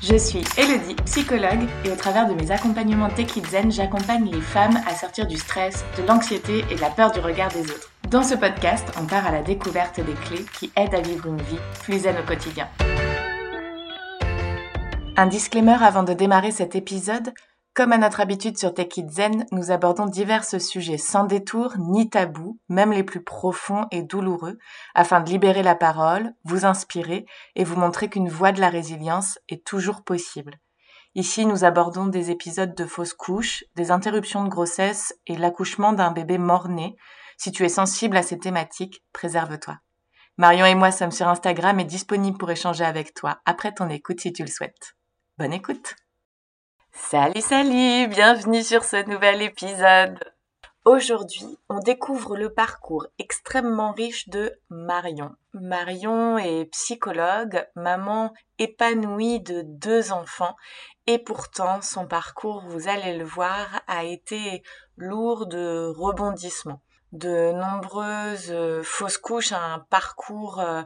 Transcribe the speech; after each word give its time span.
Je 0.00 0.16
suis 0.16 0.44
Elodie, 0.56 0.94
psychologue, 1.06 1.66
et 1.84 1.90
au 1.90 1.96
travers 1.96 2.28
de 2.28 2.34
mes 2.34 2.52
accompagnements 2.52 3.08
Tech 3.08 3.32
Zen, 3.50 3.72
j'accompagne 3.72 4.30
les 4.30 4.40
femmes 4.40 4.78
à 4.86 4.94
sortir 4.94 5.26
du 5.26 5.36
stress, 5.36 5.84
de 5.96 6.06
l'anxiété 6.06 6.64
et 6.70 6.76
de 6.76 6.80
la 6.80 6.90
peur 6.90 7.10
du 7.10 7.18
regard 7.18 7.50
des 7.50 7.62
autres. 7.62 7.90
Dans 8.08 8.22
ce 8.22 8.36
podcast, 8.36 8.86
on 9.00 9.06
part 9.06 9.26
à 9.26 9.32
la 9.32 9.42
découverte 9.42 9.96
des 9.96 10.12
clés 10.12 10.46
qui 10.56 10.70
aident 10.76 10.94
à 10.94 11.00
vivre 11.00 11.26
une 11.26 11.42
vie 11.42 11.58
plus 11.82 11.98
zen 12.02 12.14
au 12.16 12.24
quotidien. 12.24 12.68
Un 15.16 15.26
disclaimer 15.26 15.82
avant 15.82 16.04
de 16.04 16.12
démarrer 16.12 16.52
cet 16.52 16.76
épisode. 16.76 17.32
Comme 17.78 17.92
à 17.92 17.98
notre 17.98 18.18
habitude 18.18 18.58
sur 18.58 18.74
Tech 18.74 18.88
Zen, 19.08 19.46
nous 19.52 19.70
abordons 19.70 20.06
divers 20.06 20.44
sujets 20.44 20.98
sans 20.98 21.22
détour 21.22 21.74
ni 21.78 22.10
tabou, 22.10 22.58
même 22.68 22.90
les 22.90 23.04
plus 23.04 23.22
profonds 23.22 23.86
et 23.92 24.02
douloureux, 24.02 24.58
afin 24.96 25.20
de 25.20 25.30
libérer 25.30 25.62
la 25.62 25.76
parole, 25.76 26.34
vous 26.42 26.66
inspirer 26.66 27.24
et 27.54 27.62
vous 27.62 27.76
montrer 27.76 28.08
qu'une 28.08 28.28
voie 28.28 28.50
de 28.50 28.60
la 28.60 28.68
résilience 28.68 29.38
est 29.48 29.64
toujours 29.64 30.02
possible. 30.02 30.58
Ici, 31.14 31.46
nous 31.46 31.62
abordons 31.62 32.06
des 32.06 32.32
épisodes 32.32 32.74
de 32.74 32.84
fausses 32.84 33.14
couches, 33.14 33.62
des 33.76 33.92
interruptions 33.92 34.42
de 34.42 34.48
grossesse 34.48 35.14
et 35.28 35.36
l'accouchement 35.36 35.92
d'un 35.92 36.10
bébé 36.10 36.36
mort-né. 36.36 36.96
Si 37.36 37.52
tu 37.52 37.64
es 37.64 37.68
sensible 37.68 38.16
à 38.16 38.24
ces 38.24 38.40
thématiques, 38.40 39.04
préserve-toi. 39.12 39.78
Marion 40.36 40.66
et 40.66 40.74
moi 40.74 40.90
sommes 40.90 41.12
sur 41.12 41.28
Instagram 41.28 41.78
et 41.78 41.84
disponibles 41.84 42.38
pour 42.38 42.50
échanger 42.50 42.84
avec 42.84 43.14
toi 43.14 43.38
après 43.44 43.72
ton 43.72 43.88
écoute 43.88 44.18
si 44.18 44.32
tu 44.32 44.42
le 44.42 44.50
souhaites. 44.50 44.96
Bonne 45.38 45.52
écoute 45.52 45.94
Salut, 47.06 47.40
salut, 47.40 48.06
bienvenue 48.08 48.62
sur 48.62 48.84
ce 48.84 49.02
nouvel 49.08 49.40
épisode. 49.40 50.18
Aujourd'hui, 50.84 51.58
on 51.70 51.78
découvre 51.78 52.36
le 52.36 52.52
parcours 52.52 53.06
extrêmement 53.18 53.92
riche 53.92 54.28
de 54.28 54.60
Marion. 54.68 55.34
Marion 55.54 56.36
est 56.36 56.66
psychologue, 56.66 57.66
maman 57.76 58.34
épanouie 58.58 59.40
de 59.40 59.62
deux 59.64 60.12
enfants 60.12 60.54
et 61.06 61.18
pourtant 61.18 61.80
son 61.80 62.06
parcours, 62.06 62.62
vous 62.68 62.88
allez 62.88 63.16
le 63.16 63.24
voir, 63.24 63.80
a 63.86 64.04
été 64.04 64.62
lourd 64.98 65.46
de 65.46 65.86
rebondissements 65.96 66.82
de 67.12 67.52
nombreuses 67.52 68.50
euh, 68.50 68.82
fausses 68.82 69.16
couches, 69.16 69.52
un 69.52 69.78
parcours 69.88 70.60
euh, 70.60 70.82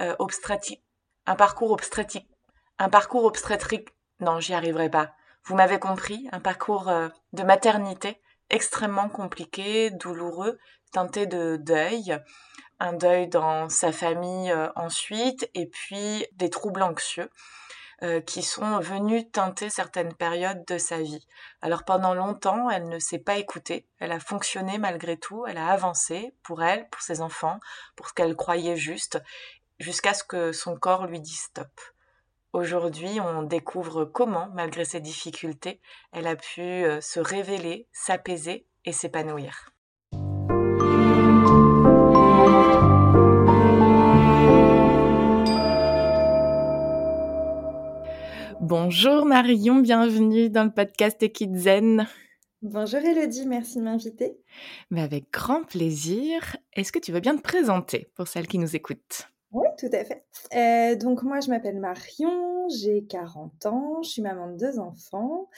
euh, 0.00 0.14
obstétrique, 0.20 0.84
un 1.26 1.34
parcours 1.34 1.72
obstétrique, 1.72 2.28
un 2.78 2.88
parcours 2.88 3.24
obstétrique, 3.24 3.88
non, 4.20 4.38
j'y 4.38 4.54
arriverai 4.54 4.88
pas 4.88 5.10
vous 5.44 5.54
m'avez 5.54 5.78
compris, 5.78 6.26
un 6.32 6.40
parcours 6.40 6.88
euh, 6.88 7.08
de 7.32 7.42
maternité 7.42 8.20
extrêmement 8.50 9.08
compliqué, 9.08 9.90
douloureux, 9.90 10.58
teinté 10.92 11.26
de 11.26 11.56
deuil, 11.56 12.18
un 12.80 12.92
deuil 12.92 13.28
dans 13.28 13.68
sa 13.68 13.92
famille 13.92 14.50
euh, 14.50 14.68
ensuite, 14.76 15.50
et 15.54 15.66
puis 15.66 16.26
des 16.32 16.50
troubles 16.50 16.82
anxieux 16.82 17.30
euh, 18.02 18.20
qui 18.20 18.42
sont 18.42 18.78
venus 18.80 19.30
teinter 19.32 19.70
certaines 19.70 20.14
périodes 20.14 20.64
de 20.66 20.78
sa 20.78 20.98
vie. 20.98 21.26
Alors 21.62 21.84
pendant 21.84 22.14
longtemps, 22.14 22.70
elle 22.70 22.88
ne 22.88 22.98
s'est 22.98 23.18
pas 23.18 23.36
écoutée, 23.36 23.86
elle 23.98 24.12
a 24.12 24.20
fonctionné 24.20 24.78
malgré 24.78 25.18
tout, 25.18 25.46
elle 25.46 25.58
a 25.58 25.68
avancé 25.68 26.34
pour 26.42 26.62
elle, 26.62 26.88
pour 26.88 27.02
ses 27.02 27.20
enfants, 27.20 27.60
pour 27.96 28.08
ce 28.08 28.14
qu'elle 28.14 28.34
croyait 28.34 28.76
juste, 28.76 29.22
jusqu'à 29.78 30.14
ce 30.14 30.24
que 30.24 30.52
son 30.52 30.76
corps 30.76 31.06
lui 31.06 31.20
dise 31.20 31.40
stop. 31.40 31.68
Aujourd'hui, 32.54 33.18
on 33.20 33.42
découvre 33.42 34.04
comment, 34.04 34.48
malgré 34.54 34.84
ses 34.84 35.00
difficultés, 35.00 35.80
elle 36.12 36.28
a 36.28 36.36
pu 36.36 36.60
euh, 36.60 37.00
se 37.00 37.18
révéler, 37.18 37.88
s'apaiser 37.92 38.68
et 38.84 38.92
s'épanouir. 38.92 39.70
Bonjour 48.60 49.26
Marion, 49.26 49.80
bienvenue 49.80 50.48
dans 50.48 50.62
le 50.62 50.70
podcast 50.70 51.26
Zen. 51.56 52.06
Bonjour 52.62 53.00
Elodie, 53.00 53.48
merci 53.48 53.78
de 53.78 53.82
m'inviter. 53.82 54.38
Mais 54.92 55.02
avec 55.02 55.28
grand 55.32 55.64
plaisir. 55.64 56.56
Est-ce 56.72 56.92
que 56.92 57.00
tu 57.00 57.10
veux 57.10 57.18
bien 57.18 57.36
te 57.36 57.42
présenter 57.42 58.06
pour 58.14 58.28
celles 58.28 58.46
qui 58.46 58.60
nous 58.60 58.76
écoutent? 58.76 59.33
Oui, 59.54 59.68
tout 59.78 59.90
à 59.92 60.04
fait. 60.04 60.24
Euh, 60.54 60.96
donc 60.96 61.22
moi, 61.22 61.38
je 61.38 61.48
m'appelle 61.48 61.78
Marion, 61.78 62.68
j'ai 62.68 63.04
40 63.04 63.66
ans, 63.66 64.02
je 64.02 64.10
suis 64.10 64.22
maman 64.22 64.50
de 64.50 64.56
deux 64.58 64.80
enfants, 64.80 65.48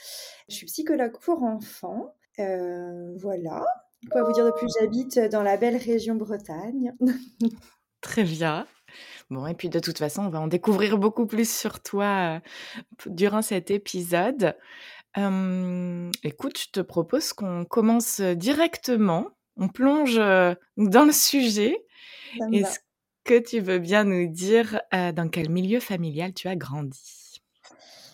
je 0.47 0.55
suis 0.55 0.67
psychologue 0.67 1.17
pour 1.19 1.41
enfants. 1.41 2.13
Euh, 2.39 3.15
voilà. 3.17 3.65
Quoi 4.11 4.21
vous 4.21 4.33
dire 4.33 4.45
de 4.45 4.51
plus? 4.51 4.67
J'habite 4.79 5.19
dans 5.31 5.41
la 5.41 5.57
belle 5.57 5.77
région 5.77 6.13
Bretagne. 6.13 6.93
Très 8.01 8.23
bien. 8.23 8.67
Bon, 9.31 9.47
et 9.47 9.55
puis 9.55 9.69
de 9.69 9.79
toute 9.79 9.97
façon, 9.97 10.25
on 10.25 10.29
va 10.29 10.41
en 10.41 10.47
découvrir 10.47 10.99
beaucoup 10.99 11.25
plus 11.25 11.49
sur 11.49 11.81
toi 11.81 12.35
euh, 12.35 13.09
durant 13.09 13.41
cet 13.41 13.71
épisode. 13.71 14.55
écoute, 15.15 16.59
je 16.59 16.71
te 16.71 16.81
propose 16.81 17.33
qu'on 17.33 17.65
commence 17.65 18.21
directement. 18.21 19.29
On 19.55 19.69
plonge 19.69 20.17
dans 20.17 21.05
le 21.05 21.11
sujet. 21.11 21.83
Est-ce 22.51 22.77
que 23.27 23.37
tu 23.37 23.59
veux 23.59 23.79
bien 23.79 24.05
nous 24.05 24.25
dire 24.27 24.79
euh, 24.93 25.11
dans 25.11 25.27
quel 25.27 25.49
milieu 25.49 25.81
familial 25.81 26.33
tu 26.33 26.47
as 26.47 26.55
grandi? 26.55 27.41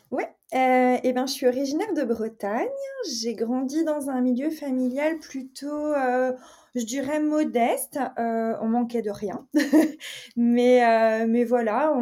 Oui, 0.09 0.23
euh, 0.55 0.97
eh 1.03 1.13
ben, 1.13 1.27
je 1.27 1.33
suis 1.33 1.45
originaire 1.45 1.93
de 1.93 2.01
Bretagne. 2.01 2.67
J'ai 3.07 3.35
grandi 3.35 3.83
dans 3.83 4.09
un 4.09 4.21
milieu 4.21 4.49
familial 4.49 5.19
plutôt, 5.19 5.93
euh, 5.93 6.33
je 6.73 6.83
dirais, 6.83 7.19
modeste. 7.19 7.99
on 8.17 8.67
manquait 8.67 9.03
de 9.03 9.11
rien. 9.11 9.47
mais, 10.35 11.27
mais 11.27 11.43
voilà, 11.43 11.95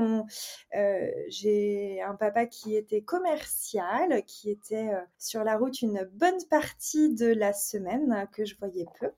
j'ai 1.28 2.02
un 2.02 2.16
papa 2.16 2.46
qui 2.46 2.78
était 2.78 3.02
commercial, 3.02 4.24
qui 4.26 4.50
était 4.50 4.92
sur 5.18 5.44
la 5.44 5.58
route 5.58 5.82
une 5.82 6.10
bonne 6.14 6.42
partie 6.50 7.14
de 7.14 7.28
la 7.28 7.52
semaine, 7.52 8.26
que 8.32 8.46
je 8.46 8.56
voyais 8.58 8.86
peu. 9.02 9.10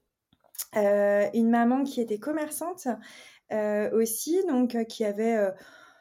une 0.75 1.51
maman 1.51 1.83
qui 1.83 2.01
était 2.01 2.17
commerçante 2.17 2.87
euh, 2.87 2.95
aussi, 3.93 4.39
donc 4.47 4.75
euh, 4.75 4.83
qui 4.83 5.03
avait 5.05 5.35
euh, 5.35 5.51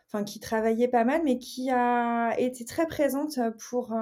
enfin 0.06 0.24
qui 0.24 0.40
travaillait 0.40 0.88
pas 0.88 1.04
mal, 1.04 1.22
mais 1.24 1.38
qui 1.38 1.70
a 1.70 2.34
été 2.38 2.64
très 2.64 2.86
présente 2.86 3.38
pour, 3.70 3.94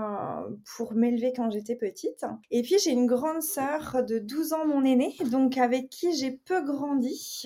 pour 0.77 0.95
m'élever 0.95 1.33
quand 1.35 1.51
j'étais 1.51 1.77
petite. 1.77 2.25
Et 2.51 2.63
puis 2.63 2.77
j'ai 2.83 2.91
une 2.91 3.07
grande 3.07 3.43
sœur 3.43 4.05
de 4.05 4.19
12 4.19 4.53
ans, 4.55 4.67
mon 4.67 4.85
aînée, 4.85 5.15
donc 5.31 5.57
avec 5.57 5.89
qui 5.89 6.13
j'ai 6.17 6.33
peu 6.33 6.65
grandi. 6.65 7.45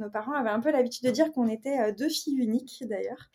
nos 0.00 0.10
parents 0.10 0.32
avaient 0.32 0.50
un 0.50 0.58
peu 0.58 0.72
l'habitude 0.72 1.06
de 1.06 1.12
dire 1.12 1.30
qu'on 1.30 1.46
était 1.46 1.92
deux 1.92 2.08
filles 2.08 2.38
uniques 2.38 2.82
d'ailleurs. 2.88 3.30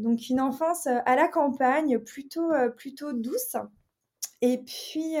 donc 0.00 0.28
une 0.28 0.40
enfance 0.40 0.86
à 0.86 1.16
la 1.16 1.26
campagne 1.26 1.98
plutôt, 1.98 2.52
plutôt 2.76 3.12
douce. 3.12 3.56
Et 4.46 4.58
puis, 4.58 5.16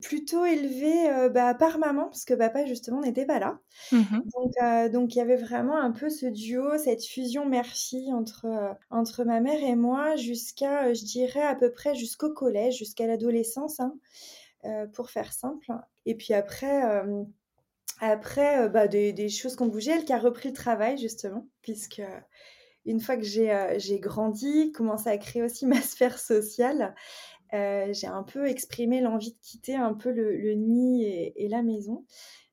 plutôt 0.00 0.44
élevée 0.44 1.28
bah, 1.30 1.52
par 1.54 1.78
maman, 1.78 2.04
parce 2.04 2.24
que 2.24 2.34
papa, 2.34 2.64
justement, 2.64 3.00
n'était 3.00 3.26
pas 3.26 3.40
là. 3.40 3.58
Mmh 3.92 4.20
donc, 4.92 5.14
il 5.14 5.18
y 5.18 5.20
avait 5.20 5.36
vraiment 5.36 5.76
un 5.76 5.90
peu 5.90 6.08
ce 6.08 6.26
duo, 6.26 6.78
cette 6.78 7.04
fusion 7.04 7.44
mère-fille 7.44 8.12
entre, 8.12 8.46
entre 8.90 9.24
ma 9.24 9.40
mère 9.40 9.62
et 9.62 9.74
moi, 9.74 10.14
jusqu'à, 10.14 10.94
je 10.94 11.04
dirais, 11.04 11.42
à 11.42 11.56
peu 11.56 11.72
près 11.72 11.94
jusqu'au 11.94 12.32
collège, 12.32 12.78
jusqu'à 12.78 13.06
l'adolescence, 13.06 13.80
hein, 13.80 13.94
pour 14.92 15.10
faire 15.10 15.32
simple. 15.32 15.72
Et 16.06 16.14
puis 16.14 16.34
après... 16.34 16.82
après, 18.00 18.68
bah, 18.68 18.86
des, 18.86 19.12
des, 19.12 19.28
choses 19.28 19.56
qui 19.56 19.62
ont 19.62 19.66
bougé, 19.66 19.90
elle 19.90 20.04
qui 20.04 20.12
a 20.12 20.18
repris 20.18 20.50
le 20.50 20.54
travail 20.54 20.96
justement, 20.98 21.46
puisque 21.62 22.02
une 22.86 23.00
fois 23.00 23.16
que 23.16 23.24
j'ai 23.24 24.00
grandi, 24.00 24.72
commencé 24.72 25.08
à 25.08 25.18
créer 25.18 25.42
aussi 25.42 25.66
ma 25.66 25.80
sphère 25.80 26.18
sociale, 26.18 26.94
euh, 27.54 27.92
j'ai 27.92 28.06
un 28.06 28.22
peu 28.22 28.46
exprimé 28.46 29.00
l'envie 29.00 29.32
de 29.32 29.38
quitter 29.42 29.74
un 29.74 29.94
peu 29.94 30.10
le, 30.10 30.54
nid 30.54 31.04
et, 31.04 31.48
la 31.48 31.62
maison. 31.62 32.04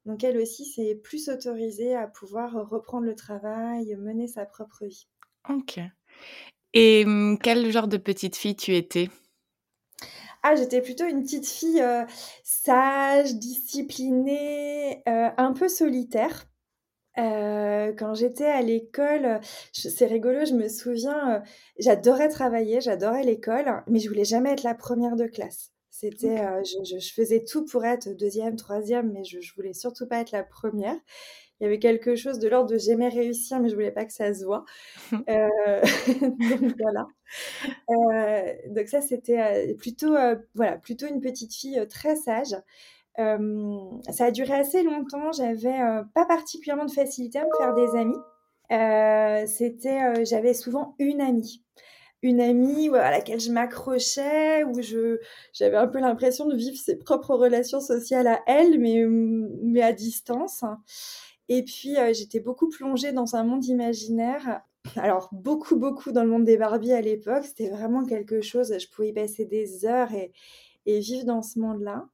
Donc 0.06 0.24
elle 0.24 0.38
aussi 0.38 0.66
s'est 0.66 0.96
plus 0.96 1.30
autorisée 1.30 1.96
à 1.96 2.08
pouvoir 2.08 2.54
reprendre 2.70 3.06
le 3.06 3.16
travail, 3.16 3.96
mener 3.98 4.28
sa 4.28 4.46
propre 4.46 4.86
vie. 4.86 5.08
Ok. 5.50 5.80
Et 6.74 7.04
hum, 7.06 7.38
quel 7.42 7.72
genre 7.72 7.88
de 7.88 7.98
petite 7.98 8.36
fille 8.36 8.56
tu 8.56 8.76
étais? 8.76 9.10
Ah, 10.44 10.56
j'étais 10.56 10.82
plutôt 10.82 11.06
une 11.06 11.24
petite 11.24 11.48
fille 11.48 11.82
euh, 11.82 12.06
sage, 12.44 13.36
disciplinée, 13.36 15.04
euh, 15.08 15.30
un 15.38 15.54
peu 15.54 15.68
solitaire. 15.68 16.46
Euh, 17.18 17.94
quand 17.98 18.14
j'étais 18.14 18.46
à 18.46 18.62
l'école, 18.62 19.40
c'est 19.72 20.06
rigolo, 20.06 20.46
je 20.46 20.54
me 20.54 20.68
souviens, 20.68 21.36
euh, 21.36 21.40
j'adorais 21.80 22.30
travailler, 22.30 22.80
j'adorais 22.80 23.24
l'école, 23.24 23.84
mais 23.88 24.00
je 24.00 24.08
voulais 24.08 24.26
jamais 24.26 24.52
être 24.52 24.64
la 24.64 24.76
première 24.76 25.16
de 25.16 25.26
classe. 25.26 25.72
C'était, 25.90 26.40
euh, 26.40 26.64
je, 26.64 27.00
je, 27.00 27.14
faisais 27.14 27.44
tout 27.44 27.66
pour 27.66 27.84
être 27.84 28.10
deuxième, 28.16 28.56
troisième, 28.56 29.12
mais 29.12 29.24
je, 29.24 29.42
je 29.42 29.56
voulais 29.56 29.74
surtout 29.74 30.08
pas 30.08 30.20
être 30.20 30.32
la 30.32 30.44
première. 30.44 30.96
Il 31.60 31.64
y 31.64 31.66
avait 31.66 31.80
quelque 31.80 32.16
chose 32.16 32.38
de 32.38 32.48
l'ordre 32.48 32.70
de 32.70 32.78
j'aimais 32.78 33.10
réussir, 33.10 33.60
mais 33.60 33.70
je 33.70 33.74
voulais 33.74 33.92
pas 33.92 34.06
que 34.06 34.14
ça 34.14 34.32
se 34.32 34.46
voit. 34.46 34.64
donc 35.12 36.76
voilà. 36.80 37.08
donc 38.68 38.88
ça, 38.88 39.02
c'était 39.02 39.74
plutôt, 39.74 40.16
voilà, 40.54 40.78
plutôt 40.78 41.08
une 41.08 41.20
petite 41.20 41.56
fille 41.56 41.84
très 41.90 42.16
sage 42.16 42.56
ça 43.18 44.26
a 44.26 44.32
duré 44.32 44.54
assez 44.54 44.84
longtemps. 44.84 45.32
J'avais 45.32 45.80
pas 46.14 46.26
particulièrement 46.26 46.86
de 46.86 46.92
facilité 46.92 47.40
à 47.40 47.46
me 47.46 47.58
faire 47.58 47.74
des 47.74 47.96
amis. 47.98 49.48
c'était, 49.48 50.26
j'avais 50.26 50.54
souvent 50.54 50.96
une 51.00 51.22
amie. 51.22 51.64
une 52.22 52.42
amie 52.42 52.90
à 52.90 53.12
laquelle 53.12 53.40
je 53.40 53.52
m'accrochais, 53.52 54.64
où 54.64 54.82
je, 54.82 55.20
j'avais 55.54 55.78
un 55.78 55.88
peu 55.88 56.00
l'impression 56.00 56.46
de 56.48 56.56
vivre 56.56 56.78
ses 56.78 56.98
propres 56.98 57.36
relations 57.36 57.80
sociales 57.80 58.28
à 58.28 58.42
elle, 58.48 58.80
mais, 58.80 59.04
mais 59.08 59.82
à 59.82 59.94
distance. 59.94 60.64
Et 61.50 61.64
puis, 61.64 61.98
euh, 61.98 62.14
j'étais 62.14 62.40
beaucoup 62.40 62.70
plongée 62.70 63.12
dans 63.12 63.36
un 63.36 63.44
monde 63.44 63.66
imaginaire. 63.66 64.62
Alors, 64.96 65.30
beaucoup, 65.32 65.78
beaucoup 65.78 66.12
dans 66.12 66.24
le 66.24 66.30
monde 66.30 66.46
des 66.46 66.58
Barbies 66.58 66.94
à 66.94 67.02
l'époque. 67.02 67.46
C'était 67.46 67.70
vraiment 67.70 68.06
quelque 68.06 68.42
chose, 68.42 68.74
je 68.78 68.90
pouvais 68.90 69.10
y 69.10 69.14
passer 69.14 69.46
des 69.46 69.86
heures 69.86 70.12
et, 70.14 70.32
et 70.88 71.00
vivre 71.00 71.26
dans 71.26 71.44
ce 71.44 71.60
monde-là. 71.60 72.08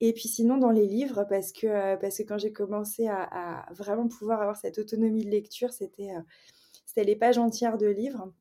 Et 0.00 0.12
puis 0.12 0.28
sinon 0.28 0.58
dans 0.58 0.70
les 0.70 0.86
livres, 0.86 1.24
parce 1.28 1.52
que, 1.52 1.66
euh, 1.66 1.96
parce 1.96 2.18
que 2.18 2.22
quand 2.24 2.38
j'ai 2.38 2.52
commencé 2.52 3.08
à, 3.08 3.66
vraiment 3.72 4.06
pouvoir 4.06 4.42
avoir 4.42 4.56
cette 4.56 4.78
autonomie 4.78 5.24
de 5.24 5.30
lecture, 5.30 5.72
c'était 5.72 6.10
euh, 6.10 7.02
les 7.02 7.16
pages 7.16 7.38
entières 7.38 7.78
de 7.78 7.86
livres. 7.86 8.32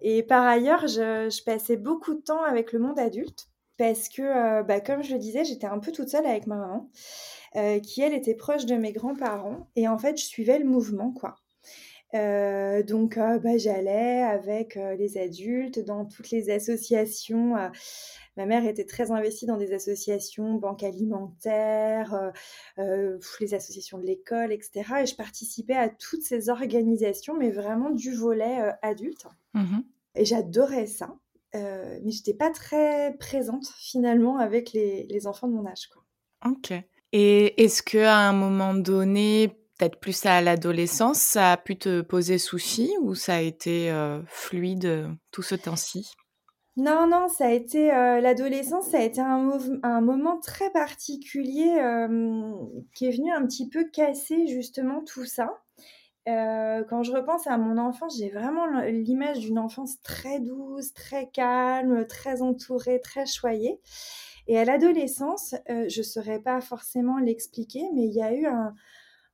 Et 0.00 0.22
par 0.22 0.46
ailleurs, 0.46 0.86
je, 0.88 1.44
passais 1.44 1.76
beaucoup 1.76 2.14
de 2.14 2.20
temps 2.20 2.42
avec 2.42 2.72
le 2.72 2.78
monde 2.80 2.98
adulte, 2.98 3.48
parce 3.78 4.08
que, 4.08 4.22
euh, 4.22 4.62
bah, 4.62 4.80
comme 4.80 5.02
je 5.02 5.12
le 5.12 5.18
disais, 5.18 5.44
j'étais 5.44 5.66
un 5.66 5.78
peu 5.78 5.92
toute 5.92 6.08
seule 6.08 6.26
avec 6.26 6.46
ma 6.46 6.56
maman, 6.56 6.90
qui 7.82 8.02
elle 8.02 8.12
était 8.12 8.34
proche 8.34 8.66
de 8.66 8.74
mes 8.74 8.92
grands-parents, 8.92 9.68
et 9.76 9.88
en 9.88 9.96
fait, 9.96 10.18
je 10.18 10.24
suivais 10.24 10.58
le 10.58 10.66
mouvement, 10.66 11.12
quoi. 11.12 11.36
donc, 12.12 13.16
bah, 13.16 13.56
j'allais 13.56 14.22
avec 14.22 14.74
les 14.74 15.16
adultes 15.16 15.78
dans 15.78 16.04
toutes 16.04 16.30
les 16.30 16.50
associations 16.50 17.54
Ma 18.36 18.44
mère 18.44 18.66
était 18.66 18.84
très 18.84 19.10
investie 19.12 19.46
dans 19.46 19.56
des 19.56 19.72
associations, 19.72 20.54
banques 20.54 20.82
alimentaires, 20.82 22.12
euh, 22.14 22.30
euh, 22.78 23.18
les 23.40 23.54
associations 23.54 23.98
de 23.98 24.04
l'école, 24.04 24.52
etc. 24.52 24.84
Et 25.02 25.06
je 25.06 25.16
participais 25.16 25.74
à 25.74 25.88
toutes 25.88 26.22
ces 26.22 26.50
organisations, 26.50 27.34
mais 27.36 27.50
vraiment 27.50 27.90
du 27.90 28.14
volet 28.14 28.60
euh, 28.60 28.72
adulte. 28.82 29.26
Mmh 29.54 29.78
Et 30.16 30.24
j'adorais 30.26 30.86
ça. 30.86 31.16
mais 31.54 32.10
je 32.10 32.18
n'étais 32.18 32.34
pas 32.34 32.50
très 32.50 33.16
présente 33.18 33.68
finalement 33.78 34.38
avec 34.38 34.72
les, 34.72 35.04
les 35.04 35.26
enfants 35.26 35.48
de 35.48 35.54
mon 35.54 35.66
âge. 35.66 35.88
Quoi. 35.88 36.02
Ok. 36.50 36.74
Et 37.12 37.64
est-ce 37.64 37.82
qu'à 37.82 38.18
un 38.18 38.34
moment 38.34 38.74
donné, 38.74 39.48
peut-être 39.78 39.98
plus 39.98 40.26
à 40.26 40.42
l'adolescence, 40.42 41.18
ça 41.18 41.52
a 41.52 41.56
pu 41.56 41.78
te 41.78 42.02
poser 42.02 42.36
souci 42.36 42.92
ou 43.00 43.14
ça 43.14 43.36
a 43.36 43.40
été 43.40 43.90
fluide 44.26 45.08
tout 45.30 45.42
ce 45.42 45.54
temps-ci? 45.54 46.10
Non, 46.76 47.06
non, 47.06 47.28
ça 47.28 47.46
a 47.46 47.50
été 47.52 47.90
euh, 47.90 48.20
l'adolescence, 48.20 48.88
ça 48.88 48.98
a 48.98 49.02
été 49.02 49.20
un, 49.22 50.00
moment 50.02 50.38
très 50.40 50.70
particulier 50.70 51.78
euh, 51.78 52.52
qui 52.94 53.06
est 53.06 53.12
venu 53.12 53.32
un 53.32 53.46
petit 53.46 53.68
peu 53.68 53.84
casser 53.84 54.46
justement 54.46 55.02
tout 55.02 55.24
ça. 55.24 55.62
Euh, 56.28 56.84
quand 56.90 57.02
je 57.02 57.12
repense 57.12 57.46
à 57.46 57.56
mon 57.56 57.78
enfance, 57.78 58.18
j'ai 58.18 58.28
vraiment 58.28 58.66
l'image 58.82 59.38
d'une 59.38 59.58
enfance 59.58 60.02
très 60.02 60.38
douce, 60.38 60.92
très 60.92 61.30
calme, 61.30 62.06
très 62.06 62.42
entourée, 62.42 63.00
très 63.00 63.24
choyée. 63.24 63.80
Et 64.46 64.58
à 64.58 64.66
l'adolescence, 64.66 65.54
je 65.68 65.98
ne 65.98 66.04
saurais 66.04 66.40
pas 66.40 66.60
forcément 66.60 67.18
l'expliquer, 67.18 67.84
mais 67.94 68.04
il 68.04 68.12
y 68.12 68.22
a 68.22 68.34
eu 68.34 68.46
un, 68.46 68.74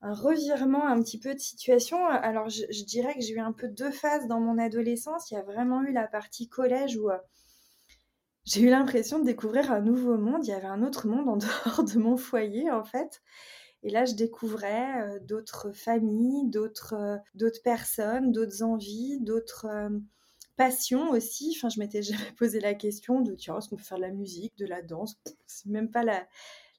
un 0.02 0.14
revirement 0.14 0.86
un 0.86 1.00
petit 1.00 1.18
peu 1.18 1.32
de 1.32 1.38
situation. 1.38 2.04
Alors, 2.06 2.48
je, 2.48 2.84
dirais 2.84 3.14
que 3.14 3.20
j'ai 3.20 3.34
eu 3.34 3.40
un 3.40 3.52
peu 3.52 3.68
deux 3.68 3.92
phases 3.92 4.26
dans 4.26 4.40
mon 4.40 4.58
adolescence. 4.58 5.30
Il 5.30 5.34
y 5.34 5.36
a 5.36 5.42
vraiment 5.42 5.82
eu 5.82 5.92
la 5.92 6.08
partie 6.08 6.48
collège 6.48 6.96
où 6.96 7.08
euh, 7.08 7.18
j'ai 8.44 8.62
eu 8.62 8.68
l'impression 8.68 9.20
de 9.20 9.24
découvrir 9.24 9.70
un 9.70 9.80
nouveau 9.80 10.18
monde. 10.18 10.44
Il 10.44 10.50
y 10.50 10.54
avait 10.54 10.66
un 10.66 10.82
autre 10.82 11.06
monde 11.06 11.28
en 11.28 11.36
dehors 11.66 11.84
de 11.84 11.98
mon 11.98 12.16
foyer, 12.16 12.68
en 12.70 12.82
fait. 12.82 13.22
Et 13.84 13.90
là, 13.90 14.04
je 14.04 14.14
découvrais 14.14 15.02
euh, 15.02 15.20
d'autres 15.20 15.70
familles, 15.70 16.50
d'autres 16.50 16.94
euh, 16.94 17.50
personnes, 17.62 18.32
d'autres 18.32 18.64
envies, 18.64 19.20
d'autres 19.20 19.68
passions 20.56 21.10
aussi. 21.10 21.54
Enfin, 21.56 21.68
je 21.68 21.78
m'étais 21.78 22.02
jamais 22.02 22.32
posé 22.36 22.58
la 22.58 22.74
question 22.74 23.20
de 23.20 23.36
tiens, 23.36 23.58
est-ce 23.58 23.68
qu'on 23.68 23.76
peut 23.76 23.84
faire 23.84 23.98
de 23.98 24.02
la 24.02 24.10
musique, 24.10 24.56
de 24.58 24.66
la 24.66 24.82
danse? 24.82 25.16
C'est 25.46 25.66
même 25.66 25.92
pas 25.92 26.02
la, 26.02 26.26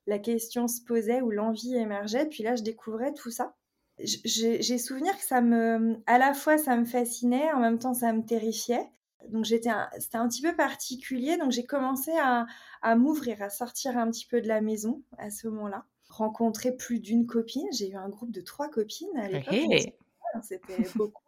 la 0.08 0.20
question 0.20 0.68
se 0.68 0.82
posait 0.82 1.22
ou 1.22 1.32
l'envie 1.32 1.76
émergeait. 1.76 2.26
Puis 2.26 2.44
là, 2.44 2.56
je 2.56 2.64
découvrais 2.64 3.14
tout 3.14 3.32
ça. 3.32 3.56
J'ai 4.00 4.78
souvenir 4.78 5.16
que 5.16 5.24
ça 5.24 5.42
me, 5.42 5.98
à 6.08 6.18
la 6.18 6.34
fois, 6.34 6.58
ça 6.58 6.76
me 6.76 6.86
fascinait, 6.86 7.52
en 7.54 7.60
même 7.60 7.78
temps, 7.78 7.94
ça 7.94 8.12
me 8.12 8.26
terrifiait. 8.26 8.90
Donc 9.30 9.46
j'étais, 9.46 9.70
c'était 10.00 10.18
un 10.18 10.28
petit 10.28 10.42
peu 10.42 10.56
particulier. 10.56 11.38
Donc 11.38 11.52
j'ai 11.52 11.64
commencé 11.64 12.12
à, 12.20 12.96
m'ouvrir, 12.96 13.42
à 13.42 13.50
sortir 13.50 13.98
un 13.98 14.10
petit 14.10 14.26
peu 14.26 14.42
de 14.42 14.48
la 14.48 14.62
maison 14.62 15.02
à 15.18 15.30
ce 15.30 15.48
moment-là, 15.48 15.86
rencontrer 16.10 16.76
plus 16.76 17.00
d'une 17.00 17.26
copine. 17.26 17.68
J'ai 17.72 17.90
eu 17.90 17.96
un 17.96 18.10
groupe 18.10 18.32
de 18.32 18.42
trois 18.42 18.70
copines 18.70 19.16
à 19.16 19.30
l'époque. 19.30 19.94
C'était 20.42 20.78
beaucoup. 20.96 21.22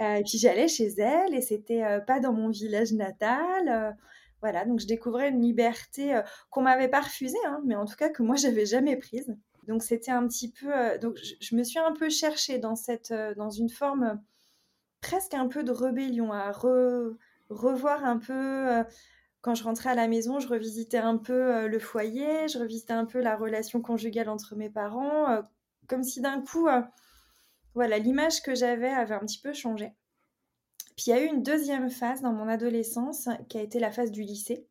Euh, 0.00 0.14
et 0.14 0.22
puis 0.22 0.38
j'allais 0.38 0.68
chez 0.68 0.88
elles 0.98 1.34
et 1.34 1.42
c'était 1.42 1.84
euh, 1.84 2.00
pas 2.00 2.18
dans 2.18 2.32
mon 2.32 2.48
village 2.48 2.92
natal. 2.92 3.94
Euh, 4.34 4.44
voilà, 4.44 4.64
donc 4.64 4.80
je 4.80 4.86
découvrais 4.86 5.30
une 5.30 5.40
liberté 5.40 6.14
euh, 6.14 6.22
qu'on 6.50 6.62
m'avait 6.62 6.88
pas 6.88 7.00
refusée, 7.00 7.38
hein, 7.46 7.60
mais 7.64 7.76
en 7.76 7.86
tout 7.86 7.96
cas 7.96 8.08
que 8.10 8.22
moi 8.22 8.36
j'avais 8.36 8.66
jamais 8.66 8.96
prise. 8.96 9.36
Donc 9.66 9.82
c'était 9.82 10.10
un 10.10 10.26
petit 10.28 10.50
peu, 10.52 10.74
euh, 10.74 10.98
donc 10.98 11.16
je, 11.40 11.56
me 11.56 11.64
suis 11.64 11.78
un 11.78 11.92
peu 11.92 12.10
cherchée 12.10 12.58
dans 12.58 12.76
cette, 12.76 13.10
euh, 13.10 13.34
dans 13.34 13.50
une 13.50 13.70
forme 13.70 14.20
presque 15.00 15.34
un 15.34 15.48
peu 15.48 15.64
de 15.64 15.72
rébellion, 15.72 16.32
à 16.32 16.50
revoir 17.50 18.04
un 18.04 18.18
peu. 18.18 18.84
quand 19.42 19.54
je 19.54 19.64
rentrais 19.64 19.90
à 19.90 19.94
la 19.94 20.08
maison, 20.08 20.40
je 20.40 20.48
revisitais 20.48 20.98
un 20.98 21.18
peu 21.18 21.66
le 21.66 21.78
foyer, 21.78 22.48
je 22.48 22.58
revisitais 22.58 22.94
un 22.94 23.04
peu 23.04 23.20
la 23.20 23.36
relation 23.36 23.82
conjugale 23.82 24.30
entre 24.30 24.56
mes 24.56 24.70
parents, 24.70 25.42
comme 25.88 26.04
si 26.04 26.22
d'un 26.22 26.40
coup, 26.40 26.68
voilà, 27.74 27.98
l'image 27.98 28.40
que 28.42 28.54
j'avais 28.54 28.88
avait 28.88 29.14
un 29.14 29.20
petit 29.20 29.40
peu 29.40 29.52
changé. 29.52 29.92
Puis 30.96 31.06
il 31.08 31.10
y 31.10 31.12
a 31.12 31.20
eu 31.22 31.26
une 31.26 31.42
deuxième 31.42 31.90
phase 31.90 32.22
dans 32.22 32.32
mon 32.32 32.48
adolescence 32.48 33.28
qui 33.48 33.58
a 33.58 33.62
été 33.62 33.80
la 33.80 33.90
phase 33.90 34.12
du 34.12 34.22
lycée, 34.22 34.66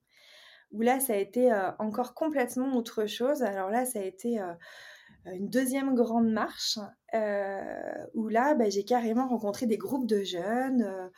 où 0.71 0.81
là, 0.81 0.99
ça 0.99 1.13
a 1.13 1.17
été 1.17 1.51
euh, 1.51 1.71
encore 1.79 2.13
complètement 2.13 2.75
autre 2.75 3.05
chose. 3.05 3.43
Alors 3.43 3.69
là, 3.69 3.85
ça 3.85 3.99
a 3.99 4.03
été 4.03 4.39
euh, 4.39 4.53
une 5.25 5.49
deuxième 5.49 5.95
grande 5.95 6.31
marche, 6.31 6.79
euh, 7.13 8.05
où 8.13 8.29
là, 8.29 8.55
bah, 8.55 8.69
j'ai 8.69 8.85
carrément 8.85 9.27
rencontré 9.27 9.65
des 9.65 9.77
groupes 9.77 10.07
de 10.07 10.23
jeunes 10.23 11.09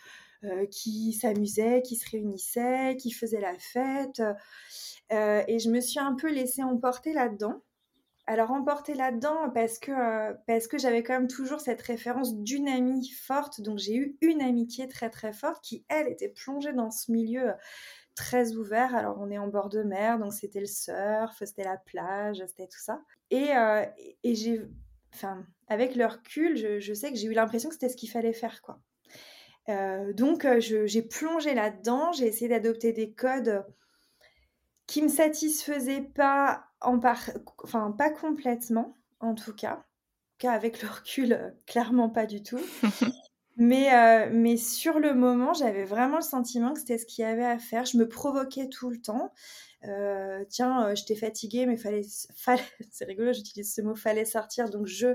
qui 0.69 1.13
s'amusaient, 1.13 1.81
qui 1.81 1.95
se 1.95 2.07
réunissaient, 2.11 2.97
qui 2.99 3.09
faisaient 3.09 3.41
la 3.41 3.57
fête. 3.57 4.21
et 5.09 5.57
je 5.57 5.71
me 5.71 5.79
suis 5.79 5.99
un 5.99 6.13
peu 6.13 6.31
laissée 6.31 6.61
emporter 6.61 7.13
là-dedans. 7.13 7.63
Alors 8.27 8.51
emporter 8.51 8.95
là-dedans 8.95 9.51
parce 9.53 9.77
que, 9.77 9.91
euh, 9.91 10.59
que 10.69 10.77
j'avais 10.79 11.03
quand 11.03 11.13
même 11.13 11.27
toujours 11.27 11.61
cette 11.61 11.81
référence 11.81 12.35
d'une 12.35 12.67
amie 12.67 13.07
forte. 13.09 13.61
Donc 13.61 13.77
j'ai 13.77 13.95
eu 13.95 14.17
une 14.21 14.41
amitié 14.41 14.87
très 14.87 15.11
très 15.11 15.31
forte 15.31 15.63
qui, 15.63 15.85
elle, 15.89 16.07
était 16.07 16.29
plongée 16.29 16.73
dans 16.73 16.89
ce 16.89 17.11
milieu 17.11 17.53
très 18.15 18.53
ouvert. 18.53 18.95
Alors 18.95 19.17
on 19.19 19.29
est 19.29 19.37
en 19.37 19.47
bord 19.47 19.69
de 19.69 19.83
mer, 19.83 20.17
donc 20.17 20.33
c'était 20.33 20.59
le 20.59 20.65
surf, 20.65 21.43
c'était 21.43 21.63
la 21.63 21.77
plage, 21.77 22.43
c'était 22.47 22.67
tout 22.67 22.81
ça. 22.81 22.99
Et, 23.29 23.55
euh, 23.55 23.85
et 24.23 24.33
j'ai, 24.33 24.61
enfin, 25.13 25.45
avec 25.67 25.95
le 25.95 26.07
recul, 26.07 26.79
je, 26.79 26.93
sais 26.93 27.11
que 27.11 27.17
j'ai 27.17 27.27
eu 27.27 27.33
l'impression 27.33 27.69
que 27.69 27.75
c'était 27.75 27.89
ce 27.89 27.97
qu'il 27.97 28.09
fallait 28.09 28.33
faire, 28.33 28.61
quoi. 28.63 28.79
Euh, 29.69 30.13
donc 30.13 30.47
j'ai 30.59 31.01
plongé 31.01 31.53
là-dedans, 31.53 32.11
j'ai 32.11 32.27
essayé 32.27 32.47
d'adopter 32.47 32.91
des 32.91 33.13
codes 33.13 33.65
qui 34.87 35.01
me 35.01 35.07
satisfaisaient 35.07 36.03
pas 36.13 36.65
en 36.85 36.99
enfin 37.63 37.91
pas 37.91 38.09
complètement 38.09 38.95
en 39.19 39.35
tout 39.35 39.53
cas, 39.53 39.85
cas 40.37 40.51
avec 40.51 40.81
le 40.81 40.89
recul, 40.89 41.33
euh, 41.33 41.49
clairement 41.65 42.09
pas 42.09 42.25
du 42.25 42.43
tout. 42.43 42.61
mais, 43.57 43.93
euh, 43.93 44.29
mais 44.31 44.57
sur 44.57 44.99
le 44.99 45.13
moment, 45.13 45.53
j'avais 45.53 45.85
vraiment 45.85 46.17
le 46.17 46.23
sentiment 46.23 46.73
que 46.73 46.79
c'était 46.79 46.97
ce 46.97 47.05
qu'il 47.05 47.23
y 47.23 47.27
avait 47.27 47.45
à 47.45 47.57
faire. 47.57 47.85
Je 47.85 47.97
me 47.97 48.07
provoquais 48.07 48.69
tout 48.69 48.89
le 48.89 49.01
temps. 49.01 49.33
Euh, 49.85 50.43
tiens, 50.49 50.93
j'étais 50.95 51.15
fatiguée, 51.15 51.65
mais 51.65 51.77
fallait, 51.77 52.05
fallait 52.35 52.63
c'est 52.91 53.05
rigolo, 53.05 53.33
j'utilise 53.33 53.73
ce 53.73 53.81
mot, 53.81 53.95
fallait 53.95 54.25
sortir, 54.25 54.69
donc 54.69 54.87
je 54.87 55.13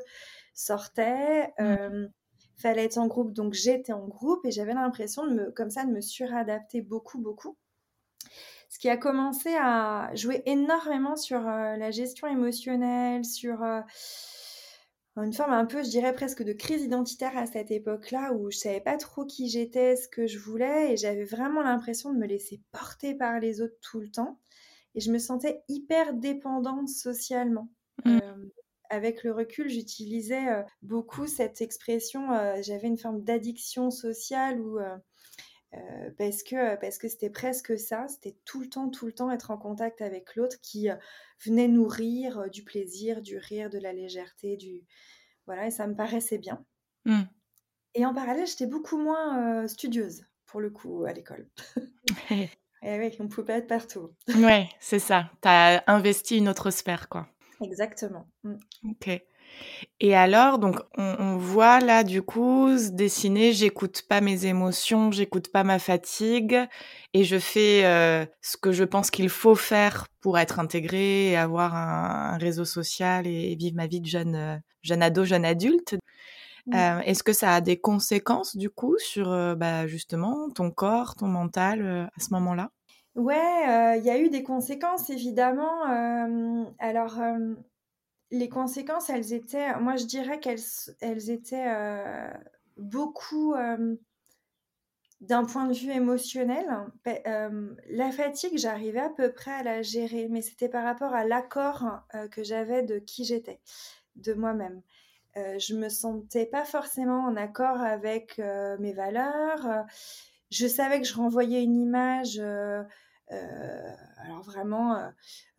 sortais. 0.54 1.52
Mmh. 1.58 2.08
fallait 2.56 2.84
être 2.84 2.98
en 2.98 3.06
groupe, 3.06 3.32
donc 3.32 3.54
j'étais 3.54 3.92
en 3.92 4.06
groupe 4.06 4.44
et 4.44 4.50
j'avais 4.50 4.74
l'impression 4.74 5.26
de 5.26 5.34
me, 5.34 5.50
comme 5.52 5.70
ça, 5.70 5.84
de 5.84 5.90
me 5.90 6.00
suradapter 6.00 6.82
beaucoup, 6.82 7.18
beaucoup 7.18 7.56
ce 8.70 8.78
qui 8.78 8.88
a 8.88 8.96
commencé 8.96 9.50
à 9.56 10.14
jouer 10.14 10.42
énormément 10.46 11.16
sur 11.16 11.46
euh, 11.46 11.76
la 11.76 11.90
gestion 11.90 12.28
émotionnelle, 12.28 13.24
sur 13.24 13.64
euh, 13.64 13.80
une 15.16 15.32
forme 15.32 15.52
un 15.52 15.66
peu, 15.66 15.82
je 15.82 15.90
dirais 15.90 16.14
presque 16.14 16.44
de 16.44 16.52
crise 16.52 16.84
identitaire 16.84 17.36
à 17.36 17.46
cette 17.46 17.72
époque-là 17.72 18.32
où 18.32 18.48
je 18.52 18.58
savais 18.58 18.80
pas 18.80 18.96
trop 18.96 19.26
qui 19.26 19.48
j'étais, 19.48 19.96
ce 19.96 20.08
que 20.08 20.28
je 20.28 20.38
voulais 20.38 20.92
et 20.92 20.96
j'avais 20.96 21.24
vraiment 21.24 21.62
l'impression 21.62 22.12
de 22.12 22.18
me 22.18 22.26
laisser 22.26 22.62
porter 22.70 23.16
par 23.16 23.40
les 23.40 23.60
autres 23.60 23.76
tout 23.82 23.98
le 23.98 24.08
temps 24.08 24.38
et 24.94 25.00
je 25.00 25.10
me 25.10 25.18
sentais 25.18 25.64
hyper 25.68 26.14
dépendante 26.14 26.88
socialement. 26.88 27.68
Mmh. 28.04 28.18
Euh, 28.22 28.36
avec 28.88 29.24
le 29.24 29.32
recul, 29.32 29.68
j'utilisais 29.68 30.64
beaucoup 30.82 31.28
cette 31.28 31.60
expression, 31.60 32.26
j'avais 32.60 32.88
une 32.88 32.98
forme 32.98 33.22
d'addiction 33.22 33.92
sociale 33.92 34.60
où 34.60 34.80
euh, 35.74 36.10
parce 36.18 36.42
que 36.42 36.76
parce 36.76 36.98
que 36.98 37.08
c'était 37.08 37.30
presque 37.30 37.78
ça, 37.78 38.06
c'était 38.08 38.36
tout 38.44 38.60
le 38.60 38.68
temps, 38.68 38.88
tout 38.88 39.06
le 39.06 39.12
temps 39.12 39.30
être 39.30 39.50
en 39.50 39.56
contact 39.56 40.02
avec 40.02 40.34
l'autre 40.34 40.56
qui 40.60 40.90
euh, 40.90 40.96
venait 41.44 41.68
nourrir 41.68 42.40
euh, 42.40 42.48
du 42.48 42.64
plaisir, 42.64 43.22
du 43.22 43.38
rire, 43.38 43.70
de 43.70 43.78
la 43.78 43.92
légèreté, 43.92 44.56
du 44.56 44.82
voilà, 45.46 45.66
et 45.66 45.70
ça 45.70 45.86
me 45.86 45.94
paraissait 45.94 46.38
bien. 46.38 46.64
Mmh. 47.04 47.22
Et 47.94 48.06
en 48.06 48.14
parallèle, 48.14 48.46
j'étais 48.46 48.66
beaucoup 48.66 48.98
moins 48.98 49.66
studieuse 49.66 50.24
pour 50.46 50.60
le 50.60 50.70
coup, 50.70 51.04
à 51.04 51.12
l'école. 51.12 51.48
Et 52.82 52.98
oui, 52.98 53.14
on 53.18 53.24
ne 53.24 53.28
peut 53.28 53.44
pas 53.44 53.54
être 53.54 53.66
partout. 53.66 54.10
Ouais, 54.36 54.68
c'est 54.78 54.98
ça. 54.98 55.30
Tu 55.42 55.48
as 55.48 55.84
investi 55.86 56.38
une 56.38 56.48
autre 56.48 56.70
sphère, 56.70 57.08
quoi. 57.08 57.28
Exactement. 57.62 58.26
Mmh. 58.42 58.56
Ok. 58.90 59.22
Et 60.02 60.16
alors, 60.16 60.58
donc, 60.58 60.76
on, 60.96 61.36
voit 61.36 61.78
là, 61.78 62.04
du 62.04 62.22
coup, 62.22 62.76
se 62.76 62.90
dessiner, 62.90 63.52
j'écoute 63.52 64.02
pas 64.08 64.22
mes 64.22 64.46
émotions, 64.46 65.12
j'écoute 65.12 65.52
pas 65.52 65.62
ma 65.62 65.78
fatigue, 65.78 66.58
et 67.12 67.24
je 67.24 67.38
fais 67.38 67.84
euh, 67.84 68.24
ce 68.40 68.56
que 68.56 68.72
je 68.72 68.84
pense 68.84 69.10
qu'il 69.10 69.28
faut 69.28 69.54
faire 69.54 70.06
pour 70.20 70.38
être 70.38 70.58
intégré 70.58 71.30
et 71.30 71.36
avoir 71.36 71.74
un, 71.74 72.38
réseau 72.38 72.64
social 72.64 73.26
et, 73.26 73.54
vivre 73.56 73.76
ma 73.76 73.86
vie 73.86 74.00
de 74.00 74.06
jeune, 74.06 74.34
euh, 74.34 74.56
jeune 74.82 75.02
ado, 75.02 75.24
jeune 75.24 75.44
adulte. 75.44 75.96
Euh, 76.72 77.00
est-ce 77.00 77.22
que 77.22 77.32
ça 77.34 77.54
a 77.54 77.60
des 77.60 77.78
conséquences, 77.78 78.56
du 78.56 78.70
coup, 78.70 78.96
sur 78.98 79.30
bah, 79.56 79.86
justement 79.86 80.50
ton 80.50 80.70
corps, 80.70 81.16
ton 81.16 81.26
mental 81.26 82.08
à 82.16 82.20
ce 82.20 82.32
moment-là? 82.34 82.70
Ouais, 83.16 83.98
il 83.98 84.04
y 84.04 84.10
a 84.10 84.18
eu 84.18 84.30
des 84.30 84.44
conséquences, 84.44 85.10
évidemment. 85.10 85.82
alors, 86.78 87.18
les 88.30 88.48
conséquences, 88.48 89.10
elles 89.10 89.32
étaient, 89.32 89.74
moi 89.80 89.96
je 89.96 90.04
dirais 90.04 90.40
qu'elles 90.40 90.60
elles 91.00 91.30
étaient 91.30 91.66
euh, 91.66 92.30
beaucoup 92.76 93.54
euh, 93.54 93.96
d'un 95.20 95.44
point 95.44 95.66
de 95.66 95.74
vue 95.74 95.90
émotionnel. 95.90 96.66
Euh, 97.26 97.74
la 97.88 98.12
fatigue, 98.12 98.56
j'arrivais 98.56 99.00
à 99.00 99.10
peu 99.10 99.32
près 99.32 99.52
à 99.52 99.62
la 99.62 99.82
gérer, 99.82 100.28
mais 100.30 100.42
c'était 100.42 100.68
par 100.68 100.84
rapport 100.84 101.12
à 101.12 101.24
l'accord 101.24 101.84
que 102.30 102.42
j'avais 102.42 102.82
de 102.82 102.98
qui 102.98 103.24
j'étais, 103.24 103.60
de 104.16 104.32
moi-même. 104.32 104.80
je 105.34 105.74
me 105.74 105.88
sentais 105.88 106.46
pas 106.46 106.64
forcément 106.64 107.24
en 107.24 107.36
accord 107.36 107.82
avec 107.82 108.38
mes 108.78 108.92
valeurs. 108.94 109.84
je 110.50 110.66
savais 110.66 111.00
que 111.00 111.06
je 111.06 111.14
renvoyais 111.14 111.62
une 111.62 111.78
image 111.78 112.40
alors 113.30 114.42
vraiment, 114.42 114.96
euh, 114.96 115.08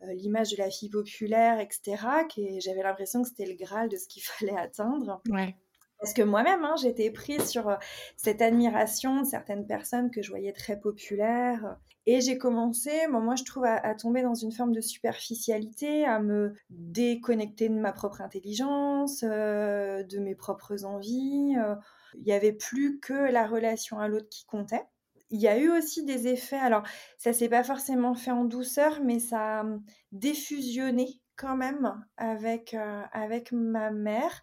euh, 0.02 0.12
l'image 0.14 0.50
de 0.52 0.56
la 0.58 0.70
fille 0.70 0.90
populaire, 0.90 1.60
etc., 1.60 1.96
que 2.34 2.40
j'avais 2.60 2.82
l'impression 2.82 3.22
que 3.22 3.28
c'était 3.28 3.46
le 3.46 3.54
Graal 3.54 3.88
de 3.88 3.96
ce 3.96 4.06
qu'il 4.08 4.22
fallait 4.56 4.56
atteindre. 4.56 5.22
Ouais. 5.30 5.56
Parce 5.98 6.14
que 6.14 6.22
moi-même, 6.22 6.64
hein, 6.64 6.74
j'étais 6.82 7.12
prise 7.12 7.44
sur 7.44 7.78
cette 8.16 8.42
admiration 8.42 9.20
de 9.20 9.24
certaines 9.24 9.68
personnes 9.68 10.10
que 10.10 10.20
je 10.20 10.30
voyais 10.30 10.52
très 10.52 10.80
populaires. 10.80 11.76
Et 12.06 12.20
j'ai 12.20 12.38
commencé, 12.38 12.90
moi 13.08 13.36
je 13.36 13.44
trouve, 13.44 13.64
à, 13.66 13.94
tomber 13.94 14.22
dans 14.22 14.34
une 14.34 14.50
forme 14.50 14.72
de 14.72 14.80
superficialité, 14.80 16.04
à 16.04 16.18
me 16.18 16.54
déconnecter 16.70 17.68
de 17.68 17.76
ma 17.76 17.92
propre 17.92 18.20
intelligence, 18.20 19.20
de 19.22 20.18
mes 20.18 20.34
propres 20.34 20.84
envies. 20.84 21.54
Il 22.14 22.24
n'y 22.24 22.32
avait 22.32 22.52
plus 22.52 22.98
que 22.98 23.30
la 23.30 23.46
relation 23.46 24.00
à 24.00 24.08
l'autre 24.08 24.28
qui 24.28 24.44
comptait 24.44 24.88
il 25.32 25.40
y 25.40 25.48
a 25.48 25.58
eu 25.58 25.70
aussi 25.70 26.04
des 26.04 26.28
effets. 26.28 26.58
Alors, 26.58 26.84
ça 27.18 27.32
s'est 27.32 27.48
pas 27.48 27.64
forcément 27.64 28.14
fait 28.14 28.30
en 28.30 28.44
douceur, 28.44 29.00
mais 29.02 29.18
ça 29.18 29.60
a 29.60 29.64
défusionné 30.12 31.20
quand 31.36 31.56
même 31.56 32.04
avec, 32.18 32.74
euh, 32.74 33.02
avec 33.12 33.50
ma 33.50 33.90
mère. 33.90 34.42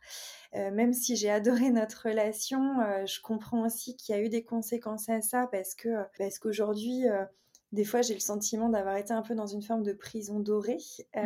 Euh, 0.56 0.72
même 0.72 0.92
si 0.92 1.16
j'ai 1.16 1.30
adoré 1.30 1.70
notre 1.70 2.08
relation, 2.10 2.82
euh, 2.82 3.06
je 3.06 3.22
comprends 3.22 3.66
aussi 3.66 3.96
qu'il 3.96 4.16
y 4.16 4.18
a 4.18 4.22
eu 4.22 4.30
des 4.30 4.44
conséquences 4.44 5.10
à 5.10 5.22
ça 5.22 5.48
parce 5.52 5.76
que 5.76 5.90
parce 6.18 6.40
qu'aujourd'hui, 6.40 7.06
des 7.72 7.86
fois, 7.86 8.02
j'ai 8.02 8.16
le 8.16 8.20
sentiment 8.20 8.68
d'avoir 8.68 8.98
été 8.98 9.14
un 9.14 9.22
peu 9.22 9.36
dans 9.36 9.46
une 9.46 9.62
forme 9.62 9.84
de 9.84 9.94
prison 9.94 10.40
dorée, 10.40 10.80
mmh 11.16 11.22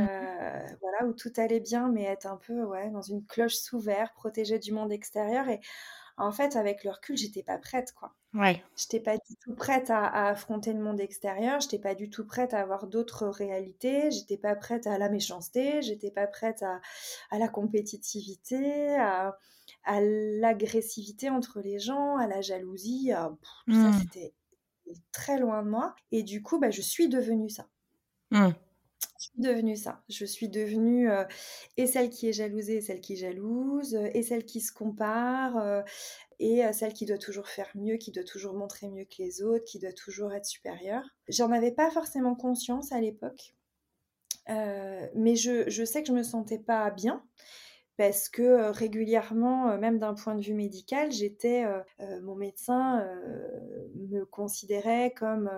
voilà, 0.82 1.08
où 1.08 1.13
tout 1.13 1.32
allait 1.38 1.62
bien, 1.62 1.88
mais 1.88 2.03
être 2.03 2.25
un 2.25 2.36
peu 2.36 2.63
ouais, 2.65 2.89
dans 2.89 3.01
une 3.01 3.25
cloche 3.25 3.55
sous 3.55 3.79
verre, 3.79 4.12
protégée 4.13 4.60
du 4.60 4.74
monde 4.74 4.91
extérieur. 4.91 5.48
Et 5.48 5.62
en 6.17 6.32
fait, 6.32 6.55
avec 6.55 6.84
le 6.84 6.91
recul, 6.91 7.17
j'étais 7.17 7.43
pas 7.43 7.58
prête, 7.58 7.91
quoi. 7.93 8.13
Ouais. 8.34 8.63
J'étais 8.75 9.00
pas 9.00 9.17
du 9.17 9.36
tout 9.41 9.53
prête 9.55 9.89
à, 9.89 10.27
affronter 10.27 10.74
le 10.74 10.79
monde 10.79 11.00
extérieur. 11.00 11.60
J'étais 11.60 11.79
pas 11.79 11.96
du 11.96 12.10
tout 12.10 12.25
prête 12.25 12.53
à 12.53 12.62
avoir 12.62 12.88
d'autres 12.88 13.27
réalités. 13.27 14.12
J'étais 14.12 14.38
pas 14.38 14.55
prête 14.55 14.88
à 14.88 14.98
la 14.98 15.10
méchanceté. 15.10 15.82
J'étais 15.82 16.12
pas 16.12 16.27
prête 16.27 16.63
à, 16.63 16.82
la 17.38 17.48
compétitivité, 17.48 18.96
à, 18.96 19.36
l'agressivité 19.86 21.29
entre 21.29 21.62
les 21.62 21.79
gens, 21.79 22.17
à 22.17 22.27
la 22.27 22.41
jalousie. 22.41 23.12
tout 23.67 23.74
ça, 23.74 23.89
mmh. 23.89 24.00
c'était 24.01 24.34
très 25.12 25.39
loin 25.39 25.63
de 25.63 25.70
moi. 25.70 25.96
Et 26.12 26.24
du 26.24 26.41
coup, 26.41 26.60
bah, 26.60 26.72
je 26.72 26.82
suis 26.82 27.10
devenue 27.10 27.50
ça. 27.50 27.67
Mmh 28.32 28.50
je 29.24 29.25
suis 29.25 29.41
devenue 29.41 29.75
ça. 29.75 30.01
Je 30.10 30.25
suis 30.25 30.50
devenue 30.50 31.10
euh, 31.10 31.24
et 31.77 31.88
celle 31.88 32.10
qui 32.10 32.27
est 32.27 32.33
jalousée 32.33 32.77
et 32.77 32.81
celle 32.81 33.01
qui 33.01 33.15
jalouse, 33.15 33.95
euh, 33.95 34.10
et 34.13 34.24
celle 34.24 34.45
qui 34.45 34.62
se 34.62 34.72
compare, 34.72 35.57
euh, 35.57 35.81
et 36.39 36.62
celle 36.74 36.93
qui 36.93 37.05
doit 37.05 37.17
toujours 37.17 37.48
faire 37.48 37.69
mieux, 37.75 37.95
qui 37.95 38.12
doit 38.12 38.24
toujours 38.24 38.53
montrer 38.53 38.89
mieux 38.89 39.05
que 39.05 39.15
les 39.19 39.41
autres, 39.43 39.63
qui 39.63 39.79
doit 39.79 39.93
toujours 39.93 40.33
être 40.33 40.45
supérieure. 40.45 41.05
J'en 41.29 41.51
avais 41.51 41.72
pas 41.72 41.89
forcément 41.89 42.36
conscience 42.36 42.91
à 42.91 43.00
l'époque, 43.00 43.55
mais 44.50 45.36
je, 45.38 45.69
je, 45.69 45.86
sais 45.86 46.01
que 46.01 46.10
je 46.10 46.13
me 46.13 46.24
sentais 46.24 46.60
pas 46.60 46.89
bien. 46.91 47.24
Parce 47.95 48.27
que 48.27 48.72
régulièrement, 48.72 49.77
même 49.77 50.00
d'un 50.00 50.15
point 50.15 50.36
de 50.36 50.41
vue 50.41 50.55
médical, 50.55 51.12
j'étais, 51.12 51.63
mon 52.24 52.36
médecin 52.36 53.07
me 53.95 54.25
considérait 54.25 55.13
comme 55.15 55.50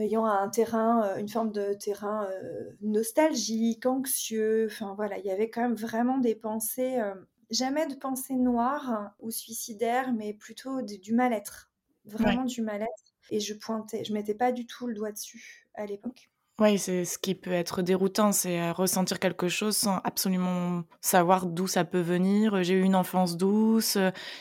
ayant 0.00 0.24
un 0.24 0.48
terrain, 0.48 1.04
euh, 1.04 1.16
une 1.16 1.28
forme 1.28 1.52
de 1.52 1.74
terrain 1.74 2.26
euh, 2.30 2.70
nostalgique, 2.80 3.86
anxieux. 3.86 4.66
Enfin 4.70 4.94
voilà, 4.96 5.18
il 5.18 5.24
y 5.24 5.30
avait 5.30 5.50
quand 5.50 5.62
même 5.62 5.74
vraiment 5.74 6.18
des 6.18 6.34
pensées, 6.34 6.98
euh, 6.98 7.14
jamais 7.50 7.86
de 7.86 7.94
pensées 7.94 8.34
noires 8.34 9.12
ou 9.20 9.30
suicidaires, 9.30 10.12
mais 10.12 10.34
plutôt 10.34 10.82
du 10.82 11.14
mal-être, 11.14 11.70
vraiment 12.04 12.44
du 12.44 12.62
mal-être. 12.62 13.14
Et 13.30 13.40
je 13.40 13.54
pointais, 13.54 14.04
je 14.04 14.12
mettais 14.12 14.34
pas 14.34 14.52
du 14.52 14.66
tout 14.66 14.86
le 14.86 14.94
doigt 14.94 15.12
dessus 15.12 15.68
à 15.74 15.86
l'époque. 15.86 16.30
Oui, 16.58 16.78
c'est 16.78 17.06
ce 17.06 17.16
qui 17.18 17.34
peut 17.34 17.52
être 17.52 17.80
déroutant, 17.80 18.32
c'est 18.32 18.70
ressentir 18.72 19.18
quelque 19.18 19.48
chose 19.48 19.78
sans 19.78 19.96
absolument 20.04 20.82
savoir 21.00 21.46
d'où 21.46 21.66
ça 21.66 21.84
peut 21.86 22.00
venir. 22.00 22.62
J'ai 22.62 22.74
eu 22.74 22.82
une 22.82 22.96
enfance 22.96 23.38
douce, 23.38 23.96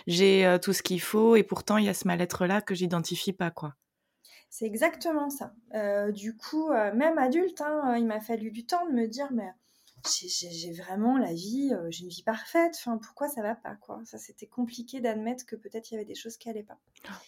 j'ai 0.05 0.57
tout 0.61 0.73
ce 0.73 0.83
qu'il 0.83 0.99
faut, 0.99 1.37
et 1.37 1.43
pourtant 1.43 1.77
il 1.77 1.85
y 1.85 1.89
a 1.89 1.93
ce 1.93 2.05
mal-être-là 2.07 2.61
que 2.61 2.75
j'identifie 2.75 3.31
pas, 3.31 3.51
quoi. 3.51 3.75
C'est 4.49 4.65
exactement 4.65 5.29
ça. 5.29 5.53
Euh, 5.75 6.11
du 6.11 6.35
coup, 6.35 6.71
euh, 6.71 6.93
même 6.93 7.17
adulte, 7.17 7.61
hein, 7.61 7.95
il 7.97 8.05
m'a 8.05 8.19
fallu 8.19 8.51
du 8.51 8.65
temps 8.65 8.85
de 8.87 8.91
me 8.91 9.07
dire, 9.07 9.27
mais 9.31 9.49
j'ai 10.11 10.71
vraiment 10.71 11.17
la 11.17 11.33
vie, 11.33 11.71
euh, 11.73 11.87
j'ai 11.91 12.03
une 12.03 12.09
vie 12.09 12.23
parfaite. 12.23 12.73
Enfin, 12.75 12.97
pourquoi 12.97 13.27
ça 13.27 13.43
va 13.43 13.53
pas 13.53 13.75
quoi? 13.75 14.01
Ça, 14.05 14.17
c'était 14.17 14.47
compliqué 14.47 15.01
d'admettre 15.01 15.45
que 15.45 15.55
peut-être 15.55 15.91
il 15.91 15.95
y 15.95 15.97
avait 15.97 16.05
des 16.05 16.15
choses 16.15 16.37
qui 16.37 16.49
allaient 16.49 16.63
pas. 16.63 16.79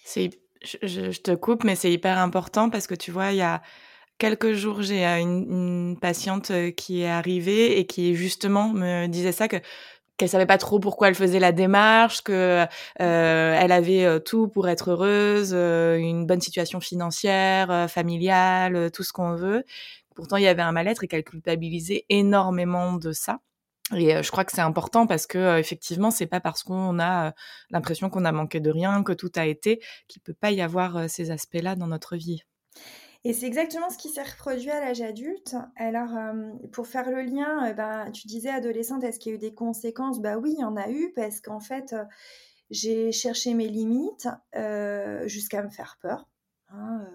C'est, 0.04 0.32
je, 0.64 1.12
te 1.22 1.36
coupe, 1.36 1.64
mais 1.64 1.76
c'est 1.76 1.92
hyper 1.92 2.18
important 2.18 2.70
parce 2.70 2.88
que 2.88 2.96
tu 2.96 3.12
vois, 3.12 3.32
il 3.32 3.38
y 3.38 3.42
a 3.42 3.62
quelques 4.18 4.54
jours, 4.54 4.82
j'ai 4.82 5.06
une, 5.06 6.00
patiente 6.00 6.52
qui 6.76 7.02
est 7.02 7.10
arrivée 7.10 7.78
et 7.78 7.86
qui 7.86 8.16
justement 8.16 8.70
me 8.70 9.06
disait 9.08 9.32
ça 9.32 9.48
que 9.48 9.58
qu'elle 10.22 10.30
savait 10.30 10.46
pas 10.46 10.60
trop 10.60 10.80
pourquoi 10.80 11.08
elle 11.08 11.16
faisait 11.16 11.40
la 11.40 11.52
démarche, 11.52 12.22
que 12.22 12.32
euh, 12.64 12.66
elle 13.60 13.72
avait 13.72 14.06
euh, 14.06 14.20
tout 14.20 14.48
pour 14.48 14.70
être 14.70 14.92
heureuse, 14.92 15.50
euh, 15.52 15.98
une 15.98 16.28
bonne 16.28 16.42
situation 16.42 16.80
financière, 16.80 17.90
familiale, 17.90 18.92
tout 18.92 19.02
ce 19.02 19.14
qu'on 19.14 19.34
veut. 19.36 19.64
Pourtant, 20.16 20.38
il 20.38 20.44
y 20.44 20.48
avait 20.48 20.62
un 20.62 20.72
mal-être 20.72 21.04
et 21.04 21.08
qu'elle 21.08 21.24
culpabilisait 21.24 22.06
énormément 22.10 22.94
de 22.94 23.12
ça. 23.14 23.40
Et 23.96 24.22
je 24.22 24.32
crois 24.32 24.46
que 24.46 24.52
c'est 24.52 24.62
important 24.62 25.08
parce 25.08 25.26
que 25.26 25.58
effectivement, 25.58 26.12
c'est 26.12 26.28
pas 26.28 26.40
parce 26.40 26.62
qu'on 26.62 27.00
a 27.00 27.34
l'impression 27.72 28.12
qu'on 28.12 28.24
a 28.24 28.32
manqué 28.32 28.60
de 28.60 28.70
rien, 28.70 29.02
que 29.02 29.14
tout 29.14 29.32
a 29.36 29.48
été, 29.48 29.82
qu'il 30.08 30.22
peut 30.22 30.36
pas 30.36 30.52
y 30.52 30.62
avoir 30.62 31.10
ces 31.10 31.32
aspects-là 31.32 31.76
dans 31.76 31.88
notre 31.88 32.16
vie. 32.16 32.44
Et 33.24 33.34
c'est 33.34 33.46
exactement 33.46 33.90
ce 33.92 33.98
qui 34.00 34.10
s'est 34.10 34.24
reproduit 34.24 34.72
à 34.72 34.80
l'âge 34.80 35.02
adulte. 35.02 35.56
Alors, 35.76 36.18
euh, 36.18 36.50
pour 36.72 36.88
faire 36.88 37.12
le 37.12 37.22
lien, 37.22 37.70
euh, 37.70 37.74
ben, 37.74 38.10
tu 38.12 38.26
disais 38.28 38.50
adolescente, 38.50 39.04
est-ce 39.04 39.20
qu'il 39.20 39.32
y 39.32 39.34
a 39.34 39.36
eu 39.36 39.40
des 39.40 39.54
conséquences? 39.54 40.20
Bah 40.20 40.38
oui, 40.38 40.56
il 40.58 40.62
y 40.62 40.64
en 40.64 40.76
a 40.76 40.90
eu 40.90 41.14
parce 41.14 41.40
qu'en 41.40 41.60
fait, 41.60 41.94
euh, 41.94 42.04
j'ai 42.72 43.12
cherché 43.12 43.54
mes 43.54 43.68
limites 43.68 44.28
jusqu'à 45.26 45.62
me 45.62 45.70
faire 45.70 46.00
peur. 46.02 46.28
Hein, 46.70 47.06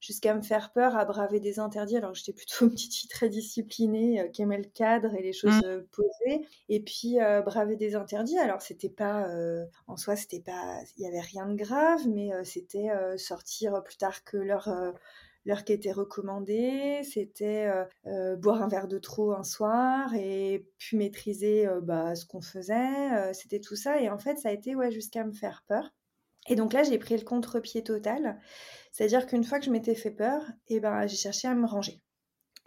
jusqu'à 0.00 0.34
me 0.34 0.40
faire 0.40 0.72
peur 0.72 0.96
à 0.96 1.04
braver 1.04 1.40
des 1.40 1.58
interdits 1.58 1.98
alors 1.98 2.14
j'étais 2.14 2.32
plutôt 2.32 2.64
une 2.64 2.70
petite 2.70 2.94
fille 2.94 3.08
très 3.08 3.28
disciplinée 3.28 4.30
qui 4.32 4.40
aimait 4.40 4.56
le 4.56 4.64
cadre 4.64 5.14
et 5.14 5.22
les 5.22 5.34
choses 5.34 5.62
mmh. 5.62 5.82
posées 5.90 6.46
et 6.70 6.80
puis 6.80 7.18
braver 7.44 7.76
des 7.76 7.96
interdits 7.96 8.38
alors 8.38 8.62
c'était 8.62 8.88
pas 8.88 9.28
en 9.88 9.98
soi 9.98 10.16
c'était 10.16 10.40
pas 10.40 10.80
il 10.96 11.02
y 11.02 11.06
avait 11.06 11.20
rien 11.20 11.46
de 11.46 11.54
grave 11.54 12.08
mais 12.08 12.30
c'était 12.44 12.88
sortir 13.18 13.82
plus 13.84 13.98
tard 13.98 14.24
que 14.24 14.38
leur 14.38 14.70
l'heure 15.48 15.64
qui 15.64 15.72
était 15.72 15.92
recommandée, 15.92 17.00
c'était 17.04 17.66
euh, 17.66 17.84
euh, 18.06 18.36
boire 18.36 18.62
un 18.62 18.68
verre 18.68 18.86
de 18.86 18.98
trop 18.98 19.32
un 19.32 19.44
soir 19.44 20.14
et 20.14 20.68
puis 20.76 20.96
maîtriser 20.96 21.66
euh, 21.66 21.80
bah, 21.80 22.14
ce 22.14 22.26
qu'on 22.26 22.42
faisait. 22.42 23.32
c'était 23.32 23.60
tout 23.60 23.74
ça. 23.74 24.00
Et 24.00 24.10
en 24.10 24.18
fait, 24.18 24.38
ça 24.38 24.50
a 24.50 24.52
été 24.52 24.76
ouais, 24.76 24.92
jusqu'à 24.92 25.24
me 25.24 25.32
faire 25.32 25.64
peur. 25.66 25.90
Et 26.48 26.54
donc 26.54 26.72
là, 26.72 26.82
j'ai 26.82 26.98
pris 26.98 27.16
le 27.16 27.24
contre-pied 27.24 27.82
total. 27.82 28.38
C'est-à-dire 28.92 29.26
qu'une 29.26 29.44
fois 29.44 29.58
que 29.58 29.64
je 29.64 29.70
m'étais 29.70 29.94
fait 29.94 30.10
peur, 30.10 30.42
et 30.68 30.76
eh 30.76 30.80
ben, 30.80 31.06
j'ai 31.06 31.16
cherché 31.16 31.48
à 31.48 31.54
me 31.54 31.66
ranger. 31.66 32.00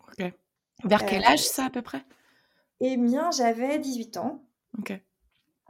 Ok. 0.08 0.32
Vers 0.84 1.06
quel 1.06 1.24
âge 1.24 1.48
ça 1.48 1.66
à 1.66 1.70
peu 1.70 1.82
près? 1.82 2.04
Eh 2.80 2.98
bien, 2.98 3.30
j'avais 3.32 3.78
18 3.78 4.18
ans. 4.18 4.44
Ok. 4.80 5.00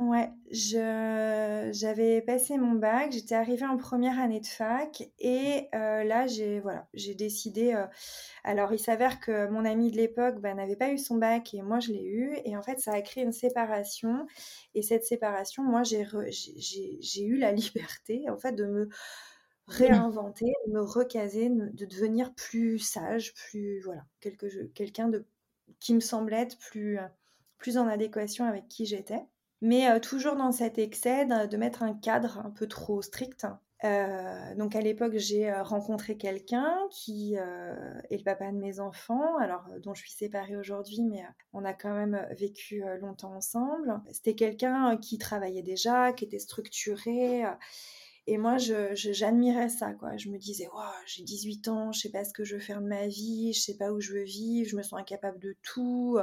Ouais, 0.01 0.31
je 0.49 1.69
j'avais 1.73 2.21
passé 2.23 2.57
mon 2.57 2.71
bac, 2.71 3.11
j'étais 3.11 3.35
arrivée 3.35 3.67
en 3.67 3.77
première 3.77 4.17
année 4.19 4.39
de 4.39 4.47
fac 4.47 5.03
et 5.19 5.67
euh, 5.75 6.03
là 6.03 6.25
j'ai 6.25 6.59
voilà, 6.59 6.87
j'ai 6.95 7.13
décidé 7.13 7.73
euh, 7.75 7.85
alors 8.43 8.73
il 8.73 8.79
s'avère 8.79 9.19
que 9.19 9.47
mon 9.49 9.63
ami 9.63 9.91
de 9.91 9.97
l'époque, 9.97 10.39
bah, 10.41 10.55
n'avait 10.55 10.75
pas 10.75 10.91
eu 10.91 10.97
son 10.97 11.17
bac 11.17 11.53
et 11.53 11.61
moi 11.61 11.79
je 11.79 11.91
l'ai 11.91 12.03
eu 12.03 12.35
et 12.45 12.57
en 12.57 12.63
fait 12.63 12.79
ça 12.79 12.93
a 12.93 13.01
créé 13.03 13.23
une 13.23 13.31
séparation 13.31 14.25
et 14.73 14.81
cette 14.81 15.05
séparation, 15.05 15.61
moi 15.63 15.83
j'ai 15.83 16.07
j'ai 16.31 17.23
eu 17.23 17.37
la 17.37 17.51
liberté 17.51 18.27
en 18.27 18.37
fait 18.37 18.53
de 18.53 18.65
me 18.65 18.89
réinventer, 19.67 20.53
de 20.67 20.73
me 20.73 20.81
recaser, 20.81 21.49
de 21.51 21.85
devenir 21.85 22.33
plus 22.33 22.79
sage, 22.79 23.33
plus 23.35 23.81
voilà, 23.81 24.03
quelque 24.19 24.47
quelqu'un 24.73 25.09
de 25.09 25.27
qui 25.79 25.93
me 25.93 25.99
semblait 25.99 26.41
être 26.41 26.57
plus 26.57 26.97
plus 27.59 27.77
en 27.77 27.87
adéquation 27.87 28.45
avec 28.45 28.67
qui 28.67 28.85
j'étais 28.87 29.23
mais 29.61 29.89
euh, 29.89 29.99
toujours 29.99 30.35
dans 30.35 30.51
cet 30.51 30.77
excès 30.79 31.25
de, 31.25 31.57
mettre 31.57 31.83
un 31.83 31.93
cadre 31.93 32.39
un 32.39 32.49
peu 32.49 32.67
trop 32.67 33.01
strict. 33.01 33.45
Euh, 33.83 34.55
donc 34.55 34.75
à 34.75 34.81
l'époque, 34.81 35.13
j'ai 35.15 35.49
euh, 35.49 35.63
rencontré 35.63 36.17
quelqu'un 36.17 36.77
qui 36.91 37.35
est 37.35 38.17
le 38.17 38.23
papa 38.23 38.51
de 38.51 38.57
mes 38.57 38.79
enfants, 38.79 39.37
alors 39.37 39.65
dont 39.83 39.93
je 39.93 40.01
suis 40.01 40.11
séparée 40.11 40.57
aujourd'hui, 40.57 41.01
mais 41.03 41.23
on 41.53 41.63
a 41.63 41.73
quand 41.73 41.93
même 41.93 42.27
vécu 42.31 42.83
longtemps 42.99 43.35
ensemble. 43.35 44.01
C'était 44.11 44.35
quelqu'un 44.35 44.97
qui 44.97 45.17
travaillait 45.17 45.63
déjà, 45.63 46.11
qui 46.13 46.25
était 46.25 46.39
structuré. 46.39 47.43
Et 48.27 48.37
moi, 48.37 48.57
j'admirais 48.57 49.69
ça, 49.69 49.93
quoi. 49.93 50.15
Je 50.17 50.29
me 50.29 50.37
disais, 50.37 50.69
j'ai 51.07 51.23
18 51.23 51.67
ans, 51.69 51.91
je 51.91 52.01
sais 52.01 52.11
pas 52.11 52.23
ce 52.23 52.33
que 52.33 52.43
je 52.43 52.55
veux 52.55 52.61
faire 52.61 52.81
de 52.81 52.87
ma 52.87 53.07
vie, 53.07 53.51
je 53.53 53.61
sais 53.61 53.77
pas 53.77 53.91
où 53.91 53.99
je 53.99 54.13
veux 54.13 54.23
vivre, 54.23 54.69
je 54.69 54.75
me 54.75 54.83
sens 54.83 54.99
incapable 54.99 55.39
de 55.39 55.55
tout 55.63 56.19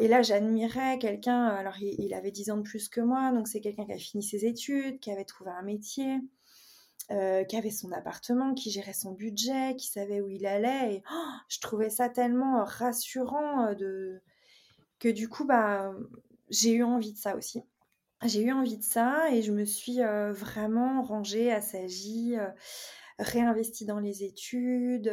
et 0.00 0.08
là, 0.08 0.22
j'admirais 0.22 0.98
quelqu'un, 0.98 1.46
alors 1.46 1.78
il, 1.80 2.14
avait 2.14 2.30
10 2.30 2.50
ans 2.50 2.56
de 2.58 2.62
plus 2.62 2.88
que 2.88 3.00
moi, 3.00 3.32
donc 3.32 3.48
c'est 3.48 3.60
quelqu'un 3.60 3.86
qui 3.86 3.92
a 3.92 3.98
fini 3.98 4.22
ses 4.22 4.44
études, 4.44 5.00
qui 5.00 5.10
avait 5.10 5.24
trouvé 5.24 5.50
un 5.50 5.62
métier, 5.62 6.20
euh, 7.10 7.44
qui 7.44 7.56
avait 7.56 7.70
son 7.70 7.92
appartement, 7.92 8.54
qui 8.54 8.70
gérait 8.70 8.92
son 8.92 9.12
budget, 9.12 9.76
qui 9.76 9.88
savait 9.88 10.20
où 10.20 10.28
il 10.28 10.46
allait. 10.46 10.96
Et 10.96 11.02
oh, 11.12 11.32
je 11.48 11.60
trouvais 11.60 11.90
ça 11.90 12.08
tellement 12.08 12.64
rassurant 12.64 13.66
euh, 13.66 13.74
de... 13.74 14.22
que 14.98 15.08
du 15.08 15.28
coup, 15.28 15.44
bah, 15.44 15.92
j'ai 16.50 16.72
eu 16.72 16.82
envie 16.82 17.12
de 17.12 17.18
ça 17.18 17.36
aussi. 17.36 17.62
J'ai 18.22 18.42
eu 18.42 18.52
envie 18.52 18.78
de 18.78 18.82
ça 18.82 19.30
et 19.32 19.42
je 19.42 19.52
me 19.52 19.64
suis 19.64 20.02
euh, 20.02 20.32
vraiment 20.32 21.02
rangée, 21.02 21.52
assagie, 21.52 22.36
réinvestie 23.18 23.84
dans 23.84 24.00
les 24.00 24.24
études 24.24 25.12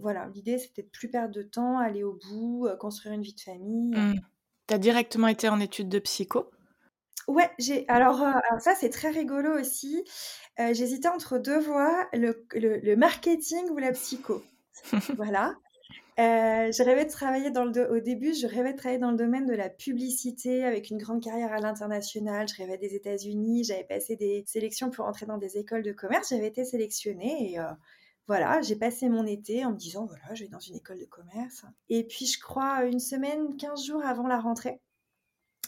voilà, 0.00 0.28
l'idée 0.34 0.58
c'était 0.58 0.82
de 0.82 0.88
plus 0.88 1.08
perdre 1.08 1.34
de 1.34 1.42
temps, 1.42 1.78
aller 1.78 2.02
au 2.02 2.18
bout, 2.28 2.66
euh, 2.66 2.76
construire 2.76 3.14
une 3.14 3.22
vie 3.22 3.34
de 3.34 3.40
famille. 3.40 3.90
Mmh. 3.90 4.20
Tu 4.66 4.74
as 4.74 4.78
directement 4.78 5.28
été 5.28 5.48
en 5.48 5.60
études 5.60 5.88
de 5.88 5.98
psycho? 5.98 6.50
Ouais, 7.26 7.50
j'ai. 7.58 7.86
Alors, 7.88 8.22
euh, 8.22 8.32
ça, 8.58 8.74
c'est 8.74 8.88
très 8.88 9.10
rigolo 9.10 9.58
aussi. 9.58 10.04
Euh, 10.60 10.72
j'hésitais 10.72 11.08
entre 11.08 11.38
deux 11.38 11.58
voies, 11.58 12.08
le, 12.12 12.94
marketing 12.96 13.68
ou 13.70 13.78
la 13.78 13.92
psycho. 13.92 14.42
voilà. 15.16 15.54
je 16.16 16.82
rêvais 16.82 17.04
de 17.04 17.10
travailler 17.10 17.50
dans 17.50 17.64
le. 17.64 17.90
Au 17.90 18.00
début, 18.00 18.34
je 18.34 18.46
rêvais 18.46 18.72
de 18.72 18.78
travailler 18.78 19.00
dans 19.00 19.10
le 19.10 19.16
domaine 19.16 19.46
de 19.46 19.54
la 19.54 19.68
publicité 19.68 20.64
avec 20.64 20.90
une 20.90 20.98
grande 20.98 21.22
carrière 21.22 21.52
à 21.52 21.60
l'international. 21.60 22.48
Je 22.48 22.56
rêvais 22.56 22.78
des 22.78 22.94
États-Unis. 22.94 23.64
J'avais 23.64 23.84
passé 23.84 24.16
des 24.16 24.44
sélections 24.46 24.90
pour 24.90 25.04
entrer 25.04 25.26
dans 25.26 25.38
des 25.38 25.58
écoles 25.58 25.82
de 25.82 25.92
commerce. 25.92 26.30
J'avais 26.30 26.48
été 26.48 26.64
sélectionnée 26.64 27.52
et 27.52 27.58
voilà, 28.28 28.60
j'ai 28.60 28.76
passé 28.76 29.08
mon 29.08 29.26
été 29.26 29.64
en 29.64 29.72
me 29.72 29.76
disant, 29.76 30.04
voilà, 30.04 30.34
je 30.34 30.44
vais 30.44 30.50
dans 30.50 30.60
une 30.60 30.76
école 30.76 30.98
de 31.00 31.06
commerce. 31.06 31.64
Et 31.88 32.04
puis, 32.04 32.26
je 32.26 32.38
crois, 32.38 32.84
une 32.84 33.00
semaine, 33.00 33.56
15 33.56 33.84
jours 33.84 34.04
avant 34.04 34.26
la 34.26 34.38
rentrée, 34.38 34.80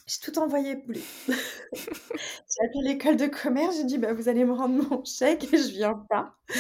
j'ai 0.07 0.19
tout 0.21 0.39
envoyé 0.39 0.75
bouler. 0.75 1.03
j'ai 1.29 2.67
appelé 2.67 2.83
l'école 2.83 3.17
de 3.17 3.27
commerce, 3.27 3.77
j'ai 3.77 3.85
dit, 3.85 3.97
bah, 3.97 4.13
vous 4.13 4.29
allez 4.29 4.45
me 4.45 4.53
rendre 4.53 4.91
mon 4.91 5.05
chèque 5.05 5.53
et 5.53 5.57
je 5.57 5.71
viens 5.71 6.05
pas. 6.11 6.35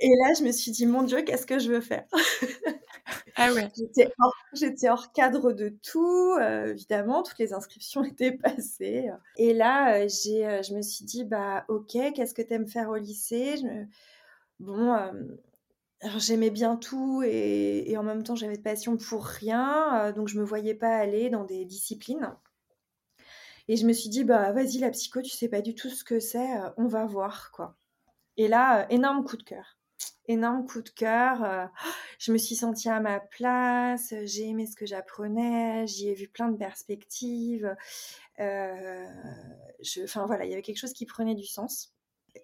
et 0.00 0.08
là, 0.08 0.34
je 0.36 0.42
me 0.42 0.50
suis 0.50 0.72
dit, 0.72 0.86
mon 0.86 1.04
Dieu, 1.04 1.22
qu'est-ce 1.22 1.46
que 1.46 1.60
je 1.60 1.70
veux 1.70 1.80
faire? 1.80 2.06
Ah 3.36 3.52
ouais. 3.52 3.68
J'étais 4.52 4.88
hors, 4.88 5.12
cadre 5.12 5.52
de 5.52 5.68
tout, 5.68 6.34
euh, 6.40 6.72
évidemment, 6.72 7.22
toutes 7.22 7.38
les 7.38 7.52
inscriptions 7.52 8.02
étaient 8.04 8.32
passées. 8.32 9.08
Et 9.36 9.54
là, 9.54 10.00
euh, 10.00 10.08
j'ai, 10.08 10.44
euh, 10.44 10.62
je 10.62 10.74
me 10.74 10.82
suis 10.82 11.04
dit, 11.04 11.24
bah 11.24 11.64
ok, 11.68 11.96
qu'est-ce 12.14 12.34
que 12.34 12.42
tu 12.42 12.54
aimes 12.54 12.66
faire 12.66 12.88
au 12.88 12.96
lycée? 12.96 13.54
Bon, 14.60 14.96
j'aimais 16.18 16.50
bien 16.50 16.76
tout 16.76 17.22
et, 17.24 17.94
en 17.96 18.02
même 18.02 18.22
temps 18.22 18.36
j'avais 18.36 18.56
de 18.56 18.62
passion 18.62 18.96
pour 18.96 19.24
rien, 19.24 20.12
donc 20.12 20.28
je 20.28 20.38
me 20.38 20.44
voyais 20.44 20.74
pas 20.74 20.96
aller 20.96 21.30
dans 21.30 21.44
des 21.44 21.64
disciplines. 21.64 22.34
Et 23.68 23.76
je 23.76 23.86
me 23.86 23.92
suis 23.92 24.08
dit, 24.08 24.24
bah 24.24 24.50
vas-y, 24.52 24.78
la 24.78 24.90
psycho, 24.90 25.20
tu 25.20 25.30
sais 25.30 25.48
pas 25.48 25.60
du 25.60 25.74
tout 25.74 25.90
ce 25.90 26.02
que 26.02 26.20
c'est, 26.20 26.48
on 26.78 26.86
va 26.86 27.04
voir, 27.04 27.50
quoi. 27.52 27.76
Et 28.38 28.48
là, 28.48 28.86
énorme 28.90 29.24
coup 29.24 29.36
de 29.36 29.42
cœur. 29.42 29.78
Énorme 30.26 30.64
coup 30.64 30.80
de 30.80 30.88
cœur. 30.88 31.70
je 32.18 32.32
me 32.32 32.38
suis 32.38 32.54
sentie 32.54 32.88
à 32.88 33.00
ma 33.00 33.20
place, 33.20 34.14
j'ai 34.24 34.48
aimé 34.48 34.66
ce 34.66 34.76
que 34.76 34.86
j'apprenais, 34.86 35.86
j'y 35.86 36.08
ai 36.08 36.14
vu 36.14 36.28
plein 36.28 36.48
de 36.48 36.56
perspectives. 36.56 37.76
Enfin 38.38 40.26
voilà, 40.26 40.44
il 40.44 40.50
y 40.50 40.52
avait 40.54 40.62
quelque 40.62 40.78
chose 40.78 40.94
qui 40.94 41.04
prenait 41.04 41.34
du 41.34 41.46
sens. 41.46 41.92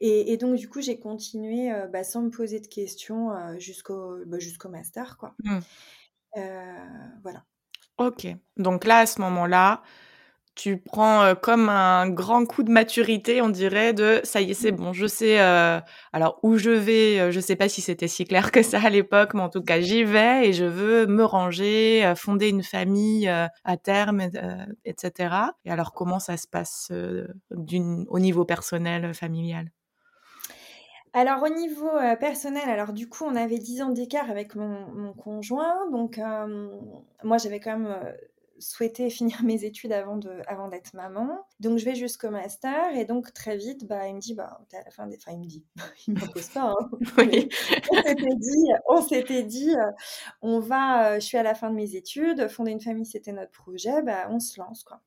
Et, 0.01 0.37
donc, 0.37 0.57
du 0.57 0.69
coup, 0.69 0.81
j'ai 0.81 0.99
continué 0.99 1.73
euh, 1.73 1.87
bah, 1.87 2.05
sans 2.05 2.23
me 2.23 2.31
poser 2.31 2.61
de 2.61 2.67
questions 2.67 3.33
euh, 3.33 3.59
jusqu'au 3.59 4.19
bah, 4.27 4.39
jusqu'au 4.39 4.69
master, 4.69 5.17
quoi. 5.19 5.35
Mmh. 5.45 5.59
Euh, 6.37 6.85
voilà. 7.23 7.45
Ok. 7.99 8.27
Donc 8.57 8.85
là, 8.85 8.99
à 8.99 9.07
ce 9.07 9.21
moment-là, 9.21 9.83
tu 10.57 10.79
prends 10.79 11.35
comme 11.35 11.69
un 11.69 12.09
grand 12.09 12.47
coup 12.47 12.63
de 12.63 12.71
maturité, 12.71 13.43
on 13.43 13.49
dirait, 13.49 13.93
de 13.93 14.21
ça 14.23 14.41
y 14.41 14.53
est, 14.53 14.55
c'est 14.55 14.71
mmh. 14.71 14.77
bon, 14.77 14.93
je 14.93 15.07
sais 15.07 15.39
alors 16.13 16.39
où 16.45 16.59
je 16.59 16.71
vais, 16.71 17.33
je 17.33 17.41
sais 17.41 17.57
pas 17.57 17.69
si 17.69 17.81
c'était 17.81 18.07
si 18.07 18.25
clair 18.25 18.53
que 18.53 18.63
ça 18.63 18.81
à 18.81 18.89
l'époque, 18.89 19.35
mais 19.35 19.43
en 19.43 19.49
tout 19.49 19.63
cas, 19.63 19.81
j'y 19.81 20.05
vais 20.05 20.49
et 20.49 20.53
je 20.53 20.65
veux 20.65 21.07
me 21.07 21.25
ranger, 21.25 22.13
fonder 22.17 22.49
une 22.49 22.63
famille 22.63 23.29
à 23.29 23.77
terme, 23.83 24.23
etc. 24.85 25.35
Et 25.65 25.71
alors, 25.73 25.93
comment 25.93 26.21
ça 26.21 26.37
se 26.37 26.47
passe 26.47 26.93
au 26.93 28.19
niveau 28.19 28.45
personnel, 28.45 29.13
familial? 29.13 29.71
Alors 31.15 31.45
au 31.45 31.49
niveau 31.49 31.89
euh, 31.91 32.17
personnel, 32.17 32.69
alors 32.69 32.93
du 32.93 33.09
coup 33.09 33.23
on 33.25 33.37
avait 33.37 33.59
10 33.59 33.83
ans 33.83 33.91
d'écart 33.91 34.29
avec 34.31 34.57
mon, 34.57 35.13
conjoint, 35.13 35.89
donc 35.93 36.19
euh, 36.19 36.69
moi 37.23 37.39
j'avais 37.39 37.61
quand 37.61 37.79
même 37.79 37.87
euh, 37.87 38.13
souhaité 38.59 39.09
finir 39.11 39.45
mes 39.45 39.65
études 39.65 39.93
avant 39.93 40.17
de, 40.17 40.43
avant 40.49 40.67
d'être 40.67 40.93
maman, 40.95 41.47
donc 41.61 41.79
je 41.79 41.85
vais 41.85 41.95
jusqu'au 41.95 42.31
master. 42.31 42.97
Et 42.97 43.05
donc 43.05 43.33
très 43.33 43.57
vite 43.57 43.87
bah 43.87 44.09
il 44.09 44.17
me 44.17 44.21
dit 44.21 44.35
bah 44.35 44.61
t'es 44.69 44.79
à 44.79 44.83
la 44.85 44.91
fin 44.91 45.07
des, 45.07 45.17
enfin 45.17 45.31
il 45.33 45.39
me 45.39 45.47
dit, 45.47 45.65
il 46.09 46.15
m'impose 46.15 46.49
pas, 46.49 46.75
hein. 46.77 46.91
on 47.01 48.03
s'était 48.03 48.35
dit, 48.35 48.69
on 48.89 49.03
s'était 49.03 49.43
dit, 49.45 49.75
on 50.43 50.59
va, 50.59 51.21
je 51.21 51.25
suis 51.25 51.39
à 51.39 51.45
la 51.45 51.55
fin 51.55 51.71
de 51.71 51.77
mes 51.77 51.95
études, 51.95 52.49
fonder 52.49 52.73
une 52.73 52.81
famille 52.81 53.07
c'était 53.07 53.33
notre 53.33 53.53
projet, 53.53 54.03
bah 54.03 54.27
on 54.31 54.41
se 54.41 54.59
lance 54.59 54.83
quoi. 54.83 55.01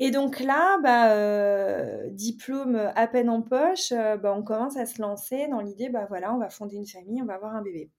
Et 0.00 0.10
donc 0.10 0.38
là, 0.38 0.78
bah, 0.78 1.12
euh, 1.12 2.08
diplôme 2.10 2.76
à 2.94 3.06
peine 3.08 3.28
en 3.28 3.42
poche, 3.42 3.90
euh, 3.92 4.16
bah, 4.16 4.32
on 4.36 4.42
commence 4.42 4.76
à 4.76 4.86
se 4.86 5.02
lancer 5.02 5.48
dans 5.48 5.60
l'idée, 5.60 5.88
bah 5.88 6.06
voilà, 6.08 6.32
on 6.32 6.38
va 6.38 6.50
fonder 6.50 6.76
une 6.76 6.86
famille, 6.86 7.20
on 7.20 7.26
va 7.26 7.34
avoir 7.34 7.54
un 7.56 7.62
bébé. 7.62 7.90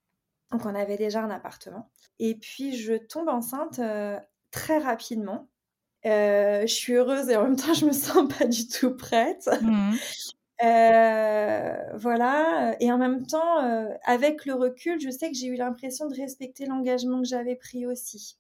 Donc 0.52 0.66
on 0.66 0.74
avait 0.76 0.98
déjà 0.98 1.22
un 1.22 1.30
appartement. 1.30 1.90
Et 2.20 2.36
puis 2.36 2.76
je 2.76 2.94
tombe 2.94 3.28
enceinte 3.28 3.80
euh, 3.80 4.18
très 4.52 4.78
rapidement. 4.80 5.50
je 6.06 6.66
suis 6.68 6.94
heureuse 6.94 7.30
et 7.30 7.36
en 7.36 7.44
même 7.44 7.58
temps 7.58 7.74
je 7.74 7.86
me 7.86 7.92
sens 7.92 8.34
pas 8.34 8.46
du 8.46 8.68
tout 8.68 8.96
prête. 8.96 9.50
Mmh. 9.62 9.96
voilà. 11.98 12.76
Et 12.80 12.92
en 12.92 12.98
même 12.98 13.28
temps, 13.28 13.58
avec 14.06 14.46
le 14.46 14.54
recul, 14.54 15.02
je 15.02 15.10
sais 15.10 15.30
que 15.30 15.38
j'ai 15.38 15.48
eu 15.48 15.56
l'impression 15.56 16.08
de 16.08 16.16
respecter 16.16 16.66
l'engagement 16.66 17.22
que 17.22 17.28
j'avais 17.28 17.56
pris 17.58 17.86
aussi. 17.86 18.40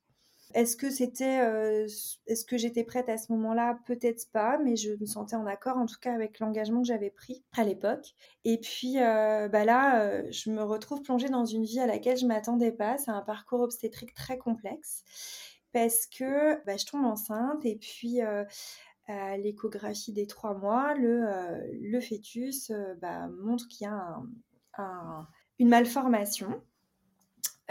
Est-ce 0.55 0.75
que 0.75 0.89
c'était, 0.89 1.85
est-ce 2.25 2.43
que 2.43 2.57
j'étais 2.57 2.83
prête 2.83 3.07
à 3.07 3.17
ce 3.17 3.31
moment-là? 3.33 3.79
Peut-être 3.85 4.31
pas, 4.31 4.57
mais 4.57 4.75
je 4.75 4.91
me 4.99 5.05
sentais 5.05 5.35
en 5.35 5.45
accord, 5.45 5.77
en 5.77 5.85
tout 5.85 5.99
cas 6.01 6.13
avec 6.13 6.39
l'engagement 6.39 6.81
que 6.81 6.87
j'avais 6.87 7.11
pris 7.11 7.43
à 7.55 7.63
l'époque. 7.63 8.15
Et 8.45 8.57
puis, 8.57 8.95
bah 8.95 9.63
là, 9.63 10.23
je 10.31 10.49
me 10.49 10.63
retrouve 10.63 11.03
plongée 11.03 11.29
dans 11.29 11.45
une 11.45 11.65
vie 11.65 11.79
à 11.79 11.85
laquelle 11.85 12.17
je 12.17 12.25
m'attendais 12.25 12.71
pas. 12.71 12.97
C'est 12.97 13.11
un 13.11 13.21
parcours 13.21 13.61
obstétrique 13.61 14.15
très 14.15 14.39
complexe 14.39 15.03
parce 15.71 16.07
que 16.07 16.63
bah, 16.65 16.77
je 16.77 16.85
tombe 16.87 17.05
enceinte 17.05 17.63
et 17.65 17.75
puis 17.75 18.19
l'échographie 19.07 20.13
des 20.13 20.25
trois 20.25 20.55
mois, 20.55 20.95
le, 20.95 21.27
le 21.79 22.01
fœtus 22.01 22.71
bah, 23.01 23.27
montre 23.27 23.67
qu'il 23.67 23.85
y 23.85 23.87
a 23.87 24.19
une 25.59 25.69
malformation. 25.69 26.59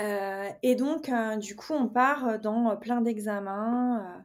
Euh, 0.00 0.48
et 0.62 0.74
donc, 0.74 1.08
euh, 1.08 1.36
du 1.36 1.56
coup, 1.56 1.72
on 1.72 1.88
part 1.88 2.38
dans 2.40 2.76
plein 2.76 3.00
d'examens. 3.00 4.00
Euh. 4.00 4.22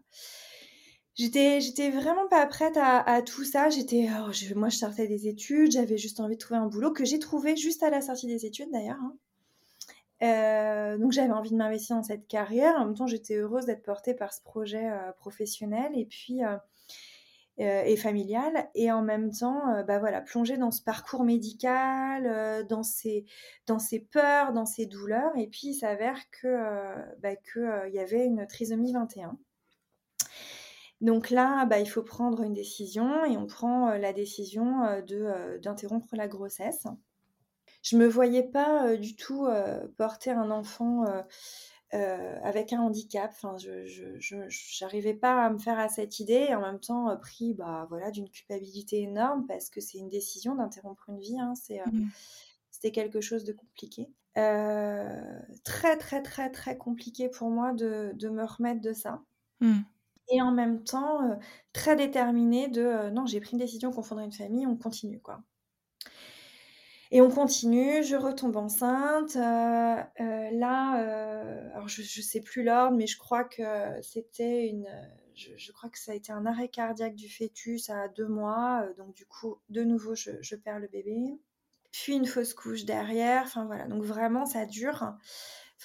J'étais, 1.15 1.61
j'étais 1.61 1.91
vraiment 1.91 2.27
pas 2.27 2.45
prête 2.47 2.77
à, 2.77 3.21
tout 3.21 3.43
ça. 3.43 3.69
J'étais, 3.69 4.07
oh, 4.11 4.31
moi, 4.55 4.69
je 4.69 4.77
sortais 4.77 5.07
des 5.07 5.27
études, 5.27 5.71
j'avais 5.71 5.97
juste 5.97 6.19
envie 6.19 6.35
de 6.35 6.39
trouver 6.39 6.59
un 6.59 6.65
boulot 6.65 6.91
que 6.91 7.05
j'ai 7.05 7.19
trouvé 7.19 7.55
juste 7.55 7.83
à 7.83 7.91
la 7.91 8.01
sortie 8.01 8.25
des 8.27 8.45
études 8.47 8.71
d'ailleurs. 8.71 8.97
Hein. 10.21 10.97
donc 10.97 11.11
j'avais 11.11 11.31
envie 11.31 11.51
de 11.51 11.55
m'investir 11.55 11.97
dans 11.97 12.03
cette 12.03 12.27
carrière. 12.27 12.75
En 12.77 12.85
même 12.85 12.95
temps, 12.95 13.05
j'étais 13.05 13.35
heureuse 13.35 13.65
d'être 13.65 13.83
portée 13.83 14.15
par 14.15 14.33
ce 14.33 14.41
projet 14.41 14.89
professionnel. 15.19 15.91
Et 15.95 16.05
puis 16.05 16.43
euh, 16.43 16.57
et 17.57 17.95
familiale, 17.97 18.67
et 18.73 18.91
en 18.91 19.03
même 19.03 19.31
temps, 19.31 19.69
euh, 19.69 19.83
bah 19.83 19.99
voilà, 19.99 20.21
plonger 20.21 20.57
dans 20.57 20.71
ce 20.71 20.81
parcours 20.81 21.23
médical, 21.23 22.25
euh, 22.25 22.63
dans 22.63 22.81
ses 22.81 23.25
dans 23.67 23.79
ses 23.79 23.99
peurs, 23.99 24.53
dans 24.53 24.65
ses 24.65 24.87
douleurs, 24.87 25.31
et 25.37 25.47
puis 25.47 25.67
il 25.67 25.73
s'avère 25.75 26.17
que 26.31 26.57
bah, 27.21 27.35
que 27.35 27.87
il 27.87 27.93
y 27.93 27.99
avait 27.99 28.25
une 28.25 28.47
trisomie 28.47 28.93
21. 28.93 29.37
Donc 31.01 31.29
là, 31.29 31.65
bah, 31.65 31.79
il 31.79 31.85
faut 31.85 32.01
prendre 32.01 32.41
une 32.43 32.53
décision 32.53 33.25
et 33.25 33.37
on 33.37 33.45
prend 33.45 33.89
la 33.97 34.13
décision 34.13 35.01
de 35.05 35.59
d'interrompre 35.59 36.15
la 36.15 36.27
grossesse. 36.27 36.87
Je 37.83 37.97
me 37.97 38.07
voyais 38.07 38.43
pas 38.43 38.95
du 38.97 39.15
tout 39.15 39.47
porter 39.97 40.31
un 40.31 40.49
enfant 40.49 41.03
euh, 41.93 42.39
avec 42.43 42.73
un 42.73 42.81
handicap. 42.81 43.31
Enfin, 43.31 43.55
je 43.57 44.83
n'arrivais 44.83 45.13
pas 45.13 45.45
à 45.45 45.49
me 45.51 45.59
faire 45.59 45.77
à 45.77 45.89
cette 45.89 46.19
idée 46.19 46.47
et 46.49 46.55
en 46.55 46.61
même 46.61 46.79
temps 46.79 47.09
euh, 47.09 47.15
pris 47.15 47.53
bah, 47.53 47.85
voilà, 47.89 48.09
d'une 48.09 48.29
culpabilité 48.29 49.01
énorme 49.01 49.45
parce 49.47 49.69
que 49.69 49.79
c'est 49.79 49.99
une 49.99 50.09
décision 50.09 50.55
d'interrompre 50.55 51.09
une 51.09 51.19
vie. 51.19 51.39
Hein, 51.39 51.53
c'est, 51.55 51.81
euh, 51.81 51.91
mmh. 51.91 52.09
C'était 52.71 52.91
quelque 52.91 53.21
chose 53.21 53.43
de 53.43 53.53
compliqué. 53.53 54.09
très, 54.33 55.97
très, 55.97 56.21
très, 56.23 56.49
très 56.49 56.77
compliqué 56.77 57.29
pour 57.29 57.49
moi 57.49 57.73
de, 57.73 58.11
de 58.15 58.29
me 58.29 58.43
remettre 58.43 58.81
de 58.81 58.93
ça. 58.93 59.21
Mmh. 59.61 59.81
Et 60.29 60.41
en 60.41 60.51
même 60.51 60.83
temps, 60.83 61.39
très 61.73 61.95
déterminée 61.95 62.69
de 62.69 63.09
non, 63.11 63.25
j'ai 63.25 63.39
pris 63.39 63.51
une 63.51 63.59
décision 63.59 63.91
qu'on 63.91 64.03
fonderait 64.03 64.25
une 64.25 64.31
famille, 64.31 64.65
on 64.65 64.77
continue 64.77 65.19
quoi. 65.19 65.43
Et 67.15 67.21
on 67.21 67.29
continue, 67.29 68.03
je 68.03 68.15
retombe 68.15 68.55
enceinte. 68.55 69.35
Euh, 69.35 70.01
euh, 70.19 70.49
là, 70.51 70.99
euh, 70.99 71.69
alors 71.75 71.87
je 71.87 72.01
ne 72.01 72.23
sais 72.23 72.41
plus 72.41 72.63
l'ordre, 72.63 72.97
mais 72.97 73.05
je 73.05 73.19
crois 73.19 73.43
que 73.43 73.61
c'était 74.01 74.67
une. 74.67 74.87
Je, 75.35 75.71
crois 75.71 75.91
que 75.91 75.99
ça 75.99 76.13
a 76.13 76.15
été 76.15 76.31
un 76.31 76.47
arrêt 76.47 76.69
cardiaque 76.69 77.13
du 77.13 77.29
fœtus 77.29 77.91
à 77.91 78.07
deux 78.07 78.27
mois. 78.27 78.87
donc, 78.97 79.13
du 79.13 79.27
coup, 79.27 79.57
de 79.69 79.83
nouveau, 79.83 80.15
je, 80.15 80.55
perds 80.55 80.79
le 80.79 80.87
bébé. 80.87 81.39
Puis 81.91 82.15
une 82.15 82.25
fausse 82.25 82.55
couche 82.55 82.83
derrière. 82.83 83.43
Enfin, 83.43 83.65
voilà. 83.65 83.87
Donc, 83.87 84.01
vraiment, 84.01 84.47
ça 84.47 84.65
dure. 84.65 85.13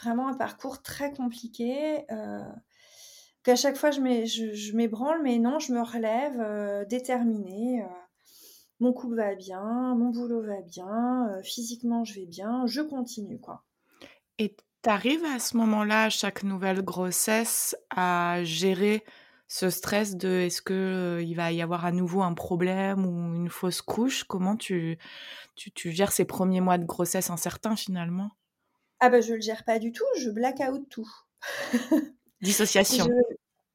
Vraiment 0.00 0.28
un 0.28 0.34
parcours 0.34 0.80
très 0.80 1.12
compliqué. 1.12 2.06
qu'à 3.42 3.56
chaque 3.56 3.76
fois, 3.76 3.90
je 3.90 4.74
m'ébranle, 4.74 5.22
mais 5.22 5.38
non, 5.38 5.58
je 5.58 5.74
me 5.74 5.82
relève 5.82 6.86
déterminée 6.88 7.84
mon 8.80 8.92
couple 8.92 9.16
va 9.16 9.34
bien, 9.34 9.94
mon 9.96 10.10
boulot 10.10 10.42
va 10.42 10.60
bien, 10.62 11.28
euh, 11.30 11.42
physiquement 11.42 12.04
je 12.04 12.14
vais 12.14 12.26
bien, 12.26 12.66
je 12.66 12.80
continue 12.80 13.38
quoi. 13.38 13.64
Et 14.38 14.56
tu 14.82 14.88
arrives 14.88 15.24
à 15.24 15.38
ce 15.38 15.56
moment-là, 15.56 16.04
à 16.04 16.10
chaque 16.10 16.44
nouvelle 16.44 16.82
grossesse, 16.82 17.76
à 17.90 18.44
gérer 18.44 19.04
ce 19.48 19.70
stress 19.70 20.16
de 20.16 20.28
est-ce 20.28 20.62
que 20.62 20.74
euh, 20.74 21.22
il 21.22 21.34
va 21.34 21.50
y 21.52 21.62
avoir 21.62 21.84
à 21.84 21.92
nouveau 21.92 22.22
un 22.22 22.34
problème 22.34 23.06
ou 23.06 23.34
une 23.34 23.48
fausse 23.48 23.80
couche? 23.80 24.24
Comment 24.24 24.56
tu, 24.56 24.98
tu, 25.56 25.90
gères 25.90 26.12
ces 26.12 26.26
premiers 26.26 26.60
mois 26.60 26.78
de 26.78 26.84
grossesse 26.84 27.30
incertains 27.30 27.74
finalement? 27.74 28.30
Ah 29.00 29.08
bah 29.08 29.20
je 29.20 29.34
le 29.34 29.40
gère 29.40 29.64
pas 29.64 29.78
du 29.78 29.90
tout, 29.90 30.04
je 30.18 30.30
black 30.30 30.60
out 30.60 30.86
tout. 30.90 31.10
Dissociation. 32.42 33.08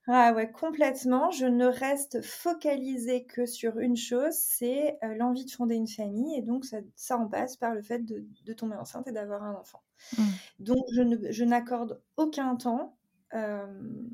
Ah 0.07 0.33
ouais, 0.33 0.51
complètement. 0.51 1.31
Je 1.31 1.45
ne 1.45 1.65
reste 1.65 2.21
focalisée 2.21 3.23
que 3.23 3.45
sur 3.45 3.79
une 3.79 3.95
chose, 3.95 4.33
c'est 4.33 4.97
euh, 5.03 5.15
l'envie 5.15 5.45
de 5.45 5.51
fonder 5.51 5.75
une 5.75 5.87
famille. 5.87 6.37
Et 6.37 6.41
donc, 6.41 6.65
ça, 6.65 6.77
ça, 6.95 7.17
en 7.17 7.27
passe 7.27 7.55
par 7.55 7.73
le 7.73 7.81
fait 7.81 7.99
de, 7.99 8.53
tomber 8.53 8.75
enceinte 8.75 9.07
et 9.07 9.13
d'avoir 9.13 9.43
un 9.43 9.55
enfant. 9.55 9.81
Mmh. 10.17 10.23
Donc, 10.59 10.85
je 10.91 11.43
n'accorde 11.43 12.01
aucun 12.17 12.55
temps 12.57 12.97
euh, 13.33 13.65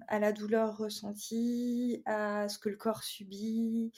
à 0.07 0.19
la 0.19 0.31
douleur 0.31 0.77
ressentie, 0.77 2.03
à 2.05 2.47
ce 2.49 2.59
que 2.59 2.69
le 2.69 2.77
corps 2.77 3.03
subit. 3.03 3.91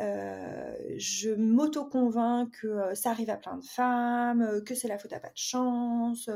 Euh, 0.00 0.74
je 0.98 1.30
m'auto-convainc 1.30 2.50
que 2.60 2.94
ça 2.94 3.10
arrive 3.10 3.30
à 3.30 3.36
plein 3.36 3.56
de 3.56 3.64
femmes, 3.64 4.62
que 4.66 4.74
c'est 4.74 4.88
la 4.88 4.98
faute 4.98 5.12
à 5.12 5.20
pas 5.20 5.28
de 5.28 5.36
chance, 5.36 6.28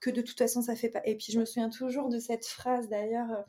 que 0.00 0.10
de 0.10 0.22
toute 0.22 0.38
façon 0.38 0.62
ça 0.62 0.74
fait 0.74 0.88
pas. 0.88 1.02
Et 1.04 1.14
puis 1.14 1.30
je 1.30 1.38
me 1.38 1.44
souviens 1.44 1.68
toujours 1.68 2.08
de 2.08 2.18
cette 2.18 2.46
phrase 2.46 2.88
d'ailleurs 2.88 3.44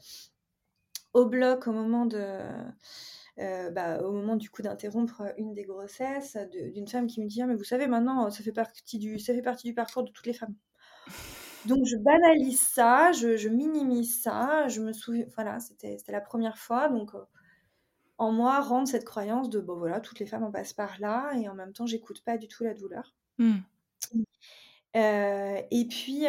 au 1.16 1.26
bloc 1.26 1.68
au 1.68 1.72
moment 1.72 2.06
de. 2.06 2.40
Euh, 3.38 3.70
bah, 3.70 4.02
au 4.02 4.14
moment 4.14 4.38
du 4.38 4.50
coup 4.50 4.62
d'interrompre 4.62 5.22
une 5.38 5.54
des 5.54 5.66
grossesses 5.66 6.38
d'une 6.74 6.88
femme 6.88 7.06
qui 7.06 7.22
me 7.22 7.28
dit 7.28 7.42
ah, 7.42 7.48
mais 7.48 7.56
vous 7.56 7.66
savez 7.66 7.86
maintenant 7.86 8.30
ça 8.30 8.42
fait 8.44 8.54
partie 8.54 8.98
du 8.98 9.20
ça 9.20 9.34
fait 9.34 9.42
partie 9.42 9.68
du 9.68 9.74
parcours 9.74 10.04
de 10.04 10.12
toutes 10.12 10.28
les 10.28 10.34
femmes. 10.34 10.56
Donc 11.66 11.86
je 11.86 11.98
banalise 11.98 12.62
ça 12.62 13.12
je, 13.12 13.50
minimise 13.50 14.22
ça 14.22 14.68
je 14.70 14.80
me 14.82 14.94
souviens 14.94 15.26
voilà 15.36 15.60
c'était 15.60 15.98
la 16.10 16.22
première 16.22 16.58
fois. 16.58 16.88
Donc 16.88 17.14
euh, 17.14 17.26
en 18.18 18.32
moi 18.32 18.62
rendre 18.62 18.88
cette 18.88 19.04
croyance 19.04 19.50
de 19.50 19.60
bon 19.60 19.76
voilà 19.76 20.00
toutes 20.00 20.20
les 20.20 20.26
femmes 20.26 20.44
en 20.44 20.52
passent 20.52 20.74
par 20.74 20.98
là 21.02 21.34
et 21.38 21.50
en 21.50 21.56
même 21.56 21.74
temps 21.74 21.86
j'écoute 21.86 22.22
pas 22.24 22.38
du 22.38 22.48
tout 22.48 22.64
la 22.64 22.74
douleur. 22.74 23.16
Euh, 24.96 25.62
et 25.72 25.88
puis 25.90 26.22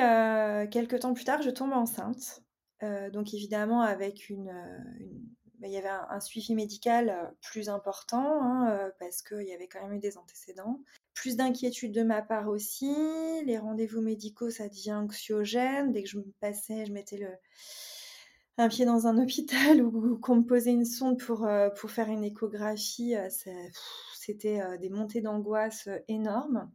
quelques 0.73 1.01
temps 1.01 1.15
plus 1.15 1.25
tard 1.25 1.43
je 1.43 1.51
tombe 1.51 1.73
enceinte 1.73 2.43
euh, 2.83 3.11
donc 3.11 3.33
évidemment 3.33 3.83
avec 3.83 4.29
une, 4.29 4.51
euh, 4.51 4.79
bah, 5.59 5.67
il 5.67 5.73
y 5.73 5.79
avait 5.79 5.89
un, 5.89 6.21
suivi 6.21 6.55
médical 6.55 7.09
euh, 7.09 7.27
plus 7.41 7.69
important 7.69 8.43
hein, 8.43 8.91
parce 8.99 9.23
qu'il 9.23 9.47
y 9.47 9.53
avait 9.53 9.69
quand 9.69 9.83
même 9.83 9.95
eu 9.95 10.01
des 10.01 10.19
antécédents. 10.19 10.81
Plus 11.15 11.37
d'inquiétude 11.37 11.93
de 11.93 12.03
ma 12.03 12.23
part 12.23 12.49
aussi. 12.49 12.95
Les 13.45 13.59
rendez-vous 13.59 14.03
médicaux, 14.03 14.51
ça 14.51 14.69
devient 14.69 14.95
anxiogène. 14.95 15.93
Dès 15.93 16.03
que 16.03 16.09
je 16.09 16.19
me 16.19 16.33
passais, 16.41 16.85
je 16.85 16.93
mettais 16.93 17.27
un 18.59 18.69
pied 18.69 18.85
dans 18.85 19.07
un 19.07 19.17
hôpital 19.23 19.83
ou, 19.83 20.19
qu'on 20.19 20.37
me 20.37 20.45
posait 20.45 20.73
une 20.73 20.85
sonde 20.85 21.19
pour, 21.19 21.49
pour 21.81 21.91
faire 21.91 22.09
une 22.09 22.25
échographie, 22.25 23.15
c'était 24.15 24.61
des 24.79 24.91
montées 24.91 25.23
d'angoisse 25.23 25.89
énormes. 26.09 26.71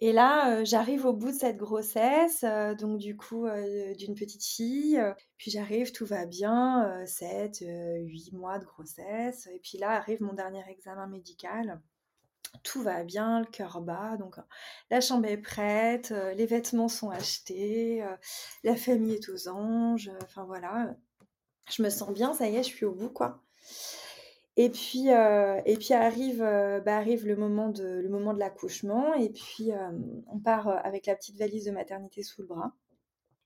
Et 0.00 0.12
là, 0.12 0.62
j'arrive 0.64 1.06
au 1.06 1.12
bout 1.12 1.32
de 1.32 1.36
cette 1.36 1.56
grossesse, 1.56 2.44
donc 2.78 2.98
du 2.98 3.16
coup, 3.16 3.48
d'une 3.96 4.14
petite 4.14 4.44
fille. 4.44 5.00
puis 5.36 5.50
j'arrive, 5.50 5.90
tout 5.90 6.06
va 6.06 6.24
bien, 6.24 7.04
7, 7.04 7.64
8 8.04 8.32
mois 8.32 8.58
de 8.58 8.64
grossesse. 8.64 9.48
Et 9.52 9.58
puis 9.58 9.76
là 9.76 9.90
arrive 9.90 10.22
mon 10.22 10.34
dernier 10.34 10.62
examen 10.68 11.08
médical. 11.08 11.80
Tout 12.62 12.80
va 12.80 13.02
bien, 13.02 13.40
le 13.40 13.46
cœur 13.46 13.80
bat. 13.80 14.16
Donc 14.18 14.36
la 14.90 15.00
chambre 15.00 15.26
est 15.26 15.36
prête, 15.36 16.10
les 16.36 16.46
vêtements 16.46 16.88
sont 16.88 17.10
achetés, 17.10 18.04
la 18.62 18.76
famille 18.76 19.14
est 19.14 19.28
aux 19.28 19.48
anges. 19.48 20.12
Enfin 20.22 20.44
voilà, 20.44 20.94
je 21.70 21.82
me 21.82 21.90
sens 21.90 22.12
bien, 22.12 22.34
ça 22.34 22.48
y 22.48 22.54
est, 22.54 22.62
je 22.62 22.68
suis 22.68 22.86
au 22.86 22.94
bout, 22.94 23.10
quoi. 23.10 23.42
Et 24.60 24.70
puis, 24.70 25.12
euh, 25.12 25.60
et 25.66 25.76
puis 25.76 25.94
arrive, 25.94 26.42
euh, 26.42 26.80
bah, 26.80 26.96
arrive 26.96 27.24
le 27.28 27.36
moment 27.36 27.68
de, 27.68 28.00
le 28.00 28.08
moment 28.08 28.34
de 28.34 28.40
l'accouchement. 28.40 29.14
Et 29.14 29.30
puis, 29.30 29.72
euh, 29.72 29.92
on 30.26 30.40
part 30.40 30.66
avec 30.84 31.06
la 31.06 31.14
petite 31.14 31.36
valise 31.36 31.66
de 31.66 31.70
maternité 31.70 32.24
sous 32.24 32.42
le 32.42 32.48
bras. 32.48 32.72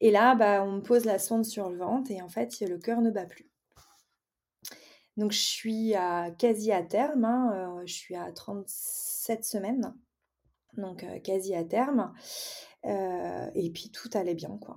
Et 0.01 0.11
là, 0.11 0.35
bah, 0.35 0.65
on 0.65 0.73
me 0.73 0.81
pose 0.81 1.05
la 1.05 1.19
sonde 1.19 1.45
sur 1.45 1.69
le 1.69 1.77
ventre 1.77 2.11
et 2.11 2.23
en 2.23 2.31
fait, 2.31 2.59
le 2.61 2.79
cœur 2.79 3.03
ne 3.03 3.11
bat 3.11 3.27
plus. 3.27 3.51
Donc, 5.19 5.33
je 5.33 5.41
suis 5.41 5.93
quasi 6.39 6.73
à 6.73 6.83
terme. 6.83 7.27
Hein, 7.27 7.83
je 7.85 7.93
suis 7.93 8.17
à 8.17 8.33
37 8.33 9.45
semaines. 9.45 9.95
Donc, 10.79 11.05
quasi 11.23 11.55
à 11.55 11.63
terme. 11.63 12.15
et 12.85 13.71
puis, 13.75 13.91
tout 13.91 14.09
allait 14.15 14.35
bien, 14.35 14.59
quoi. 14.63 14.77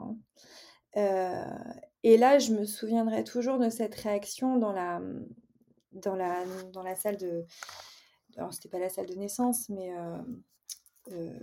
Hein. 0.97 1.57
et 2.03 2.17
là, 2.17 2.39
je 2.39 2.51
me 2.51 2.65
souviendrai 2.65 3.23
toujours 3.23 3.57
de 3.57 3.69
cette 3.69 3.95
réaction 3.95 4.57
dans 4.57 4.73
la, 4.73 4.99
dans 5.95 6.15
la, 6.15 6.45
dans 6.73 6.83
la 6.83 6.95
salle 6.95 7.17
de. 7.17 7.45
Alors, 8.37 8.53
c'était 8.53 8.69
pas 8.69 8.79
la 8.79 8.89
salle 8.89 9.05
de 9.05 9.15
naissance, 9.15 9.69
mais 9.69 9.95
euh, 9.97 10.17
euh, 11.11 11.39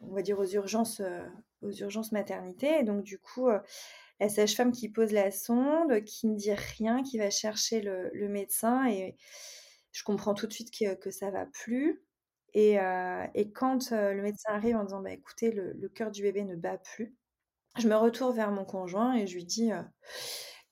on 0.00 0.14
va 0.14 0.22
dire 0.22 0.38
aux 0.38 0.46
urgences, 0.46 1.00
euh, 1.00 1.26
aux 1.62 1.72
urgences 1.72 2.12
maternité. 2.12 2.78
Et 2.78 2.84
donc, 2.84 3.02
du 3.02 3.18
coup, 3.18 3.48
la 4.20 4.28
sage-femme 4.28 4.72
qui 4.72 4.88
pose 4.88 5.12
la 5.12 5.30
sonde, 5.30 6.04
qui 6.04 6.28
ne 6.28 6.36
dit 6.36 6.54
rien, 6.54 7.02
qui 7.02 7.18
va 7.18 7.30
chercher 7.30 7.80
le, 7.80 8.10
le 8.12 8.28
médecin. 8.28 8.88
Et 8.88 9.16
je 9.92 10.04
comprends 10.04 10.34
tout 10.34 10.46
de 10.46 10.52
suite 10.52 10.70
que, 10.70 10.94
que 10.94 11.10
ça 11.10 11.30
va 11.30 11.46
plus. 11.46 12.02
Et, 12.54 12.76
et 13.34 13.52
quand 13.52 13.90
le 13.90 14.22
médecin 14.22 14.52
arrive 14.52 14.76
en 14.76 14.84
disant 14.84 15.00
bah, 15.00 15.12
écoutez, 15.12 15.50
le, 15.50 15.72
le 15.72 15.88
cœur 15.88 16.10
du 16.10 16.22
bébé 16.22 16.44
ne 16.44 16.56
bat 16.56 16.78
plus, 16.78 17.16
je 17.78 17.88
me 17.88 17.96
retourne 17.96 18.34
vers 18.34 18.50
mon 18.50 18.64
conjoint 18.64 19.14
et 19.16 19.26
je 19.26 19.34
lui 19.34 19.44
dis 19.44 19.70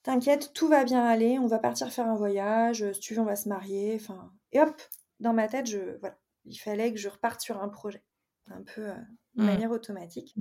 T'inquiète, 0.07 0.53
tout 0.55 0.69
va 0.69 0.85
bien 0.85 1.05
aller, 1.05 1.40
on 1.40 1.49
va 1.49 1.59
partir 1.59 1.90
faire 1.90 2.07
un 2.07 2.14
voyage, 2.14 2.92
si 2.92 3.01
tu 3.01 3.14
veux, 3.14 3.23
on 3.23 3.25
va 3.25 3.35
se 3.35 3.49
marier. 3.49 3.97
Enfin, 3.97 4.33
et 4.53 4.61
hop, 4.61 4.81
dans 5.19 5.33
ma 5.33 5.49
tête, 5.49 5.66
je, 5.66 5.99
voilà, 5.99 6.16
il 6.45 6.55
fallait 6.55 6.92
que 6.92 6.97
je 7.01 7.09
reparte 7.09 7.40
sur 7.40 7.61
un 7.61 7.69
projet, 7.69 8.05
un 8.49 8.62
peu 8.62 8.83
euh, 8.83 8.95
de 9.35 9.42
mmh. 9.42 9.47
manière 9.47 9.71
automatique. 9.73 10.37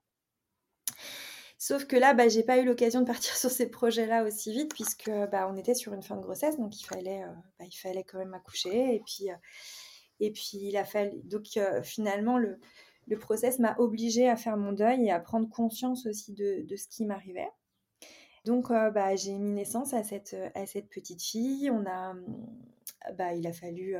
Sauf 1.57 1.85
que 1.85 1.95
là, 1.95 2.13
bah, 2.13 2.27
j'ai 2.27 2.43
pas 2.43 2.59
eu 2.59 2.65
l'occasion 2.65 3.01
de 3.01 3.07
partir 3.07 3.35
sur 3.37 3.49
ces 3.49 3.67
projets-là 3.67 4.23
aussi 4.23 4.53
vite, 4.53 4.71
puisque 4.71 5.09
bah, 5.31 5.49
on 5.51 5.57
était 5.57 5.73
sur 5.73 5.93
une 5.93 6.03
fin 6.03 6.15
de 6.15 6.21
grossesse, 6.21 6.59
donc 6.59 6.79
il 6.79 6.85
fallait, 6.85 7.23
euh, 7.23 7.33
bah, 7.57 7.65
il 7.65 7.75
fallait 7.75 8.03
quand 8.03 8.19
même 8.19 8.35
accoucher. 8.35 8.93
Et 8.93 9.01
puis, 9.03 9.31
euh, 9.31 9.35
et 10.19 10.31
puis 10.31 10.59
il 10.61 10.77
a 10.77 10.85
fallu. 10.85 11.23
Donc 11.23 11.45
finalement, 11.81 12.37
le, 12.37 12.59
le 13.07 13.17
process 13.17 13.57
m'a 13.57 13.75
obligée 13.79 14.29
à 14.29 14.35
faire 14.35 14.57
mon 14.57 14.73
deuil 14.73 15.07
et 15.07 15.11
à 15.11 15.19
prendre 15.19 15.49
conscience 15.49 16.05
aussi 16.05 16.33
de, 16.33 16.61
de 16.67 16.75
ce 16.75 16.87
qui 16.87 17.03
m'arrivait. 17.03 17.49
Donc, 18.45 18.69
bah, 18.69 19.15
j'ai 19.15 19.37
mis 19.37 19.51
naissance 19.51 19.93
à 19.93 20.03
cette, 20.03 20.35
à 20.53 20.65
cette 20.65 20.89
petite 20.89 21.21
fille. 21.21 21.69
On 21.71 21.85
a, 21.85 22.15
bah, 23.17 23.33
il 23.33 23.45
a 23.47 23.53
fallu. 23.53 23.95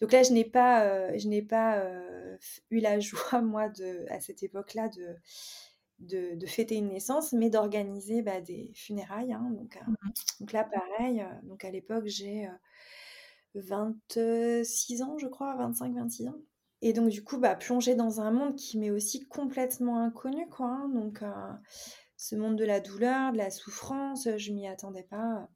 Donc 0.00 0.12
là, 0.12 0.22
je 0.22 0.32
n'ai 0.32 0.44
pas, 0.44 1.16
je 1.18 1.28
n'ai 1.28 1.42
pas 1.42 1.84
eu 2.70 2.78
la 2.78 3.00
joie, 3.00 3.42
moi, 3.42 3.68
de, 3.68 4.06
à 4.10 4.20
cette 4.20 4.42
époque-là, 4.42 4.88
de, 4.88 5.16
de, 5.98 6.36
de, 6.36 6.46
fêter 6.46 6.76
une 6.76 6.88
naissance, 6.88 7.32
mais 7.32 7.50
d'organiser 7.50 8.22
bah, 8.22 8.40
des 8.40 8.70
funérailles. 8.74 9.32
Hein. 9.32 9.50
donc, 9.50 9.76
mmh 9.86 9.94
donc 10.40 10.52
là, 10.52 10.64
pareil. 10.64 11.24
donc 11.44 11.64
à 11.64 11.70
l'époque, 11.70 12.06
j'ai 12.06 12.48
26 13.54 15.02
ans, 15.02 15.18
je 15.18 15.26
crois, 15.26 15.56
25-26 15.56 16.28
ans. 16.28 16.36
Et 16.82 16.92
donc, 16.92 17.08
du 17.08 17.24
coup, 17.24 17.38
bah, 17.38 17.56
plonger 17.56 17.94
dans 17.94 18.20
un 18.20 18.30
monde 18.30 18.54
qui 18.56 18.78
m'est 18.78 18.90
aussi 18.90 19.20
complètement 19.26 19.98
inconnu, 20.00 20.46
quoi. 20.48 20.66
Hein. 20.66 20.88
donc, 20.88 21.22
ce 22.16 22.34
monde 22.34 22.56
de 22.56 22.64
la 22.64 22.80
douleur, 22.80 23.32
de 23.32 23.38
la 23.38 23.50
souffrance, 23.50 24.28
je 24.36 24.52
m'y 24.52 24.66
attendais 24.66 25.04
pas. 25.04 25.48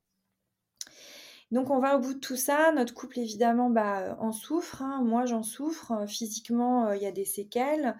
Donc 1.50 1.70
on 1.70 1.80
va 1.80 1.96
au 1.96 2.00
bout 2.00 2.14
de 2.14 2.20
tout 2.20 2.36
ça. 2.36 2.72
Notre 2.72 2.94
couple 2.94 3.18
évidemment 3.18 3.70
bah, 3.70 4.16
en 4.20 4.32
souffre. 4.32 4.82
Hein. 4.82 5.02
Moi 5.02 5.26
j'en 5.26 5.42
souffre. 5.42 6.06
Physiquement 6.06 6.86
euh, 6.86 6.96
il 6.96 7.02
y 7.02 7.06
a 7.06 7.12
des 7.12 7.24
séquelles. 7.24 7.96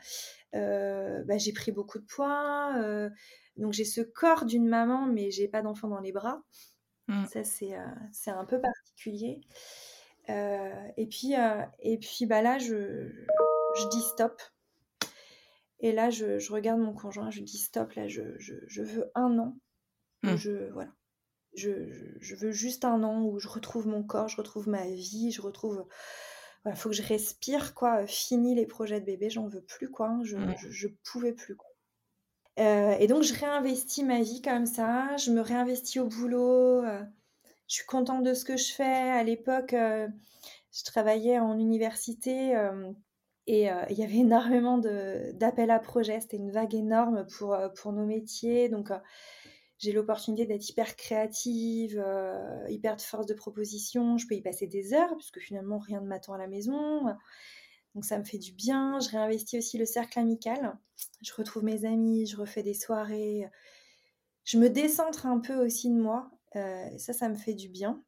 Euh, 0.55 1.23
bah, 1.25 1.39
j'ai 1.39 1.53
pris 1.53 1.73
beaucoup 1.73 1.99
de 1.99 2.05
poids. 2.05 2.75
Euh, 2.77 3.11
donc 3.57 3.73
j'ai 3.73 3.85
ce 3.85 4.01
corps 4.01 4.45
d'une 4.45 4.69
maman 4.69 5.07
mais 5.07 5.31
j'ai 5.31 5.49
pas 5.49 5.63
d'enfant 5.63 5.89
dans 5.89 6.01
les 6.01 6.13
bras. 6.13 6.43
Mmh. 7.09 7.27
Ça 7.27 7.45
c'est 7.45 7.77
c'est 8.13 8.31
un 8.31 8.45
peu 8.45 8.61
particulier. 8.61 9.41
et 10.29 11.07
puis 11.11 11.35
et 11.81 11.99
puis 11.99 12.27
bah 12.27 12.43
là 12.43 12.59
je, 12.59 13.11
je 13.77 13.89
dis 13.89 14.03
stop. 14.03 14.41
Et 15.81 15.93
là, 15.93 16.11
je, 16.11 16.53
regarde 16.53 16.81
mon 16.81 16.93
conjoint, 16.93 17.31
je 17.31 17.41
dis 17.41 17.59
stop, 17.59 17.93
là, 17.95 18.07
je, 18.07 18.23
veux 18.83 19.11
un 19.15 19.39
an. 19.39 19.57
Mmh. 20.23 20.37
Je, 20.37 20.71
voilà. 20.73 20.91
Je, 21.55 22.35
veux 22.37 22.53
juste 22.53 22.85
un 22.85 23.03
an 23.03 23.25
où 23.25 23.39
je 23.39 23.49
retrouve 23.49 23.87
mon 23.87 24.03
corps, 24.03 24.29
je 24.29 24.37
retrouve 24.37 24.69
ma 24.69 24.87
vie, 24.87 25.33
je 25.33 25.41
retrouve. 25.41 25.87
Voilà, 26.63 26.77
faut 26.77 26.91
que 26.91 26.95
je 26.95 27.03
respire, 27.03 27.75
quoi. 27.75 28.07
Fini 28.07 28.55
les 28.55 28.67
projets 28.67 29.01
de 29.01 29.07
bébé, 29.07 29.31
j'en 29.31 29.49
veux 29.49 29.63
plus, 29.63 29.91
quoi. 29.91 30.19
Je, 30.23 30.37
mmh. 30.37 30.57
je, 30.59 30.89
pouvais 31.11 31.33
plus, 31.33 31.57
quoi. 31.57 31.71
Euh, 32.59 32.95
et 32.99 33.07
donc, 33.07 33.23
je 33.23 33.33
réinvestis 33.33 34.05
ma 34.05 34.21
vie 34.21 34.43
comme 34.43 34.67
ça. 34.67 35.17
Je 35.17 35.31
me 35.31 35.41
réinvestis 35.41 35.99
au 35.99 36.09
boulot. 36.09 36.85
Euh, 36.85 37.03
je 37.69 37.77
suis 37.77 37.87
contente 37.87 38.23
de 38.23 38.35
ce 38.35 38.45
que 38.45 38.59
je 38.59 38.73
fais. 38.73 38.85
À 38.85 39.23
l'époque, 39.23 39.73
euh, 39.73 40.07
je 40.73 40.85
travaillais 40.85 41.39
en 41.39 41.59
université 41.59 42.55
et 43.51 43.69
euh, 43.69 43.85
il 43.91 43.99
y 43.99 44.05
avait 44.05 44.19
énormément 44.19 44.79
d'appels 44.79 45.73
à 45.73 45.81
projets, 45.81 46.21
c'était 46.21 46.37
une 46.37 46.53
vague 46.53 46.75
énorme 46.75 47.27
pour, 47.27 47.53
euh, 47.53 47.69
pour 47.69 47.93
nos 47.93 48.07
métiers. 48.07 48.69
Donc, 48.69 48.93
euh, 48.93 48.99
j'ai 49.79 49.93
l'opportunité 49.93 50.47
d'être 50.47 50.69
hyper 50.69 50.95
créative, 50.95 52.05
hyper 52.69 52.97
de 52.97 53.01
force 53.01 53.25
de 53.25 53.33
proposition. 53.33 54.19
Je 54.19 54.27
peux 54.27 54.35
y 54.35 54.43
passer 54.43 54.67
des 54.67 54.93
heures, 54.93 55.17
puisque 55.17 55.41
finalement, 55.41 55.79
rien 55.79 56.03
ne 56.03 56.07
m'attend 56.07 56.35
à 56.35 56.39
la 56.39 56.49
maison. 56.49 57.07
Donc, 57.95 58.05
ça 58.05 58.19
me 58.19 58.25
fait 58.25 58.37
du 58.37 58.53
bien. 58.53 59.01
Je 59.01 59.09
réinvestis 59.09 59.57
aussi 59.57 59.79
le 59.79 59.87
cercle 59.87 60.19
amical. 60.19 60.79
Je 61.23 61.33
retrouve 61.33 61.65
mes 61.65 61.87
amis, 61.87 62.27
je 62.27 62.37
refais 62.37 62.63
des 62.63 62.75
soirées. 62.75 63.49
Je 64.45 64.59
me 64.59 64.69
décentre 64.69 65.25
un 65.25 65.41
peu 65.41 65.55
aussi 65.55 65.89
de 65.89 65.99
moi. 65.99 66.31
ça, 66.53 67.15
ça 67.15 67.31
me 67.31 67.37
fait 67.37 67.55
du 67.55 67.71
bien 67.71 68.05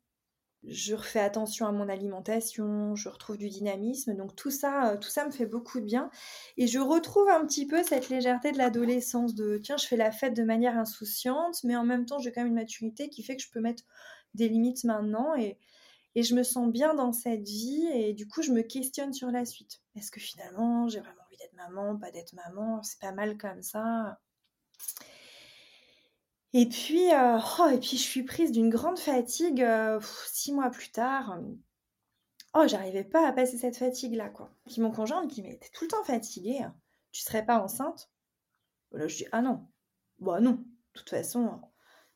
je 0.65 0.95
refais 0.95 1.21
attention 1.21 1.67
à 1.67 1.73
mon 1.73 1.89
alimentation, 1.89 2.95
je 2.95 3.09
retrouve 3.09 3.37
du 3.37 3.49
dynamisme. 3.49 4.15
Donc 4.15 4.37
tout 4.37 4.51
ça, 4.51 4.93
euh, 4.93 4.97
tout 4.97 5.09
ça 5.09 5.27
me 5.27 5.31
fait 5.31 5.47
beaucoup 5.47 5.81
de 5.81 5.85
bien. 5.85 6.11
Et 6.57 6.67
je 6.67 6.79
retrouve 6.79 7.29
un 7.29 7.45
petit 7.47 7.67
peu 7.67 7.83
cette 7.83 8.09
légèreté 8.09 8.53
de 8.53 8.59
l'adolescence, 8.59 9.35
de 9.35 9.59
tiens, 9.59 9.77
je 9.77 9.87
fais 9.87 9.97
la 9.97 10.13
fête 10.13 10.35
de 10.35 10.45
manière 10.45 10.79
insouciante, 10.79 11.63
mais 11.65 11.77
en 11.77 11.85
même 11.85 12.07
temps, 12.07 12.19
j'ai 12.19 12.33
quand 12.33 12.43
même 12.43 12.49
une 12.49 12.55
maturité 12.55 13.09
qui 13.09 13.23
fait 13.23 13.37
que 13.37 13.43
je 13.43 13.51
peux 13.51 13.61
mettre 13.61 13.83
des 14.35 14.49
limites 14.49 14.85
maintenant. 14.85 15.35
Et, 15.35 15.59
et 16.15 16.23
je 16.23 16.35
me 16.35 16.43
sens 16.43 16.71
bien 16.71 16.95
dans 16.95 17.13
cette 17.13 17.49
vie. 17.49 17.89
Et 17.95 18.13
du 18.13 18.29
coup, 18.29 18.43
je 18.43 18.53
me 18.53 18.63
questionne 18.63 19.13
sur 19.13 19.31
la 19.31 19.45
suite. 19.45 19.81
Est-ce 19.97 20.11
que 20.11 20.21
finalement, 20.21 20.89
j'ai 20.89 21.01
vraiment 21.01 21.23
envie 21.27 21.39
d'être 21.39 21.55
maman, 21.55 21.97
pas 21.97 22.11
d'être 22.13 22.35
maman? 22.35 22.83
C'est 22.83 23.01
pas 23.01 23.13
mal 23.13 23.37
comme 23.37 23.63
ça. 23.63 24.21
Et 26.55 26.69
puis, 26.69 27.13
euh, 27.13 27.39
oh, 27.61 27.69
et 27.69 27.79
puis 27.79 27.97
je 27.97 28.03
suis 28.03 28.25
prise 28.25 28.53
d'une 28.53 28.69
grande 28.69 28.99
fatigue 28.99 29.63
euh, 29.63 30.01
six 30.27 30.53
mois 30.53 30.71
plus 30.71 30.91
tard. 30.91 31.41
Oh, 32.55 32.65
j'arrivais 32.67 33.05
pas 33.05 33.27
à 33.27 33.33
passer 33.33 33.57
cette 33.57 33.77
fatigue-là, 33.77 34.29
quoi. 34.29 34.55
Puis 34.67 34.83
mon 34.83 34.91
conjoint 34.91 35.23
me 35.23 35.29
dit, 35.29 35.43
mais 35.43 35.57
t'es 35.57 35.71
tout 35.73 35.85
le 35.85 35.91
temps 35.91 36.05
fatiguée, 36.05 36.61
hein. 36.63 36.77
tu 37.11 37.23
serais 37.23 37.47
pas 37.47 37.63
enceinte? 37.63 38.11
Là, 38.93 39.09
je 39.09 39.17
dis, 39.17 39.27
ah 39.33 39.41
non, 39.41 39.67
bah 40.19 40.41
non, 40.41 40.53
de 40.53 40.65
toute 40.93 41.09
façon, 41.09 41.63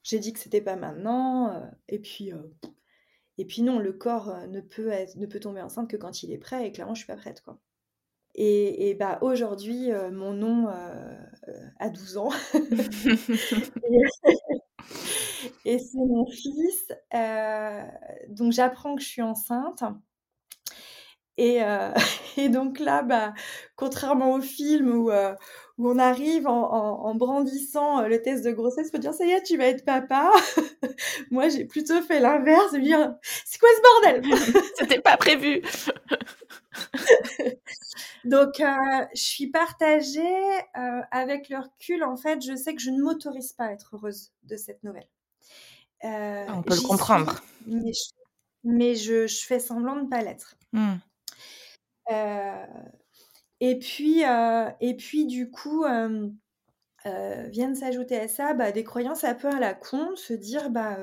j'ai 0.02 0.18
dit 0.18 0.34
que 0.34 0.38
c'était 0.38 0.60
pas 0.60 0.76
maintenant, 0.76 1.54
euh, 1.54 1.66
et 1.88 1.98
puis, 1.98 2.32
et 3.38 3.46
puis 3.46 3.62
non, 3.62 3.78
le 3.78 3.94
corps 3.94 4.46
ne 4.48 4.60
peut, 4.60 4.92
ne 5.16 5.26
peut 5.26 5.40
tomber 5.40 5.62
enceinte 5.62 5.88
que 5.88 5.96
quand 5.96 6.22
il 6.22 6.32
est 6.32 6.38
prêt, 6.38 6.66
et 6.66 6.72
clairement, 6.72 6.94
je 6.94 7.00
suis 7.00 7.06
pas 7.06 7.16
prête, 7.16 7.40
quoi. 7.40 7.58
Et, 8.38 8.94
bah, 9.00 9.18
aujourd'hui, 9.22 9.90
euh, 9.90 10.10
mon 10.10 10.34
nom 10.34 10.68
euh, 10.68 11.16
a 11.78 11.88
12 11.88 12.18
ans. 12.18 12.28
et, 15.64 15.78
c'est 15.78 15.96
mon 15.96 16.26
fils. 16.26 16.92
Euh, 17.14 17.82
donc 18.28 18.52
j'apprends 18.52 18.94
que 18.94 19.00
je 19.00 19.08
suis 19.08 19.22
enceinte. 19.22 19.82
Et, 21.38 21.60
et 22.36 22.50
donc 22.50 22.78
là, 22.78 23.02
bah, 23.02 23.32
contrairement 23.74 24.34
au 24.34 24.42
film 24.42 24.90
où, 24.90 25.10
où 25.78 25.90
on 25.90 25.98
arrive 25.98 26.46
en, 26.46 27.14
brandissant 27.14 28.02
le 28.06 28.20
test 28.20 28.44
de 28.44 28.50
grossesse 28.50 28.90
pour 28.90 29.00
dire 29.00 29.14
ça 29.14 29.24
y 29.24 29.30
est, 29.30 29.42
tu 29.42 29.56
vas 29.56 29.66
être 29.66 29.84
papa, 29.84 30.30
moi 31.30 31.48
j'ai 31.48 31.64
plutôt 31.64 32.02
fait 32.02 32.20
l'inverse, 32.20 32.74
dire 32.74 33.14
c'est 33.22 33.58
quoi 33.58 33.68
ce 33.76 33.82
bordel? 33.82 34.22
C'était 34.78 35.00
pas 35.00 35.16
prévu 35.16 35.62
Donc, 38.26 38.60
euh, 38.60 39.06
je 39.14 39.22
suis 39.22 39.46
partagée 39.46 40.20
euh, 40.76 41.00
avec 41.10 41.48
le 41.48 41.58
recul. 41.58 42.02
En 42.02 42.16
fait, 42.16 42.44
je 42.44 42.56
sais 42.56 42.74
que 42.74 42.82
je 42.82 42.90
ne 42.90 43.00
m'autorise 43.00 43.52
pas 43.52 43.66
à 43.66 43.72
être 43.72 43.94
heureuse 43.94 44.32
de 44.42 44.56
cette 44.56 44.82
nouvelle. 44.82 45.08
Euh, 46.04 46.44
On 46.48 46.62
peut 46.62 46.74
le 46.74 46.86
comprendre. 46.86 47.42
mais, 48.64 48.94
je, 48.96 49.26
fais 49.46 49.60
semblant 49.60 49.96
de 49.96 50.02
ne 50.02 50.08
pas 50.08 50.22
l'être. 50.22 50.56
Hmm. 50.72 50.96
et, 53.60 53.78
puis, 53.78 54.22
et 54.80 54.96
puis, 54.96 55.26
du 55.26 55.50
coup, 55.50 55.84
viennent 57.04 57.76
s'ajouter 57.76 58.18
à 58.18 58.28
ça 58.28 58.54
bah, 58.54 58.72
des 58.72 58.84
croyances 58.84 59.22
un 59.22 59.34
peu 59.34 59.48
à 59.48 59.60
la 59.60 59.74
con, 59.74 60.16
se 60.16 60.32
dire 60.32 60.70
bah 60.70 60.98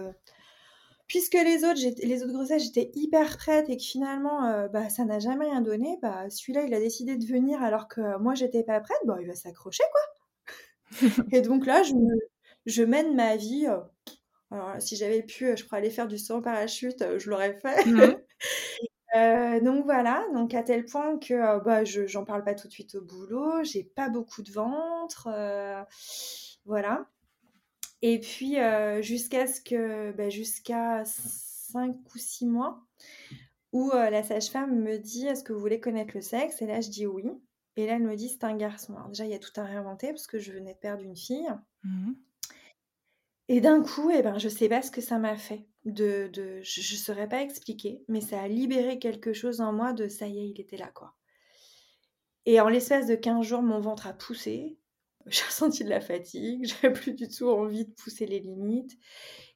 puisque 1.14 1.36
les 1.36 1.64
autres, 1.64 1.80
les 2.02 2.24
autres 2.24 2.34
grossesses, 2.34 2.64
j'étais 2.64 2.90
hyper 2.96 3.38
prête 3.38 3.70
et 3.70 3.78
que 3.78 3.84
finalement, 3.84 4.46
euh, 4.48 4.68
bah, 4.68 4.90
ça 4.90 5.06
n'a 5.06 5.20
jamais 5.20 5.46
rien 5.46 5.62
donné, 5.62 6.00
bah, 6.02 6.28
celui-là, 6.32 6.64
il 6.64 6.74
a 6.74 6.80
décidé 6.80 7.18
de 7.18 7.26
venir 7.28 7.62
alors 7.62 7.88
que 7.88 8.18
moi, 8.18 8.34
j'étais 8.34 8.64
pas 8.64 8.80
prête, 8.80 8.98
bah, 9.06 9.18
il 9.22 9.28
va 9.28 9.36
s'accrocher, 9.36 9.84
quoi. 9.92 10.02
et 11.32 11.42
donc 11.42 11.68
là, 11.68 11.84
je, 11.84 11.94
je 12.66 12.82
mène 12.82 13.16
ma 13.16 13.36
vie. 13.36 13.68
Euh, 13.68 13.78
alors, 14.50 14.82
si 14.82 14.96
j'avais 14.96 15.22
pu, 15.22 15.46
euh, 15.46 15.56
je 15.56 15.64
pourrais 15.66 15.78
aller 15.78 15.92
faire 15.92 16.08
du 16.08 16.18
saut 16.18 16.38
en 16.38 16.42
parachute, 16.42 17.04
je 17.20 17.30
l'aurais 17.30 17.60
fait. 17.60 17.86
Mmh 17.86 18.16
donc 19.64 19.86
voilà, 19.86 20.26
donc 20.34 20.56
à 20.56 20.64
tel 20.64 20.86
point 20.86 21.20
que 21.20 21.64
bah, 21.64 21.84
je 21.84 22.08
j'en 22.08 22.26
parle 22.26 22.44
pas 22.44 22.56
tout 22.56 22.68
de 22.68 22.74
suite 22.74 22.96
au 22.96 23.02
boulot, 23.02 23.64
j'ai 23.64 23.84
pas 23.84 24.10
beaucoup 24.10 24.42
de 24.42 24.52
ventre, 24.52 25.30
voilà. 26.66 27.06
Et 28.06 28.20
puis, 28.20 28.60
euh, 28.60 29.02
jusqu'à 29.02 29.48
ce 29.48 29.62
que, 29.62 30.12
bah, 30.12 30.30
jusqu'à 30.30 31.06
5 31.06 31.96
ou 32.14 32.18
6 32.18 32.46
mois, 32.46 32.86
où 33.72 33.92
euh, 33.92 34.10
la 34.10 34.24
sage-femme 34.24 34.78
me 34.78 34.98
dit 34.98 35.26
Est-ce 35.26 35.42
que 35.42 35.54
vous 35.54 35.60
voulez 35.62 35.80
connaître 35.80 36.12
le 36.14 36.22
sexe? 36.22 36.62
Et 36.62 36.68
là, 36.68 36.82
je 36.82 36.90
dis 36.90 37.08
oui. 37.08 37.24
Et 37.78 37.88
là, 37.88 37.96
elle 37.96 38.04
me 38.04 38.18
dit 38.18 38.28
C'est 38.28 38.44
un 38.44 38.58
garçon. 38.58 38.94
Alors, 38.98 39.08
déjà, 39.08 39.24
il 39.24 39.32
y 39.32 39.36
a 39.36 39.40
tout 39.40 39.54
à 39.56 39.64
réinventer 39.64 40.10
parce 40.10 40.28
que 40.28 40.38
je 40.38 40.52
venais 40.52 40.74
de 40.74 40.80
perdre 40.80 41.02
une 41.02 41.16
fille. 41.16 41.48
Mmh 41.84 42.12
Et 43.48 43.62
d'un 43.62 43.82
coup, 43.82 44.12
eh 44.14 44.22
ben, 44.22 44.38
je 44.38 44.50
ne 44.50 44.54
sais 44.54 44.68
pas 44.68 44.82
ce 44.82 44.92
que 44.92 45.02
ça 45.02 45.18
m'a 45.18 45.38
fait. 45.38 45.66
De, 45.86 46.28
de, 46.28 46.60
je 46.62 46.94
ne 46.94 47.00
saurais 47.00 47.30
pas 47.30 47.42
expliquer, 47.42 48.04
mais 48.10 48.20
ça 48.20 48.42
a 48.42 48.50
libéré 48.50 49.00
quelque 49.00 49.32
chose 49.32 49.62
en 49.62 49.72
moi 49.72 49.94
de 49.94 50.10
ça 50.10 50.28
y 50.28 50.40
est, 50.40 50.50
il 50.50 50.60
était 50.60 50.78
là, 50.78 50.92
quoi. 50.94 51.14
Et 52.46 52.60
en 52.60 52.68
l'espace 52.68 53.08
de 53.08 53.16
15 53.16 53.46
jours, 53.46 53.62
mon 53.62 53.80
ventre 53.80 54.08
a 54.08 54.14
poussé 54.14 54.78
j'ai 55.28 55.46
ressenti 55.46 55.84
de 55.84 55.90
la 55.90 56.02
fatigue, 56.02 56.66
j'avais 56.82 56.94
plus 56.94 57.14
du 57.14 57.28
tout 57.28 57.50
envie 57.50 57.86
de 57.86 57.92
pousser 57.92 58.26
les 58.26 58.40
limites 58.40 58.98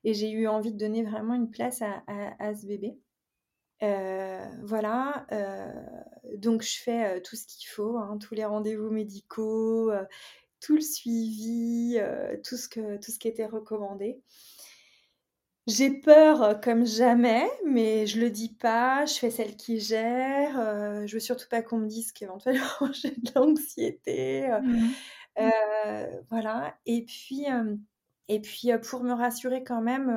et 0.04 0.14
j'ai 0.14 0.30
eu 0.30 0.48
envie 0.48 0.72
de 0.72 0.78
donner 0.78 1.04
vraiment 1.04 1.34
une 1.34 1.50
place 1.50 1.82
à, 1.82 2.56
ce 2.56 2.66
bébé. 2.66 2.98
Euh, 3.84 4.46
voilà, 4.64 5.28
euh, 5.32 5.72
donc 6.36 6.64
je 6.64 6.82
fais 6.82 7.06
euh, 7.06 7.20
tout 7.20 7.36
ce 7.36 7.46
qu'il 7.46 7.70
faut, 7.70 7.98
hein, 7.98 8.18
tous 8.20 8.34
les 8.34 8.46
rendez-vous 8.46 8.90
médicaux, 8.90 9.92
tout 10.60 10.76
le 10.76 10.82
suivi, 10.82 12.00
tout, 12.44 12.58
ce 12.58 12.68
que, 12.70 12.98
tout 12.98 13.12
ce 13.12 13.20
qui 13.20 13.28
était 13.28 13.46
recommandé. 13.46 14.22
J'ai 15.68 15.90
peur 15.90 16.62
comme 16.62 16.86
jamais, 16.86 17.46
mais 17.66 18.08
je 18.08 18.22
le 18.22 18.30
dis 18.30 18.56
pas, 18.56 19.06
je 19.06 19.16
fais 19.16 19.30
celle 19.30 19.58
qui 19.58 19.82
gère, 19.82 20.54
je 21.06 21.14
veux 21.14 21.20
surtout 21.20 21.50
pas 21.50 21.62
qu'on 21.62 21.80
me 21.80 21.88
dise 21.88 22.14
qu'éventuellement 22.14 22.64
j'ai 22.94 23.12
de 23.12 23.32
l'anxiété, 23.36 24.48
mmh 24.48 24.88
voilà 26.30 26.76
et 26.86 27.04
puis, 27.06 27.46
et 28.30 28.42
puis, 28.42 28.70
pour 28.90 29.04
me 29.04 29.14
rassurer 29.14 29.64
quand 29.64 29.82
même, 29.82 30.10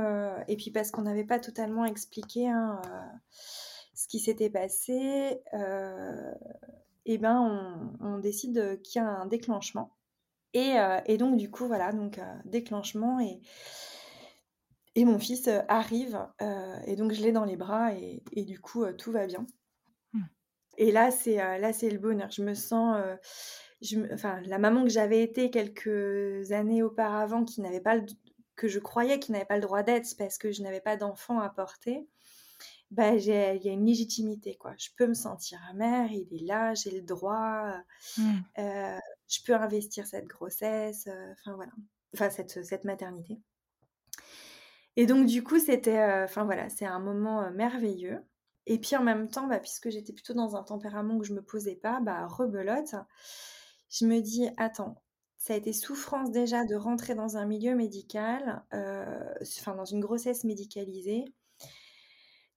et 0.49 0.57
puis 0.57 0.71
parce 0.71 0.91
qu'on 0.91 1.03
n'avait 1.03 1.25
pas 1.25 1.39
totalement 1.39 1.85
expliqué, 1.85 2.49
hein, 2.49 2.81
ce 3.95 4.09
qui 4.09 4.19
s'était 4.19 4.51
passé, 4.51 5.41
et 7.07 7.19
ben 7.19 7.97
on 8.01 8.19
décide, 8.19 8.81
qu'il 8.83 9.01
y 9.01 9.05
a 9.05 9.09
un 9.09 9.27
déclenchement 9.27 9.97
et 10.53 10.75
et 11.07 11.17
donc 11.17 11.37
du 11.37 11.51
coup 11.51 11.67
voilà, 11.67 11.93
donc 11.93 12.21
déclenchement 12.45 13.21
et 13.21 13.41
et 14.97 15.05
mon 15.05 15.21
fils 15.21 15.49
arrive, 15.69 16.19
et 16.87 16.97
donc 16.97 17.13
je 17.13 17.23
l'ai 17.23 17.33
dans 17.33 17.45
les 17.45 17.57
bras 17.57 17.93
et, 17.95 18.23
du 18.45 18.61
coup 18.61 18.85
tout 18.93 19.13
va 19.13 19.27
bien. 19.27 19.47
Mmh. 20.13 20.23
Et 20.79 20.91
là 20.91 21.11
c'est 21.13 21.37
là 21.37 21.73
c'est 21.73 21.91
le 21.91 21.99
bonheur. 21.99 22.31
Je 22.31 22.43
me 22.43 22.55
sens, 22.55 23.01
je 23.83 23.99
enfin 24.12 24.40
la 24.43 24.59
maman 24.59 24.85
que 24.85 24.90
j'avais 24.90 25.23
été 25.23 25.51
quelques 25.51 26.53
années 26.53 26.83
auparavant, 26.83 27.45
qui 27.45 27.61
n'avait 27.61 27.81
pas 27.81 27.97
le, 27.97 28.07
que 28.57 28.69
je 28.69 28.79
croyais 28.79 29.19
qu'il 29.19 29.33
n'avait 29.33 29.45
pas 29.45 29.57
le 29.57 29.62
droit 29.62 29.83
d'être 29.83 30.16
parce 30.19 30.38
que 30.38 30.53
je 30.53 30.62
n'avais 30.62 30.81
pas 30.81 30.97
d'enfant 30.97 31.40
à 31.40 31.49
porter. 31.49 32.07
Bah, 32.90 33.14
il 33.14 33.25
y 33.25 33.33
a 33.33 33.73
une 33.73 33.87
légitimité 33.87 34.57
quoi. 34.57 34.75
Je 34.77 34.88
peux 34.97 35.07
me 35.07 35.14
sentir 35.14 35.61
mère, 35.75 36.11
il 36.11 36.29
est 36.35 36.45
là, 36.45 36.75
j'ai 36.75 36.90
le 36.90 37.03
droit. 37.03 37.73
Mmh. 38.19 38.40
je 38.57 39.38
peux 39.47 39.55
investir 39.55 40.07
cette 40.07 40.27
grossesse, 40.27 41.09
enfin 41.33 41.55
voilà, 41.55 41.73
enfin 42.14 42.31
cette, 42.31 42.64
cette 42.64 42.85
maternité. 42.85 43.40
Et 44.97 45.07
donc, 45.07 45.27
du 45.27 45.43
coup, 45.43 45.59
c'était, 45.59 45.99
euh, 45.99 46.25
enfin 46.25 46.45
voilà, 46.45 46.69
c'est 46.69 46.87
un 46.87 46.99
moment 46.99 47.43
euh, 47.43 47.51
merveilleux. 47.51 48.23
Et 48.66 48.79
puis 48.79 48.97
en 48.97 49.03
même 49.03 49.29
temps, 49.31 49.47
bah, 49.47 49.59
puisque 49.59 49.90
j'étais 49.90 50.12
plutôt 50.12 50.35
dans 50.35 50.57
un 50.57 50.62
tempérament 50.62 51.16
où 51.16 51.25
je 51.25 51.33
me 51.33 51.43
posais 51.43 51.77
pas, 51.77 52.01
bah, 52.01 52.27
rebelote, 52.27 52.95
je 53.90 54.07
me 54.07 54.20
dis, 54.20 54.48
attends, 54.57 55.03
ça 55.37 55.55
a 55.55 55.57
été 55.57 55.72
souffrance 55.72 56.31
déjà 56.31 56.64
de 56.64 56.74
rentrer 56.76 57.14
dans 57.14 57.37
un 57.37 57.46
milieu 57.46 57.74
médical, 57.74 58.62
euh, 58.74 59.35
enfin 59.59 59.74
dans 59.74 59.85
une 59.85 60.00
grossesse 60.00 60.44
médicalisée. 60.44 61.24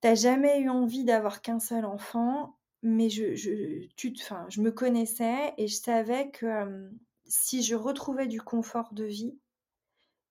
T'as 0.01 0.15
jamais 0.15 0.59
eu 0.59 0.69
envie 0.69 1.05
d'avoir 1.05 1.41
qu'un 1.41 1.59
seul 1.59 1.85
enfant, 1.85 2.57
mais 2.81 3.09
je, 3.09 3.35
je, 3.35 3.87
tu, 3.95 4.13
enfin, 4.21 4.45
je 4.49 4.61
me 4.61 4.71
connaissais 4.71 5.53
et 5.57 5.67
je 5.67 5.75
savais 5.75 6.29
que 6.29 6.91
si 7.25 7.63
je 7.63 7.75
retrouvais 7.75 8.27
du 8.27 8.41
confort 8.41 8.93
de 8.93 9.05
vie, 9.05 9.39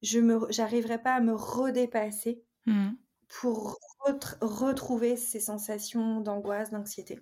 je 0.03 0.21
me, 0.21 0.99
pas 0.99 1.15
à 1.15 1.21
me 1.21 1.35
redépasser 1.35 2.45
mmh. 2.67 2.91
pour 3.29 3.79
retrouver 4.41 5.17
ces 5.17 5.41
sensations 5.41 6.21
d'angoisse, 6.21 6.71
d'anxiété. 6.71 7.21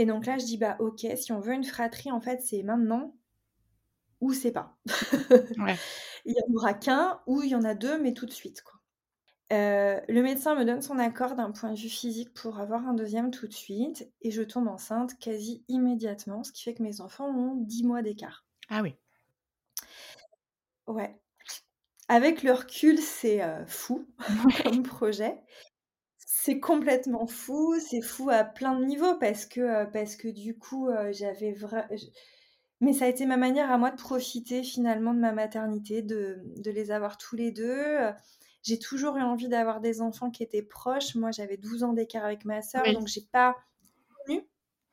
Et 0.00 0.06
donc 0.06 0.24
là, 0.24 0.38
je 0.38 0.46
dis 0.46 0.56
bah 0.56 0.76
ok, 0.78 1.06
si 1.14 1.30
on 1.30 1.40
veut 1.40 1.52
une 1.52 1.62
fratrie, 1.62 2.10
en 2.10 2.22
fait, 2.22 2.40
c'est 2.40 2.62
maintenant 2.62 3.14
ou 4.22 4.32
c'est 4.32 4.50
pas. 4.50 4.78
il 6.24 6.32
y 6.34 6.40
en 6.40 6.54
aura 6.54 6.72
qu'un 6.72 7.20
ou 7.26 7.42
il 7.42 7.50
y 7.50 7.54
en 7.54 7.64
a 7.64 7.74
deux, 7.74 8.00
mais 8.00 8.14
tout 8.14 8.24
de 8.24 8.32
suite 8.32 8.62
quoi. 8.62 8.80
Euh, 9.52 10.00
le 10.08 10.22
médecin 10.22 10.54
me 10.54 10.64
donne 10.64 10.80
son 10.80 10.98
accord 10.98 11.34
d'un 11.34 11.50
point 11.50 11.70
de 11.72 11.78
vue 11.78 11.90
physique 11.90 12.32
pour 12.32 12.60
avoir 12.60 12.88
un 12.88 12.94
deuxième 12.94 13.30
tout 13.30 13.46
de 13.46 13.52
suite 13.52 14.10
et 14.22 14.30
je 14.30 14.40
tombe 14.40 14.68
enceinte 14.68 15.18
quasi 15.18 15.64
immédiatement, 15.68 16.44
ce 16.44 16.52
qui 16.52 16.62
fait 16.62 16.72
que 16.72 16.82
mes 16.82 17.02
enfants 17.02 17.28
ont 17.28 17.56
10 17.56 17.84
mois 17.84 18.00
d'écart. 18.00 18.46
Ah 18.70 18.80
oui. 18.80 18.94
Ouais. 20.86 21.14
Avec 22.08 22.42
le 22.42 22.52
recul, 22.52 22.96
c'est 22.96 23.42
fou 23.66 24.08
comme 24.64 24.82
projet. 24.82 25.42
C'est 26.42 26.58
complètement 26.58 27.26
fou, 27.26 27.78
c'est 27.78 28.00
fou 28.00 28.30
à 28.30 28.44
plein 28.44 28.74
de 28.74 28.86
niveaux 28.86 29.14
parce 29.16 29.44
que, 29.44 29.84
parce 29.90 30.16
que 30.16 30.28
du 30.28 30.56
coup, 30.56 30.88
j'avais 31.10 31.52
vraiment... 31.52 31.84
Mais 32.80 32.94
ça 32.94 33.04
a 33.04 33.08
été 33.08 33.26
ma 33.26 33.36
manière 33.36 33.70
à 33.70 33.76
moi 33.76 33.90
de 33.90 34.00
profiter 34.00 34.62
finalement 34.62 35.12
de 35.12 35.18
ma 35.18 35.32
maternité, 35.32 36.00
de, 36.00 36.42
les 36.64 36.92
avoir 36.92 37.18
tous 37.18 37.36
les 37.36 37.52
deux. 37.52 37.98
J'ai 38.62 38.78
toujours 38.78 39.18
eu 39.18 39.22
envie 39.22 39.48
d'avoir 39.48 39.82
des 39.82 40.00
enfants 40.00 40.30
qui 40.30 40.42
étaient 40.42 40.62
proches. 40.62 41.14
Moi, 41.14 41.30
j'avais 41.30 41.58
12 41.58 41.84
ans 41.84 41.92
d'écart 41.92 42.24
avec 42.24 42.46
ma 42.46 42.62
sœur, 42.62 42.84
donc 42.94 43.06
j'ai 43.06 43.26
pas 43.32 43.54
connu 44.24 44.40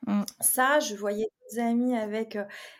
mmh. 0.05 0.23
ça. 0.41 0.81
Je 0.81 0.95
voyais 0.95 1.29
des 1.49 1.59
amis 1.59 1.95
avec 1.95 2.37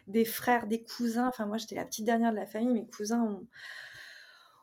des 0.08 0.26
frères, 0.26 0.68
des 0.68 0.84
cousins. 0.84 1.30
Enfin, 1.30 1.46
moi, 1.46 1.58
j'étais 1.58 1.76
la 1.76 1.86
petite 1.86 2.06
dernière 2.06 2.32
de 2.32 2.38
la 2.38 2.46
famille. 2.46 2.74
Mes 2.74 2.88
cousins 2.88 3.24
ont 3.24 3.48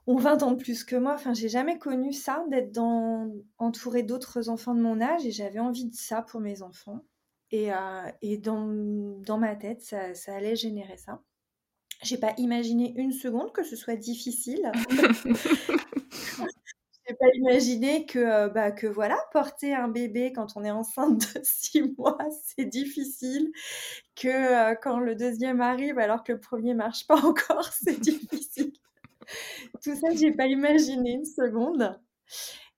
ont 0.07 0.17
20 0.17 0.43
ans 0.43 0.53
de 0.53 0.63
plus 0.63 0.85
que 0.85 0.97
moi. 0.97 1.15
Enfin, 1.15 1.35
j'ai 1.35 1.49
jamais 1.49 1.79
connu 1.79 2.13
ça, 2.13 2.45
d'être 2.51 2.73
dans, 2.73 3.33
entourée 3.59 4.03
d'autres 4.03 4.49
enfants 4.49 4.75
de 4.75 4.81
mon 4.81 5.01
âge, 5.01 5.27
et 5.27 5.31
j'avais 5.31 5.61
envie 5.61 5.87
de 5.87 5.95
ça 5.95 6.23
pour 6.23 6.41
mes 6.41 6.63
enfants. 6.63 7.05
Et, 7.51 7.73
euh, 7.73 8.09
et 8.23 8.39
dans, 8.39 8.67
dans, 9.23 9.39
ma 9.39 9.55
tête, 9.57 9.83
ça, 9.83 10.15
ça, 10.15 10.35
allait 10.35 10.57
générer 10.57 10.97
ça. 10.97 11.23
J'ai 12.03 12.19
pas 12.19 12.35
imaginé 12.39 12.93
une 12.97 13.13
seconde 13.13 13.53
que 13.53 13.63
ce 13.63 13.77
soit 13.77 13.97
difficile. 13.97 14.73
J'ai 17.07 17.15
pas 17.17 17.27
imaginé 17.35 18.07
que, 18.07 18.19
euh, 18.19 18.49
bah, 18.49 18.71
que 18.73 18.87
voilà, 18.87 19.19
porter 19.33 19.75
un 19.75 19.89
bébé 19.89 20.33
quand 20.33 20.57
on 20.57 20.65
est 20.65 20.71
enceinte 20.71 21.35
de 21.35 21.41
6 21.45 21.95
mois, 21.99 22.17
c'est 22.47 22.65
difficile. 22.65 23.53
Que 24.17 24.29
euh, 24.29 24.75
quand 24.75 24.99
le 25.01 25.15
deuxième 25.15 25.61
arrive 25.61 25.99
alors 25.99 26.25
que 26.25 26.33
le 26.33 26.41
premier 26.41 26.73
marche 26.75 27.07
pas 27.07 27.23
encore, 27.23 27.69
c'est 27.73 28.01
difficile. 28.01 28.73
Tout 29.83 29.95
ça, 29.95 30.09
j'ai 30.15 30.33
pas 30.33 30.47
imaginé 30.47 31.13
une 31.13 31.25
seconde. 31.25 31.99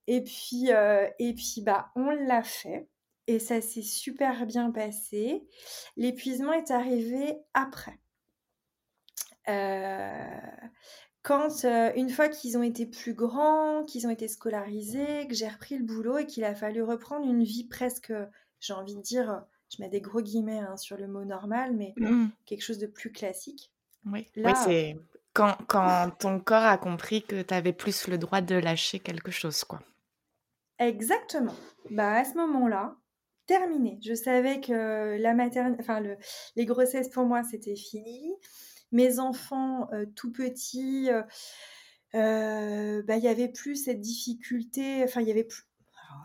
Et 0.06 0.22
puis, 0.22 0.70
euh, 0.70 1.09
et 1.18 1.35
puis 1.35 1.62
bah, 1.62 1.90
on 1.96 2.11
l'a 2.11 2.42
fait. 2.42 2.88
Et 3.26 3.38
ça 3.38 3.61
s'est 3.61 3.82
super 3.82 4.46
bien 4.46 4.70
passé. 4.70 5.46
L'épuisement 5.96 6.52
est 6.52 6.70
arrivé 6.70 7.37
après. 7.54 7.98
Euh, 9.48 10.40
quand, 11.22 11.64
euh, 11.64 11.90
une 11.96 12.09
fois 12.09 12.28
qu'ils 12.28 12.56
ont 12.56 12.62
été 12.62 12.87
plus 12.87 13.14
grands, 13.14 13.85
qu'ils 13.85 14.06
ont 14.06 14.11
été 14.11 14.28
scolarisés, 14.28 15.26
que 15.26 15.35
j'ai 15.35 15.48
repris 15.48 15.76
le 15.76 15.85
boulot 15.85 16.18
et 16.18 16.26
qu'il 16.26 16.44
a 16.44 16.54
fallu 16.54 16.82
reprendre 16.82 17.26
une 17.26 17.42
vie 17.42 17.64
presque, 17.64 18.12
j'ai 18.61 18.72
envie 18.74 18.94
de 18.94 19.02
dire, 19.02 19.44
je 19.74 19.82
mets 19.82 19.88
des 19.88 20.00
gros 20.00 20.20
guillemets 20.20 20.61
hein, 20.61 20.76
sur 20.76 20.96
le 20.96 21.09
mot 21.09 21.24
normal, 21.24 21.74
mais 21.74 21.94
mmh. 21.96 22.28
quelque 22.44 22.62
chose 22.62 22.78
de 22.78 22.87
plus 22.87 23.11
classique. 23.11 23.72
Oui, 24.04 24.24
Là, 24.37 24.54
c'est 24.54 24.96
quand, 25.37 26.11
ton 26.18 26.40
corps 26.40 26.64
a 26.64 26.79
compris 26.79 27.22
que 27.22 27.42
tu 27.42 27.53
avais 27.55 27.72
plus 27.72 28.09
le 28.09 28.18
droit 28.18 28.40
de 28.40 28.55
lâcher 28.55 28.99
quelque 28.99 29.31
chose, 29.31 29.64
quoi. 29.64 29.81
Exactement. 30.79 31.55
Bah, 31.90 32.12
à 32.14 32.25
ce 32.25 32.35
moment-là, 32.35 32.96
terminé. 33.46 33.99
Je 34.03 34.14
savais 34.14 34.61
que 34.61 35.16
la 35.18 35.35
maternité, 35.35 35.81
enfin, 35.81 36.01
le, 36.01 36.16
les 36.57 36.64
grossesses 36.64 37.09
pour 37.09 37.25
moi, 37.25 37.42
c'était 37.44 37.77
fini. 37.77 38.33
Mes 38.92 39.18
enfants 39.18 39.88
euh, 39.92 40.07
tout 40.14 40.33
petits, 40.33 41.11
euh, 41.11 41.22
euh, 42.14 43.03
bah, 43.03 43.16
il 43.16 43.22
n'y 43.22 43.29
avait 43.29 43.49
plus 43.49 43.77
cette 43.77 44.01
difficulté, 44.01 45.03
enfin, 45.05 45.20
il 45.20 45.29
y 45.29 45.31
avait 45.31 45.44
plus, 45.44 45.64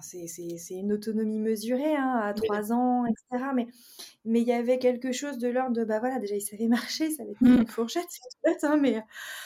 c'est 0.01 0.73
une 0.73 0.93
autonomie 0.93 1.39
mesurée 1.39 1.95
hein, 1.95 2.19
à 2.23 2.33
3 2.33 2.73
ans, 2.73 3.05
etc. 3.05 3.45
Mais 3.55 3.67
mais 4.25 4.41
il 4.41 4.47
y 4.47 4.53
avait 4.53 4.79
quelque 4.79 5.11
chose 5.11 5.37
de 5.37 5.47
l'ordre 5.47 5.75
de 5.75 5.83
bah 5.83 5.99
voilà 5.99 6.19
déjà 6.19 6.35
il 6.35 6.41
savait 6.41 6.67
marcher, 6.67 7.07
il 7.07 7.11
savait 7.13 7.33
tenir 7.35 7.57
mmh. 7.57 7.61
une 7.61 7.67
fourchette, 7.67 8.07
c'est 8.09 8.19
tout 8.59 8.65
hein, 8.67 8.77
mais 8.77 9.03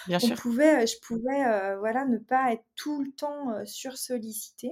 Bien 0.07 0.17
on 0.23 0.35
pouvait, 0.35 0.87
je 0.87 0.99
pouvais 1.01 1.45
euh, 1.45 1.77
voilà 1.79 2.05
ne 2.05 2.17
pas 2.17 2.53
être 2.53 2.65
tout 2.75 3.01
le 3.01 3.11
temps 3.11 3.51
euh, 3.51 3.65
sur 3.65 3.97
sollicité. 3.97 4.71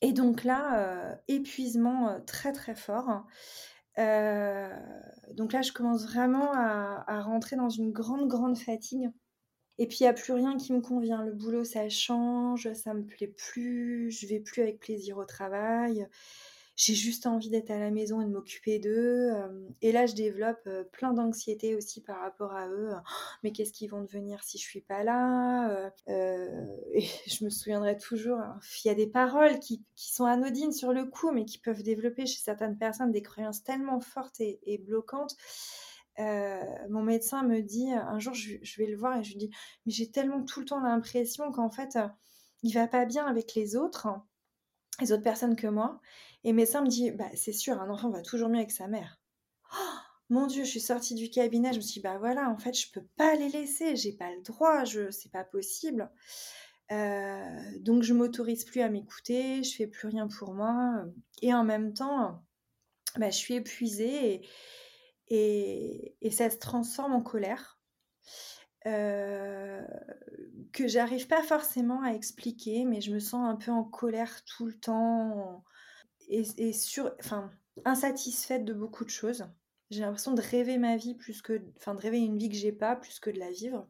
Et 0.00 0.12
donc 0.12 0.44
là 0.44 0.78
euh, 0.78 1.14
épuisement 1.26 2.20
très 2.26 2.52
très 2.52 2.74
fort. 2.74 3.26
donc 3.96 5.52
là 5.52 5.62
je 5.62 5.72
commence 5.72 6.04
vraiment 6.06 6.52
à, 6.52 7.04
à 7.06 7.20
rentrer 7.20 7.56
dans 7.56 7.68
une 7.68 7.92
grande 7.92 8.28
grande 8.28 8.56
fatigue. 8.56 9.10
Et 9.78 9.86
puis, 9.86 9.98
il 10.00 10.02
n'y 10.02 10.08
a 10.08 10.12
plus 10.12 10.32
rien 10.32 10.56
qui 10.56 10.72
me 10.72 10.80
convient. 10.80 11.22
Le 11.24 11.32
boulot, 11.32 11.64
ça 11.64 11.88
change, 11.88 12.72
ça 12.72 12.94
me 12.94 13.04
plaît 13.04 13.28
plus, 13.28 14.10
je 14.10 14.26
vais 14.26 14.40
plus 14.40 14.62
avec 14.62 14.80
plaisir 14.80 15.18
au 15.18 15.24
travail. 15.24 16.08
J'ai 16.78 16.94
juste 16.94 17.26
envie 17.26 17.50
d'être 17.50 17.72
à 17.72 17.78
la 17.78 17.90
maison 17.90 18.20
et 18.20 18.24
de 18.24 18.30
m'occuper 18.30 18.78
d'eux. 18.78 19.32
Et 19.82 19.90
là, 19.90 20.06
je 20.06 20.14
développe 20.14 20.68
plein 20.92 21.12
d'anxiété 21.12 21.74
aussi 21.74 22.00
par 22.00 22.20
rapport 22.20 22.52
à 22.52 22.68
eux. 22.68 22.90
Mais 23.42 23.50
qu'est-ce 23.50 23.72
qu'ils 23.72 23.90
vont 23.90 24.02
devenir 24.02 24.44
si 24.44 24.58
je 24.58 24.62
suis 24.62 24.80
pas 24.80 25.02
là 25.02 25.90
Et 26.06 27.02
je 27.26 27.44
me 27.44 27.50
souviendrai 27.50 27.96
toujours, 27.96 28.38
hein, 28.38 28.60
il 28.84 28.88
y 28.88 28.90
a 28.92 28.94
des 28.94 29.08
paroles 29.08 29.58
qui, 29.58 29.82
sont 29.96 30.24
anodines 30.24 30.72
sur 30.72 30.92
le 30.92 31.04
coup, 31.04 31.32
mais 31.32 31.44
qui 31.44 31.58
peuvent 31.58 31.82
développer 31.82 32.26
chez 32.26 32.40
certaines 32.40 32.78
personnes 32.78 33.10
des 33.10 33.22
croyances 33.22 33.64
tellement 33.64 34.00
fortes 34.00 34.40
et 34.40 34.78
bloquantes. 34.78 35.36
Euh, 36.18 36.64
mon 36.88 37.02
médecin 37.02 37.42
me 37.42 37.60
dit, 37.60 37.92
un 37.92 38.18
jour, 38.18 38.34
je, 38.34 38.56
vais 38.78 38.86
le 38.86 38.96
voir 38.96 39.18
et 39.18 39.24
je 39.24 39.30
lui 39.30 39.38
dis, 39.38 39.50
mais 39.86 39.92
j'ai 39.92 40.10
tellement 40.10 40.42
tout 40.44 40.60
le 40.60 40.66
temps 40.66 40.80
l'impression 40.80 41.52
qu'en 41.52 41.70
fait, 41.70 41.96
euh, 41.96 42.08
il 42.62 42.72
va 42.72 42.88
pas 42.88 43.04
bien 43.04 43.26
avec 43.26 43.54
les 43.54 43.76
autres, 43.76 44.08
les 45.00 45.12
autres 45.12 45.22
personnes 45.22 45.56
que 45.56 45.68
moi. 45.68 46.00
Et 46.44 46.50
le 46.50 46.56
médecin 46.56 46.82
me 46.82 46.88
dit, 46.88 47.10
bah, 47.12 47.28
c'est 47.34 47.52
sûr, 47.52 47.80
un 47.80 47.90
enfant 47.90 48.10
va 48.10 48.22
toujours 48.22 48.48
mieux 48.48 48.58
avec 48.58 48.72
sa 48.72 48.88
mère. 48.88 49.20
Oh, 49.72 49.98
mon 50.30 50.46
Dieu, 50.46 50.64
je 50.64 50.70
suis 50.70 50.80
sortie 50.80 51.14
du 51.14 51.30
cabinet, 51.30 51.72
je 51.72 51.76
me 51.76 51.82
suis 51.82 52.00
dit, 52.00 52.00
bah 52.00 52.18
voilà, 52.18 52.50
en 52.50 52.58
fait, 52.58 52.74
je 52.74 52.90
peux 52.92 53.06
pas 53.16 53.34
les 53.36 53.48
laisser, 53.48 53.96
j'ai 53.96 54.12
pas 54.12 54.30
le 54.34 54.42
droit, 54.42 54.84
je, 54.84 55.10
c'est 55.10 55.30
pas 55.30 55.44
possible. 55.44 56.10
donc 56.90 58.02
je 58.02 58.12
m'autorise 58.12 58.64
plus 58.64 58.80
à 58.80 58.88
m'écouter, 58.88 59.62
je 59.62 59.74
fais 59.74 59.86
plus 59.86 60.08
rien 60.08 60.28
pour 60.28 60.52
moi, 60.54 61.04
et 61.42 61.54
en 61.54 61.64
même 61.64 61.94
temps, 61.94 62.42
bah, 63.16 63.30
je 63.30 63.36
suis 63.36 63.54
épuisée 63.54 64.34
et, 64.34 64.48
et, 65.30 66.16
ça 66.30 66.50
se 66.50 66.58
transforme 66.58 67.12
en 67.12 67.22
colère. 67.22 67.78
que 68.84 70.86
j'arrive 70.86 71.26
pas 71.26 71.42
forcément 71.42 72.02
à 72.02 72.12
expliquer, 72.12 72.84
mais 72.84 73.00
je 73.00 73.12
me 73.12 73.20
sens 73.20 73.48
un 73.48 73.56
peu 73.56 73.70
en 73.70 73.84
colère 73.84 74.44
tout 74.44 74.66
le 74.66 74.74
temps 74.74 75.64
et, 76.28 76.42
et 76.56 76.72
sur, 76.72 77.14
enfin, 77.20 77.50
insatisfaite 77.84 78.64
de 78.64 78.72
beaucoup 78.72 79.04
de 79.04 79.10
choses. 79.10 79.46
J'ai 79.90 80.00
l'impression 80.00 80.34
de 80.34 80.42
rêver 80.42 80.78
ma 80.78 80.96
vie 80.96 81.14
plus 81.14 81.40
que, 81.40 81.62
enfin, 81.76 81.94
de 81.94 82.00
rêver 82.00 82.18
une 82.18 82.36
vie 82.36 82.50
que 82.50 82.56
j'ai 82.56 82.72
pas 82.72 82.96
plus 82.96 83.20
que 83.20 83.30
de 83.30 83.38
la 83.38 83.50
vivre. 83.50 83.88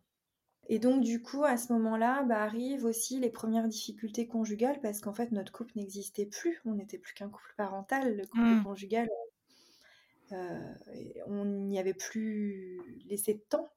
Et 0.68 0.78
donc, 0.78 1.02
du 1.02 1.22
coup, 1.22 1.44
à 1.44 1.56
ce 1.56 1.72
moment-là, 1.72 2.22
bah, 2.24 2.42
arrivent 2.42 2.84
aussi 2.84 3.18
les 3.18 3.30
premières 3.30 3.68
difficultés 3.68 4.26
conjugales 4.26 4.80
parce 4.80 5.00
qu'en 5.00 5.14
fait, 5.14 5.32
notre 5.32 5.50
couple 5.50 5.72
n'existait 5.76 6.26
plus. 6.26 6.60
On 6.66 6.74
n'était 6.74 6.98
plus 6.98 7.14
qu'un 7.14 7.30
couple 7.30 7.54
parental. 7.56 8.16
Le 8.16 8.26
couple 8.26 8.44
mmh. 8.44 8.64
conjugal, 8.64 9.06
euh, 9.06 9.27
on 11.26 11.44
n'y 11.44 11.78
avait 11.78 11.94
plus 11.94 12.80
laissé 13.08 13.34
de 13.34 13.42
temps. 13.48 13.68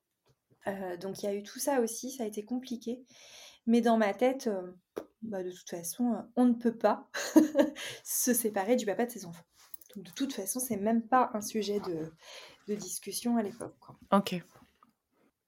Euh, 0.67 0.97
donc, 0.97 1.21
il 1.21 1.25
y 1.25 1.29
a 1.29 1.35
eu 1.35 1.43
tout 1.43 1.59
ça 1.59 1.81
aussi. 1.81 2.11
Ça 2.11 2.23
a 2.23 2.27
été 2.27 2.43
compliqué. 2.45 3.03
Mais 3.67 3.81
dans 3.81 3.97
ma 3.97 4.13
tête, 4.13 4.47
euh, 4.47 4.71
bah, 5.21 5.43
de 5.43 5.51
toute 5.51 5.69
façon, 5.69 6.23
on 6.35 6.45
ne 6.45 6.53
peut 6.53 6.75
pas 6.75 7.09
se 8.03 8.33
séparer 8.33 8.75
du 8.75 8.85
papa 8.85 9.05
de 9.05 9.11
ses 9.11 9.25
enfants. 9.25 9.45
Donc, 9.95 10.05
de 10.05 10.11
toute 10.11 10.33
façon, 10.33 10.59
c'est 10.59 10.77
même 10.77 11.01
pas 11.01 11.31
un 11.33 11.41
sujet 11.41 11.79
de, 11.79 12.11
de 12.67 12.75
discussion 12.75 13.37
à 13.37 13.43
l'époque. 13.43 13.75
Ok. 14.11 14.41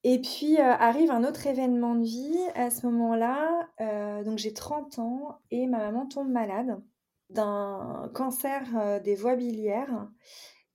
Et 0.03 0.19
puis 0.19 0.59
euh, 0.59 0.63
arrive 0.63 1.11
un 1.11 1.23
autre 1.23 1.47
événement 1.47 1.95
de 1.95 2.03
vie 2.03 2.37
à 2.55 2.69
ce 2.69 2.85
moment-là. 2.87 3.69
Euh, 3.79 4.23
donc 4.23 4.37
j'ai 4.37 4.53
30 4.53 4.99
ans 4.99 5.39
et 5.49 5.65
ma 5.65 5.77
maman 5.77 6.05
tombe 6.05 6.29
malade 6.29 6.81
d'un 7.29 8.11
cancer 8.13 8.63
euh, 8.75 8.99
des 8.99 9.15
voies 9.15 9.35
biliaires 9.35 10.07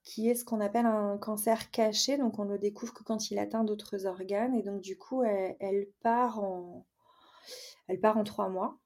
qui 0.08 0.30
est 0.30 0.34
ce 0.34 0.42
qu'on 0.42 0.62
appelle 0.62 0.86
un 0.86 1.18
cancer 1.18 1.70
caché. 1.70 2.16
Donc 2.16 2.38
on 2.38 2.44
le 2.44 2.58
découvre 2.58 2.94
que 2.94 3.04
quand 3.04 3.30
il 3.30 3.38
atteint 3.38 3.62
d'autres 3.62 4.06
organes. 4.06 4.54
Et 4.54 4.62
donc 4.62 4.80
du 4.80 4.96
coup, 4.96 5.22
elle, 5.22 5.86
part, 6.02 6.40
en, 6.40 6.86
elle 7.88 8.00
part 8.00 8.16
en 8.16 8.24
trois 8.24 8.48
mois. 8.48 8.78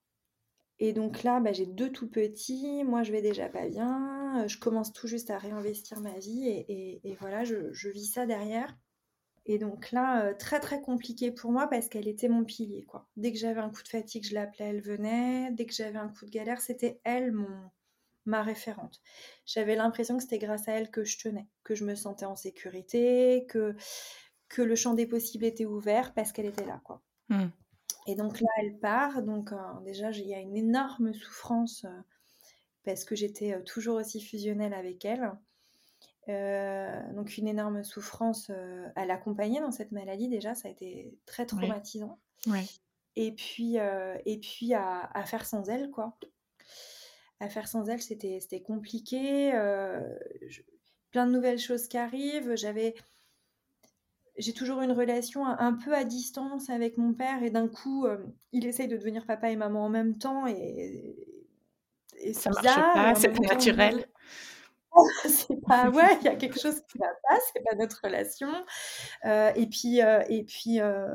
Et 0.80 0.92
donc 0.92 1.22
là, 1.22 1.38
bah, 1.38 1.52
j'ai 1.52 1.66
deux 1.66 1.92
tout 1.92 2.10
petits. 2.10 2.82
Moi, 2.82 3.04
je 3.04 3.12
vais 3.12 3.22
déjà 3.22 3.48
pas 3.48 3.68
bien. 3.68 4.48
Je 4.48 4.58
commence 4.58 4.92
tout 4.92 5.06
juste 5.06 5.30
à 5.30 5.38
réinvestir 5.38 6.00
ma 6.00 6.18
vie. 6.18 6.64
Et, 6.68 7.16
voilà, 7.20 7.44
je, 7.44 7.72
je 7.72 7.88
vis 7.88 8.06
ça 8.06 8.26
derrière. 8.26 8.76
Et 9.46 9.58
donc 9.58 9.92
là, 9.92 10.24
euh, 10.24 10.34
très 10.36 10.58
très 10.58 10.80
compliqué 10.80 11.30
pour 11.30 11.52
moi 11.52 11.68
parce 11.68 11.88
qu'elle 11.88 12.08
était 12.08 12.28
mon 12.28 12.44
pilier. 12.44 12.84
Quoi. 12.84 13.06
Dès 13.16 13.32
que 13.32 13.38
j'avais 13.38 13.60
un 13.60 13.70
coup 13.70 13.82
de 13.82 13.88
fatigue, 13.88 14.24
je 14.24 14.34
l'appelais, 14.34 14.66
elle 14.66 14.80
venait. 14.80 15.52
Dès 15.52 15.66
que 15.66 15.72
j'avais 15.72 15.98
un 15.98 16.08
coup 16.08 16.26
de 16.26 16.30
galère, 16.30 16.60
c'était 16.60 17.00
elle 17.04 17.30
mon, 17.32 17.70
ma 18.24 18.42
référente. 18.42 19.00
J'avais 19.46 19.76
l'impression 19.76 20.16
que 20.16 20.22
c'était 20.22 20.38
grâce 20.38 20.68
à 20.68 20.72
elle 20.72 20.90
que 20.90 21.04
je 21.04 21.18
tenais, 21.18 21.48
que 21.64 21.74
je 21.74 21.84
me 21.84 21.94
sentais 21.94 22.24
en 22.24 22.36
sécurité, 22.36 23.46
que, 23.48 23.74
que 24.48 24.62
le 24.62 24.76
champ 24.76 24.94
des 24.94 25.06
possibles 25.06 25.44
était 25.44 25.66
ouvert 25.66 26.14
parce 26.14 26.32
qu'elle 26.32 26.46
était 26.46 26.66
là. 26.66 26.80
Quoi. 26.84 27.02
Mmh. 27.28 27.48
Et 28.06 28.14
donc 28.14 28.40
là, 28.40 28.48
elle 28.58 28.78
part. 28.78 29.22
Donc 29.22 29.52
euh, 29.52 29.80
déjà, 29.84 30.10
il 30.10 30.26
y 30.26 30.34
a 30.34 30.40
une 30.40 30.56
énorme 30.56 31.12
souffrance 31.12 31.84
euh, 31.84 32.00
parce 32.84 33.04
que 33.04 33.14
j'étais 33.14 33.62
toujours 33.64 33.96
aussi 33.96 34.20
fusionnelle 34.20 34.74
avec 34.74 35.04
elle. 35.04 35.32
Euh, 36.28 37.12
donc 37.14 37.36
une 37.36 37.48
énorme 37.48 37.82
souffrance 37.82 38.48
euh, 38.50 38.88
à 38.94 39.06
l'accompagner 39.06 39.60
dans 39.60 39.72
cette 39.72 39.90
maladie 39.90 40.28
déjà, 40.28 40.54
ça 40.54 40.68
a 40.68 40.70
été 40.70 41.18
très 41.26 41.46
traumatisant. 41.46 42.18
Et 43.14 43.32
puis, 43.32 43.78
euh, 43.78 44.16
et 44.24 44.38
puis 44.38 44.72
à, 44.74 45.10
faire 45.26 45.44
sans 45.44 45.68
elle, 45.68 45.90
quoi. 45.90 46.16
À 47.42 47.48
faire 47.48 47.66
sans 47.66 47.88
elle, 47.88 48.00
c'était 48.00 48.62
compliqué. 48.64 49.50
plein 51.10 51.26
de 51.26 51.32
nouvelles 51.32 51.58
choses 51.58 51.88
qui 51.88 51.98
arrivent. 51.98 52.54
J'avais 52.54 52.94
j'ai 54.38 54.54
toujours 54.54 54.80
une 54.80 54.92
relation 54.92 55.44
un, 55.44 55.74
peu 55.74 55.94
à 55.94 56.04
distance 56.04 56.70
avec 56.70 56.96
mon 56.96 57.12
père 57.12 57.42
et 57.42 57.50
d'un 57.50 57.68
coup, 57.68 58.06
il 58.52 58.64
essaye 58.66 58.88
de 58.88 58.96
devenir 58.96 59.26
papa 59.26 59.50
et 59.50 59.56
maman 59.56 59.84
en 59.84 59.88
même 59.90 60.16
temps 60.16 60.46
et, 60.46 61.16
et 62.18 62.32
ça 62.32 62.50
marche 62.50 62.64
pas, 62.64 63.14
c'est 63.16 63.28
pas 63.28 63.54
naturel. 63.54 64.06
c'est 65.26 65.60
pas 65.66 65.88
ouais 65.90 66.18
il 66.20 66.24
y 66.24 66.28
a 66.28 66.36
quelque 66.36 66.60
chose 66.60 66.80
qui 66.88 66.98
va 66.98 67.08
pas 67.28 67.38
c'est 67.52 67.62
pas 67.62 67.74
notre 67.76 68.00
relation. 68.02 68.52
Euh, 69.24 69.52
et 69.54 69.66
puis 69.66 70.02
euh, 70.02 70.22
et 70.28 70.44
puis 70.44 70.80
euh, 70.80 71.06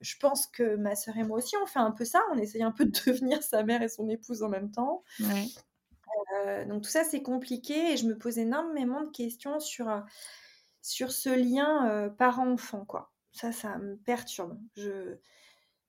je 0.00 0.16
pense 0.18 0.46
que 0.46 0.76
ma 0.76 0.94
sœur 0.94 1.16
et 1.16 1.24
moi 1.24 1.38
aussi 1.38 1.56
on 1.62 1.66
fait 1.66 1.78
un 1.78 1.90
peu 1.90 2.04
ça 2.04 2.20
on 2.32 2.38
essaye 2.38 2.62
un 2.62 2.72
peu 2.72 2.84
de 2.84 2.98
devenir 3.06 3.42
sa 3.42 3.62
mère 3.62 3.82
et 3.82 3.88
son 3.88 4.08
épouse 4.08 4.42
en 4.42 4.48
même 4.48 4.70
temps. 4.70 5.02
Donc 6.68 6.82
tout 6.82 6.90
ça 6.90 7.04
c'est 7.04 7.22
compliqué 7.22 7.92
et 7.92 7.96
je 7.96 8.06
me 8.06 8.16
pose 8.16 8.38
énormément 8.38 9.02
de 9.02 9.10
questions 9.10 9.60
sur 9.60 10.04
sur 10.82 11.12
ce 11.12 11.28
lien 11.28 12.10
parent-enfant 12.18 12.84
quoi. 12.84 13.12
Ça 13.32 13.52
ça 13.52 13.78
me 13.78 13.96
perturbe. 13.96 14.58
Je 14.76 15.18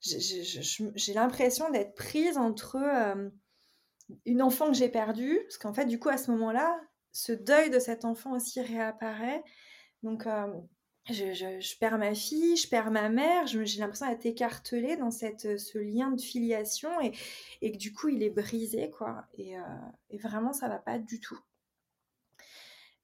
j'ai 0.01 1.13
l'impression 1.13 1.71
d'être 1.71 1.95
prise 1.95 2.37
entre 2.37 2.77
une 4.25 4.41
enfant 4.41 4.67
que 4.67 4.77
j'ai 4.77 4.89
perdue, 4.89 5.39
parce 5.43 5.57
qu'en 5.57 5.73
fait, 5.73 5.85
du 5.85 5.99
coup, 5.99 6.09
à 6.09 6.17
ce 6.17 6.31
moment-là, 6.31 6.79
ce 7.11 7.31
deuil 7.31 7.69
de 7.69 7.79
cet 7.79 8.05
enfant 8.05 8.35
aussi 8.35 8.61
réapparaît. 8.61 9.43
Donc, 10.03 10.27
euh, 10.27 10.47
je, 11.09 11.77
perds 11.79 11.97
ma 11.97 12.13
fille, 12.13 12.57
je 12.57 12.67
perds 12.69 12.91
ma 12.91 13.09
mère, 13.09 13.47
j'ai 13.47 13.79
l'impression 13.79 14.07
d'être 14.07 14.25
écartelée 14.25 14.97
dans 14.97 15.11
cette, 15.11 15.57
ce 15.57 15.77
lien 15.77 16.11
de 16.11 16.21
filiation 16.21 16.89
et, 17.01 17.13
et, 17.61 17.71
que 17.71 17.77
du 17.77 17.93
coup, 17.93 18.09
il 18.09 18.23
est 18.23 18.29
brisé, 18.29 18.91
quoi. 18.91 19.25
Et, 19.37 19.57
euh, 19.57 19.61
vraiment, 20.21 20.53
ça 20.53 20.67
va 20.67 20.77
pas 20.77 20.99
du 20.99 21.19
tout. 21.19 21.39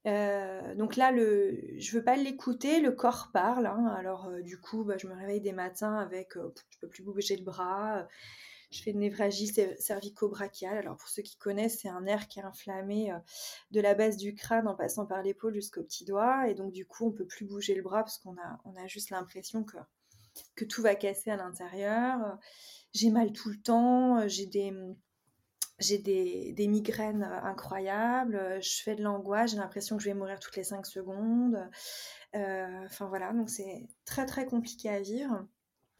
Euh, 0.05 0.75
donc 0.75 0.97
là, 0.97 1.11
le, 1.11 1.57
je 1.77 1.97
veux 1.97 2.03
pas 2.03 2.17
l'écouter, 2.17 2.81
le 2.81 2.91
corps 2.91 3.29
parle. 3.33 3.67
Hein. 3.67 3.87
alors 3.97 4.29
du 4.41 4.59
coup, 4.59 4.83
bah, 4.83 4.97
je 4.97 5.07
me 5.07 5.13
réveille 5.13 5.39
des 5.39 5.53
matins 5.53 5.95
avec, 5.95 6.33
je 6.35 6.79
peux 6.79 6.89
plus 6.89 7.03
bouger 7.03 7.37
le 7.37 7.43
bras, 7.43 8.05
je 8.73 8.83
fais 8.83 8.91
une 8.91 8.99
névragie 8.99 9.47
cervico-brachiale. 9.79 10.77
Alors 10.77 10.97
pour 10.97 11.07
ceux 11.09 11.21
qui 11.21 11.37
connaissent, 11.37 11.79
c'est 11.81 11.89
un 11.89 12.01
nerf 12.01 12.27
qui 12.27 12.39
est 12.39 12.43
inflammé 12.43 13.11
euh, 13.11 13.17
de 13.71 13.81
la 13.81 13.93
base 13.93 14.17
du 14.17 14.33
crâne 14.35 14.67
en 14.67 14.75
passant 14.75 15.05
par 15.05 15.21
l'épaule 15.21 15.53
jusqu'au 15.53 15.83
petit 15.83 16.05
doigt. 16.05 16.49
Et 16.49 16.55
donc 16.55 16.73
du 16.73 16.85
coup, 16.85 17.07
on 17.07 17.11
peut 17.11 17.27
plus 17.27 17.45
bouger 17.45 17.75
le 17.75 17.83
bras 17.83 18.03
parce 18.03 18.17
qu'on 18.17 18.35
a, 18.37 18.59
on 18.65 18.75
a 18.75 18.87
juste 18.87 19.09
l'impression 19.09 19.63
que, 19.63 19.77
que 20.55 20.65
tout 20.65 20.81
va 20.81 20.95
casser 20.95 21.31
à 21.31 21.37
l'intérieur. 21.37 22.37
J'ai 22.93 23.09
mal 23.09 23.31
tout 23.31 23.49
le 23.49 23.57
temps, 23.57 24.27
j'ai 24.27 24.45
des, 24.45 24.73
j'ai 25.79 25.97
des, 25.97 26.53
des, 26.53 26.67
migraines 26.67 27.23
incroyables, 27.23 28.61
je 28.61 28.83
fais 28.83 28.95
de 28.95 29.01
l'angoisse, 29.01 29.51
j'ai 29.51 29.57
l'impression 29.57 29.97
que 29.97 30.03
je 30.03 30.09
vais 30.09 30.13
mourir 30.13 30.39
toutes 30.39 30.55
les 30.55 30.63
5 30.63 30.85
secondes. 30.85 31.69
Euh, 32.35 32.85
enfin 32.85 33.07
voilà, 33.07 33.31
donc 33.33 33.49
c'est 33.49 33.87
très 34.05 34.25
très 34.25 34.45
compliqué 34.45 34.89
à 34.89 34.99
vivre. 35.01 35.47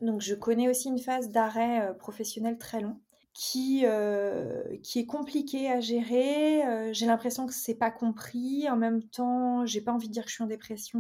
Donc 0.04 0.22
je 0.22 0.36
connais 0.36 0.70
aussi 0.70 0.90
une 0.90 1.00
phase 1.00 1.30
d'arrêt 1.30 1.82
euh, 1.82 1.94
professionnel 1.94 2.58
très 2.58 2.82
long 2.82 3.00
qui, 3.34 3.84
euh, 3.86 4.62
qui 4.84 5.00
est 5.00 5.06
compliqué 5.06 5.72
à 5.72 5.80
gérer. 5.80 6.64
Euh, 6.66 6.94
j'ai 6.94 7.06
l'impression 7.06 7.48
que 7.48 7.54
c'est 7.54 7.76
pas 7.76 7.90
compris. 7.90 8.70
En 8.70 8.76
même 8.76 9.02
temps, 9.02 9.66
j'ai 9.66 9.82
pas 9.82 9.92
envie 9.92 10.10
de 10.10 10.14
dire 10.14 10.24
que 10.24 10.30
je 10.30 10.36
suis 10.36 10.44
en 10.44 10.48
dépression. 10.48 11.00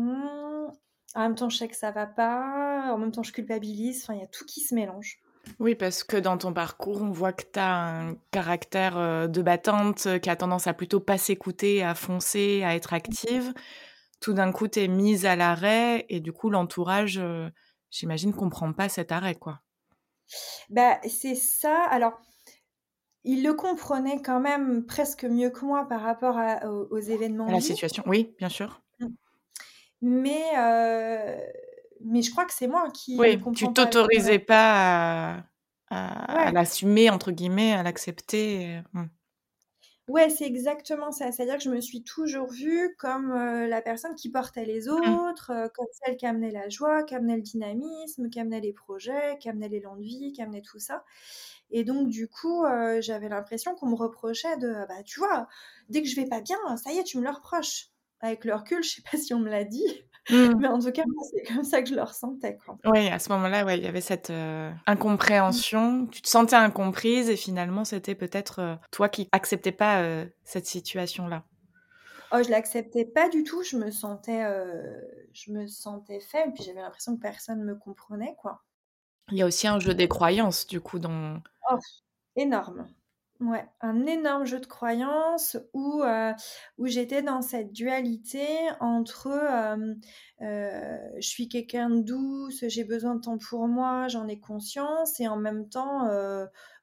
En 1.16 1.22
même 1.22 1.36
temps, 1.36 1.50
je 1.50 1.58
sais 1.58 1.68
que 1.68 1.76
ça 1.76 1.92
va 1.92 2.08
pas. 2.08 2.92
En 2.94 2.98
même 2.98 3.12
temps, 3.12 3.24
je 3.24 3.34
culpabilise. 3.34 4.04
Enfin, 4.04 4.14
il 4.16 4.22
y 4.22 4.24
a 4.24 4.28
tout 4.28 4.46
qui 4.46 4.62
se 4.62 4.74
mélange. 4.74 5.20
Oui, 5.60 5.76
parce 5.76 6.04
que 6.04 6.18
dans 6.18 6.38
ton 6.38 6.54
parcours, 6.54 7.02
on 7.02 7.12
voit 7.12 7.34
que 7.34 7.44
tu 7.44 7.60
as 7.60 7.76
un 7.76 8.16
caractère 8.32 9.28
de 9.30 9.42
battante 9.42 10.08
qui 10.22 10.30
a 10.30 10.36
tendance 10.38 10.68
à 10.68 10.74
plutôt 10.74 11.02
pas 11.02 11.18
s'écouter, 11.18 11.84
à 11.84 11.94
foncer, 11.94 12.64
à 12.64 12.74
être 12.76 12.94
active. 12.94 13.54
Tout 14.22 14.34
d'un 14.34 14.54
coup, 14.54 14.70
tu 14.70 14.80
es 14.80 14.88
mise 14.88 15.26
à 15.26 15.36
l'arrêt 15.36 16.06
et 16.08 16.22
du 16.22 16.32
coup, 16.32 16.50
l'entourage 16.50 17.22
j'imagine 17.94 18.34
qu'on 18.34 18.50
prend 18.50 18.74
pas 18.74 18.90
cet 18.90 19.12
arrêt, 19.12 19.36
quoi. 19.36 19.62
Bah, 20.70 21.00
c'est 21.08 21.36
ça. 21.36 21.84
Alors, 21.86 22.20
il 23.24 23.44
le 23.44 23.54
comprenait 23.54 24.22
quand 24.22 24.40
même 24.40 24.86
presque 24.86 25.24
mieux 25.24 25.50
que 25.50 25.64
moi 25.64 25.88
par 25.88 26.02
rapport 26.02 26.38
aux, 26.92 27.00
événements. 27.00 27.48
la 27.48 27.62
situation, 27.62 28.04
oui, 28.08 28.34
bien 28.38 28.50
sûr. 28.50 28.82
Mmh. 29.00 29.08
Mais, 30.02 30.44
euh, 30.58 31.38
mais 32.04 32.22
je 32.22 32.32
crois 32.32 32.46
que 32.46 32.54
c'est 32.54 32.68
moi 32.68 32.90
qui. 32.92 33.18
Oui, 33.18 33.40
tu 33.56 33.72
t'autorisais 33.72 34.40
pas 34.40 35.46
à, 35.90 36.52
l'assumer, 36.52 37.10
entre 37.10 37.32
guillemets, 37.32 37.74
à 37.74 37.84
l'accepter. 37.84 38.82
Mmh. 38.94 39.04
Ouais, 40.10 40.30
c'est 40.30 40.46
exactement 40.46 41.12
ça. 41.14 41.32
C'est-à-dire 41.32 41.56
que 41.58 41.64
je 41.64 41.70
me 41.70 41.80
suis 41.80 42.04
toujours 42.04 42.52
vue 42.52 42.94
comme 43.00 43.32
euh, 43.32 43.68
la 43.68 43.82
personne 43.82 44.16
qui 44.16 44.30
portait 44.30 44.66
les 44.66 44.90
mmh. 44.90 44.90
autres, 44.90 45.52
euh, 45.52 45.70
comme 45.74 45.88
celle 45.94 46.18
qui 46.18 46.26
amenait 46.26 46.52
la 46.52 46.68
joie, 46.68 47.04
qui 47.04 47.16
amenait 47.16 47.38
le 47.38 47.42
dynamisme, 47.42 48.30
qui 48.30 48.38
amenait 48.42 48.60
les 48.60 48.74
projets, 48.74 49.38
qui 49.40 49.48
amenait 49.48 49.70
l'élan 49.70 49.96
de 49.96 50.02
vie, 50.04 50.34
qui 50.34 50.42
amenait 50.42 50.62
tout 50.62 50.78
ça. 50.80 51.06
Et 51.72 51.86
donc, 51.86 52.10
du 52.10 52.28
coup, 52.28 52.66
euh, 52.66 53.02
j'avais 53.02 53.30
l'impression 53.30 53.76
qu'on 53.76 53.88
me 53.90 53.96
reprochait 53.96 54.58
de, 54.58 54.74
bah, 54.90 55.04
tu 55.06 55.20
vois, 55.20 55.48
dès 55.90 56.02
que 56.04 56.10
je 56.10 56.16
vais 56.18 56.28
pas 56.28 56.42
bien, 56.42 56.58
ça 56.78 56.92
y 56.92 56.98
est, 57.00 57.04
tu 57.06 57.18
me 57.18 57.24
le 57.24 57.30
reproches. 57.32 57.90
Avec 58.20 58.46
le 58.46 58.56
recul, 58.56 58.84
je 58.84 58.90
sais 58.96 59.02
pas 59.10 59.18
si 59.18 59.34
on 59.34 59.40
me 59.40 59.50
l'a 59.50 59.64
dit, 59.66 59.86
Mmh. 60.30 60.54
Mais 60.60 60.68
en 60.68 60.80
tout 60.80 60.92
cas, 60.92 61.04
c'est 61.32 61.54
comme 61.54 61.64
ça 61.64 61.82
que 61.82 61.90
je 61.90 61.96
le 61.96 62.02
ressentais. 62.02 62.58
Oui, 62.86 63.08
à 63.08 63.20
ce 63.20 63.30
moment-là, 63.34 63.66
ouais, 63.66 63.78
il 63.78 63.84
y 63.84 63.88
avait 63.88 64.02
cette 64.02 64.30
euh, 64.30 64.72
incompréhension. 64.88 66.08
Tu 66.08 66.22
te 66.22 66.30
sentais 66.30 66.56
incomprise 66.56 67.30
et 67.30 67.36
finalement, 67.36 67.84
c'était 67.84 68.16
peut-être 68.16 68.60
euh, 68.60 68.76
toi 68.92 69.10
qui 69.10 69.28
acceptais 69.32 69.74
pas 69.74 70.02
euh, 70.02 70.26
cette 70.44 70.66
situation-là. 70.66 71.44
Oh, 72.32 72.42
je 72.44 72.50
l'acceptais 72.50 73.06
pas 73.06 73.30
du 73.30 73.44
tout. 73.44 73.64
Je 73.64 73.76
me 73.76 73.92
sentais, 73.92 74.44
je 75.34 75.52
me 75.52 75.68
sentais 75.68 76.20
faible. 76.20 76.54
Puis 76.54 76.64
j'avais 76.64 76.82
l'impression 76.82 77.16
que 77.16 77.22
personne 77.22 77.64
me 77.64 77.76
comprenait, 77.76 78.36
quoi. 78.40 78.64
Il 79.32 79.38
y 79.38 79.44
a 79.44 79.46
aussi 79.46 79.68
un 79.68 79.80
jeu 79.80 79.94
des 79.94 80.08
croyances, 80.08 80.66
du 80.66 80.82
coup, 80.82 80.98
dans. 80.98 81.40
Oh, 81.70 81.78
énorme. 82.36 82.88
Ouais, 83.46 83.66
un 83.82 84.06
énorme 84.06 84.46
jeu 84.46 84.60
de 84.60 84.66
croyances 84.66 85.58
où, 85.74 86.02
euh, 86.02 86.32
j'étais 86.86 87.22
dans 87.22 87.42
cette 87.42 87.74
dualité 87.74 88.48
entre 88.80 89.28
euh, 89.28 90.98
je 91.16 91.28
suis 91.28 91.50
quelqu'un 91.50 91.90
de 91.90 92.02
douce, 92.02 92.64
j'ai 92.68 92.86
besoin 92.86 93.16
de 93.16 93.22
temps 93.22 93.38
pour 93.38 93.68
moi, 93.68 94.08
j'en 94.08 94.30
ai 94.30 94.40
conscience, 94.40 95.20
et 95.20 95.28
en 95.28 95.36
même 95.36 95.68
temps, 95.68 96.08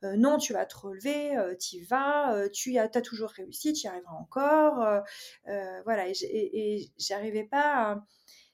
non, 0.02 0.36
tu 0.36 0.52
vas 0.52 0.66
te 0.66 0.76
relever, 0.76 1.34
tu 1.58 1.76
y 1.76 1.80
vas, 1.82 2.48
tu 2.52 2.76
as, 2.76 2.88
toujours 2.88 3.30
réussi, 3.30 3.72
tu 3.72 3.86
y 3.86 3.88
arriveras 3.88 4.16
encore. 4.16 5.02
voilà, 5.84 6.08
et 6.08 6.90
j'arrivais 6.98 7.44
pas 7.44 8.02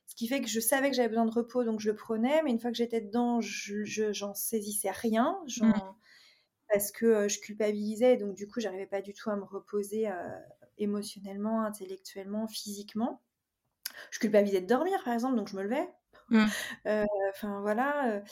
Ce 0.06 0.14
qui 0.14 0.28
fait 0.28 0.40
que 0.40 0.48
je 0.48 0.60
savais 0.60 0.90
que 0.90 0.96
j'avais 0.96 1.08
besoin 1.08 1.26
de 1.26 1.32
repos, 1.32 1.64
donc 1.64 1.80
je 1.80 1.90
le 1.90 1.96
prenais, 1.96 2.42
mais 2.44 2.50
une 2.50 2.60
fois 2.60 2.70
que 2.70 2.76
j'étais 2.76 3.00
dedans, 3.00 3.40
je, 3.40 4.12
j'en 4.12 4.34
saisissais 4.34 4.92
rien. 4.92 5.38
Mmh 5.60 5.72
parce 6.70 6.92
que 6.92 7.28
je 7.28 7.40
culpabilisais, 7.40 8.16
donc 8.16 8.34
du 8.34 8.48
coup, 8.48 8.60
j'arrivais 8.60 8.86
pas 8.86 9.02
du 9.02 9.12
tout 9.14 9.30
à 9.30 9.36
me 9.36 9.44
reposer 9.44 10.08
émotionnellement, 10.78 11.62
intellectuellement, 11.62 12.48
physiquement. 12.48 13.22
Je 14.10 14.18
culpabilisais 14.18 14.60
de 14.60 14.66
dormir, 14.66 15.02
par 15.04 15.14
exemple, 15.14 15.36
donc 15.36 15.48
je 15.48 15.56
me 15.56 15.62
levais. 15.62 15.88
Mmh. 16.30 16.44
Enfin 17.30 17.60
voilà. 17.60 18.22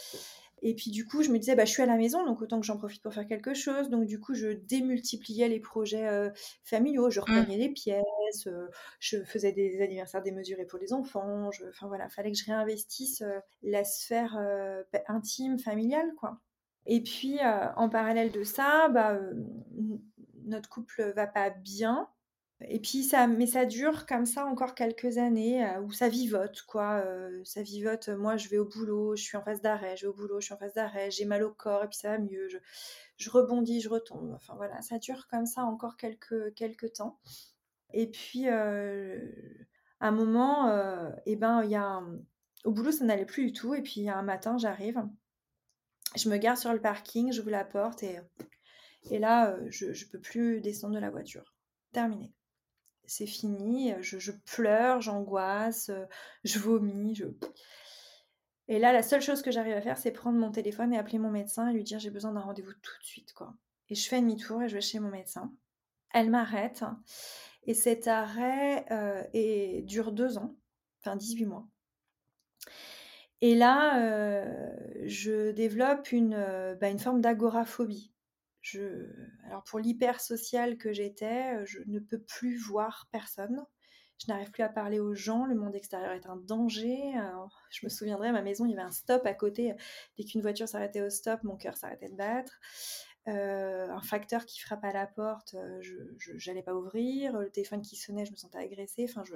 Et 0.66 0.74
puis 0.74 0.90
du 0.90 1.06
coup, 1.06 1.22
je 1.22 1.30
me 1.30 1.38
disais, 1.38 1.54
bah, 1.56 1.66
je 1.66 1.72
suis 1.72 1.82
à 1.82 1.86
la 1.86 1.96
maison, 1.96 2.24
donc 2.24 2.40
autant 2.40 2.58
que 2.58 2.66
j'en 2.66 2.78
profite 2.78 3.02
pour 3.02 3.12
faire 3.12 3.26
quelque 3.26 3.54
chose. 3.54 3.90
Donc 3.90 4.06
du 4.06 4.18
coup, 4.18 4.34
je 4.34 4.48
démultipliais 4.48 5.48
les 5.48 5.60
projets 5.60 6.32
familiaux, 6.64 7.10
je 7.10 7.20
mmh. 7.20 7.22
repeignais 7.22 7.56
les 7.58 7.68
pièces, 7.68 8.48
je 8.98 9.22
faisais 9.24 9.52
des 9.52 9.82
anniversaires 9.82 10.22
démesurés 10.22 10.64
pour 10.64 10.78
les 10.78 10.92
enfants. 10.92 11.50
Enfin 11.68 11.86
voilà, 11.86 12.08
fallait 12.08 12.32
que 12.32 12.38
je 12.38 12.46
réinvestisse 12.46 13.22
la 13.62 13.84
sphère 13.84 14.38
intime, 15.08 15.58
familiale, 15.58 16.12
quoi. 16.18 16.40
Et 16.86 17.02
puis, 17.02 17.38
euh, 17.40 17.72
en 17.76 17.88
parallèle 17.88 18.30
de 18.30 18.44
ça, 18.44 18.88
bah, 18.88 19.12
euh, 19.14 19.32
notre 20.44 20.68
couple 20.68 21.12
va 21.16 21.26
pas 21.26 21.50
bien. 21.50 22.08
Et 22.68 22.80
puis, 22.80 23.02
ça, 23.02 23.26
mais 23.26 23.46
ça 23.46 23.64
dure 23.64 24.06
comme 24.06 24.26
ça 24.26 24.46
encore 24.46 24.74
quelques 24.74 25.18
années 25.18 25.66
euh, 25.66 25.80
où 25.80 25.92
ça 25.92 26.08
vivote, 26.08 26.62
quoi. 26.62 27.02
ça 27.44 27.62
vivote. 27.62 28.08
Moi, 28.08 28.36
je 28.36 28.48
vais 28.48 28.58
au 28.58 28.66
boulot, 28.66 29.16
je 29.16 29.22
suis 29.22 29.36
en 29.36 29.42
phase 29.42 29.60
d'arrêt, 29.60 29.96
je 29.96 30.02
vais 30.02 30.08
au 30.08 30.14
boulot, 30.14 30.40
je 30.40 30.46
suis 30.46 30.54
en 30.54 30.58
phase 30.58 30.74
d'arrêt, 30.74 31.10
j'ai 31.10 31.24
mal 31.24 31.42
au 31.42 31.52
corps 31.52 31.84
et 31.84 31.88
puis 31.88 31.98
ça 31.98 32.10
va 32.10 32.18
mieux. 32.18 32.48
Je, 32.48 32.58
je, 33.16 33.30
rebondis, 33.30 33.80
je 33.80 33.88
retombe. 33.88 34.32
Enfin, 34.34 34.54
voilà, 34.56 34.80
ça 34.82 34.98
dure 34.98 35.26
comme 35.28 35.46
ça 35.46 35.64
encore 35.64 35.96
quelques, 35.96 36.54
quelques 36.54 36.92
temps. 36.94 37.18
Et 37.92 38.10
puis, 38.10 38.48
à 38.48 39.18
un 40.00 40.10
moment, 40.12 40.70
eh 41.26 41.36
ben, 41.36 41.64
y 41.64 41.76
a 41.76 42.02
au 42.64 42.72
boulot, 42.72 42.92
ça 42.92 43.04
n'allait 43.04 43.26
plus 43.26 43.46
du 43.46 43.52
tout. 43.52 43.74
Et 43.74 43.82
puis, 43.82 44.08
un 44.08 44.22
matin, 44.22 44.56
j'arrive 44.58 45.02
je 46.14 46.28
me 46.28 46.36
gare 46.36 46.58
sur 46.58 46.72
le 46.72 46.80
parking, 46.80 47.32
j'ouvre 47.32 47.50
la 47.50 47.64
porte 47.64 48.02
et, 48.02 48.18
là, 49.18 49.50
euh, 49.50 49.66
je 49.70 49.86
ne 49.86 50.10
peux 50.10 50.20
plus 50.20 50.60
descendre 50.60 50.94
de 50.94 51.00
la 51.00 51.10
voiture. 51.10 51.54
Terminé. 51.92 52.32
C'est 53.06 53.26
fini, 53.26 53.92
je, 54.00 54.32
pleure, 54.32 55.00
j'angoisse, 55.00 55.90
euh, 55.90 56.06
je 56.44 56.58
vomis. 56.58 57.20
Et 58.68 58.78
là, 58.78 58.94
la 58.94 59.02
seule 59.02 59.20
chose 59.20 59.42
que 59.42 59.50
j'arrive 59.50 59.74
à 59.74 59.82
faire, 59.82 59.98
c'est 59.98 60.10
prendre 60.10 60.38
mon 60.38 60.50
téléphone 60.50 60.94
et 60.94 60.98
appeler 60.98 61.18
mon 61.18 61.30
médecin 61.30 61.68
et 61.68 61.74
lui 61.74 61.84
dire 61.84 61.98
j'ai 61.98 62.08
besoin 62.08 62.32
d'un 62.32 62.40
rendez-vous 62.40 62.72
tout 62.72 62.98
de 62.98 63.04
suite. 63.04 63.34
quoi. 63.34 63.54
Et 63.90 63.94
je 63.94 64.08
fais 64.08 64.20
demi-tour 64.22 64.62
et 64.62 64.68
je 64.70 64.74
vais 64.74 64.80
chez 64.80 65.00
mon 65.00 65.10
médecin. 65.10 65.52
Elle 66.14 66.30
m'arrête. 66.30 66.82
Et 67.64 67.74
cet 67.74 68.08
arrêt 68.08 68.86
euh, 68.90 69.82
dure 69.82 70.12
deux 70.12 70.38
ans, 70.38 70.56
enfin 71.00 71.16
18 71.16 71.44
mois. 71.44 71.66
Et 73.40 73.54
là, 73.54 74.00
euh, 74.00 74.76
je 75.04 75.50
développe 75.50 76.12
une, 76.12 76.34
euh, 76.34 76.74
bah, 76.76 76.96
forme 76.98 77.20
d'agoraphobie. 77.20 78.12
Alors 79.46 79.62
pour 79.64 79.78
l'hypersocial 79.78 80.78
que 80.78 80.92
j'étais, 80.92 81.54
euh, 81.54 81.66
je 81.66 81.80
ne 81.86 81.98
peux 81.98 82.20
plus 82.20 82.56
voir 82.56 83.08
personne. 83.12 83.64
Je 84.18 84.32
n'arrive 84.32 84.50
plus 84.50 84.62
à 84.62 84.68
parler 84.68 85.00
aux 85.00 85.14
gens. 85.14 85.44
Le 85.44 85.54
monde 85.54 85.74
extérieur 85.74 86.12
est 86.12 86.26
un 86.26 86.36
danger. 86.36 87.12
je 87.70 87.84
me 87.84 87.90
souviendrai, 87.90 88.28
à 88.28 88.32
ma 88.32 88.42
maison, 88.42 88.64
il 88.64 88.70
y 88.70 88.74
avait 88.74 88.82
un 88.82 88.92
stop 88.92 89.26
à 89.26 89.34
côté. 89.34 89.74
Dès 90.16 90.24
qu'une 90.24 90.40
voiture 90.40 90.68
s'arrêtait 90.68 91.02
au 91.02 91.10
stop, 91.10 91.42
mon 91.42 91.56
cœur 91.56 91.76
s'arrêtait 91.76 92.08
de 92.08 92.14
battre. 92.14 92.58
un 93.26 94.02
facteur 94.02 94.46
qui 94.46 94.60
frappe 94.60 94.84
à 94.84 94.92
la 94.92 95.08
porte, 95.08 95.56
je 95.80 96.48
n'allais 96.48 96.62
pas 96.62 96.74
ouvrir. 96.74 97.38
Le 97.38 97.50
téléphone 97.50 97.82
qui 97.82 97.96
sonnait, 97.96 98.24
je 98.24 98.30
me 98.30 98.36
sentais 98.36 98.58
agressée. 98.58 99.04
Enfin, 99.10 99.24
je, 99.24 99.34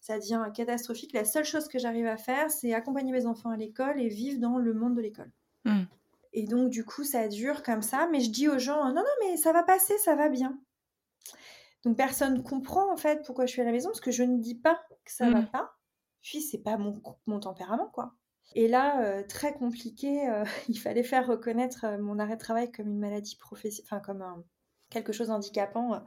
ça 0.00 0.18
devient 0.18 0.42
catastrophique. 0.54 1.12
La 1.12 1.24
seule 1.24 1.44
chose 1.44 1.68
que 1.68 1.78
j'arrive 1.78 2.06
à 2.06 2.16
faire, 2.16 2.50
c'est 2.50 2.72
accompagner 2.72 3.12
mes 3.12 3.26
enfants 3.26 3.50
à 3.50 3.56
l'école 3.56 4.00
et 4.00 4.08
vivre 4.08 4.40
dans 4.40 4.58
le 4.58 4.74
monde 4.74 4.94
de 4.94 5.00
l'école. 5.00 5.30
Hmm. 5.64 5.84
Et 6.32 6.44
donc, 6.44 6.70
du 6.70 6.84
coup, 6.84 7.04
ça 7.04 7.28
dure 7.28 7.62
comme 7.62 7.82
ça. 7.82 8.08
Mais 8.10 8.20
je 8.20 8.30
dis 8.30 8.48
aux 8.48 8.58
gens, 8.58 8.84
non, 8.86 8.94
non, 8.94 9.04
mais 9.20 9.36
ça 9.36 9.52
va 9.52 9.62
passer, 9.62 9.96
ça 9.98 10.14
va 10.14 10.28
bien. 10.28 10.58
Donc, 11.84 11.96
personne 11.96 12.42
comprend, 12.42 12.92
en 12.92 12.96
fait, 12.96 13.24
pourquoi 13.24 13.46
je 13.46 13.52
suis 13.52 13.62
à 13.62 13.64
la 13.64 13.72
maison, 13.72 13.90
parce 13.90 14.00
que 14.00 14.10
je 14.10 14.22
ne 14.22 14.38
dis 14.38 14.54
pas 14.54 14.80
que 15.04 15.12
ça 15.12 15.26
ne 15.26 15.32
va 15.32 15.40
hmm. 15.42 15.50
pas. 15.50 15.72
Puis, 16.22 16.42
c'est 16.42 16.62
pas 16.62 16.76
mon, 16.76 17.02
mon 17.26 17.40
tempérament, 17.40 17.88
quoi. 17.88 18.14
Et 18.54 18.66
là, 18.66 19.02
euh, 19.02 19.22
très 19.22 19.52
compliqué, 19.52 20.28
euh, 20.28 20.44
il 20.68 20.78
fallait 20.78 21.02
faire 21.02 21.26
reconnaître 21.26 21.84
euh, 21.84 21.98
mon 21.98 22.18
arrêt 22.18 22.36
de 22.36 22.40
travail 22.40 22.70
comme 22.70 22.88
une 22.88 22.98
maladie 22.98 23.36
professionnelle, 23.36 23.88
enfin, 23.90 24.00
comme 24.00 24.22
un, 24.22 24.42
quelque 24.90 25.12
chose 25.12 25.28
d'handicapant. 25.28 26.02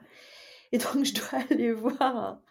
Et 0.71 0.77
donc, 0.77 1.03
je 1.03 1.13
dois 1.13 1.39
aller 1.49 1.71
voir 1.71 2.41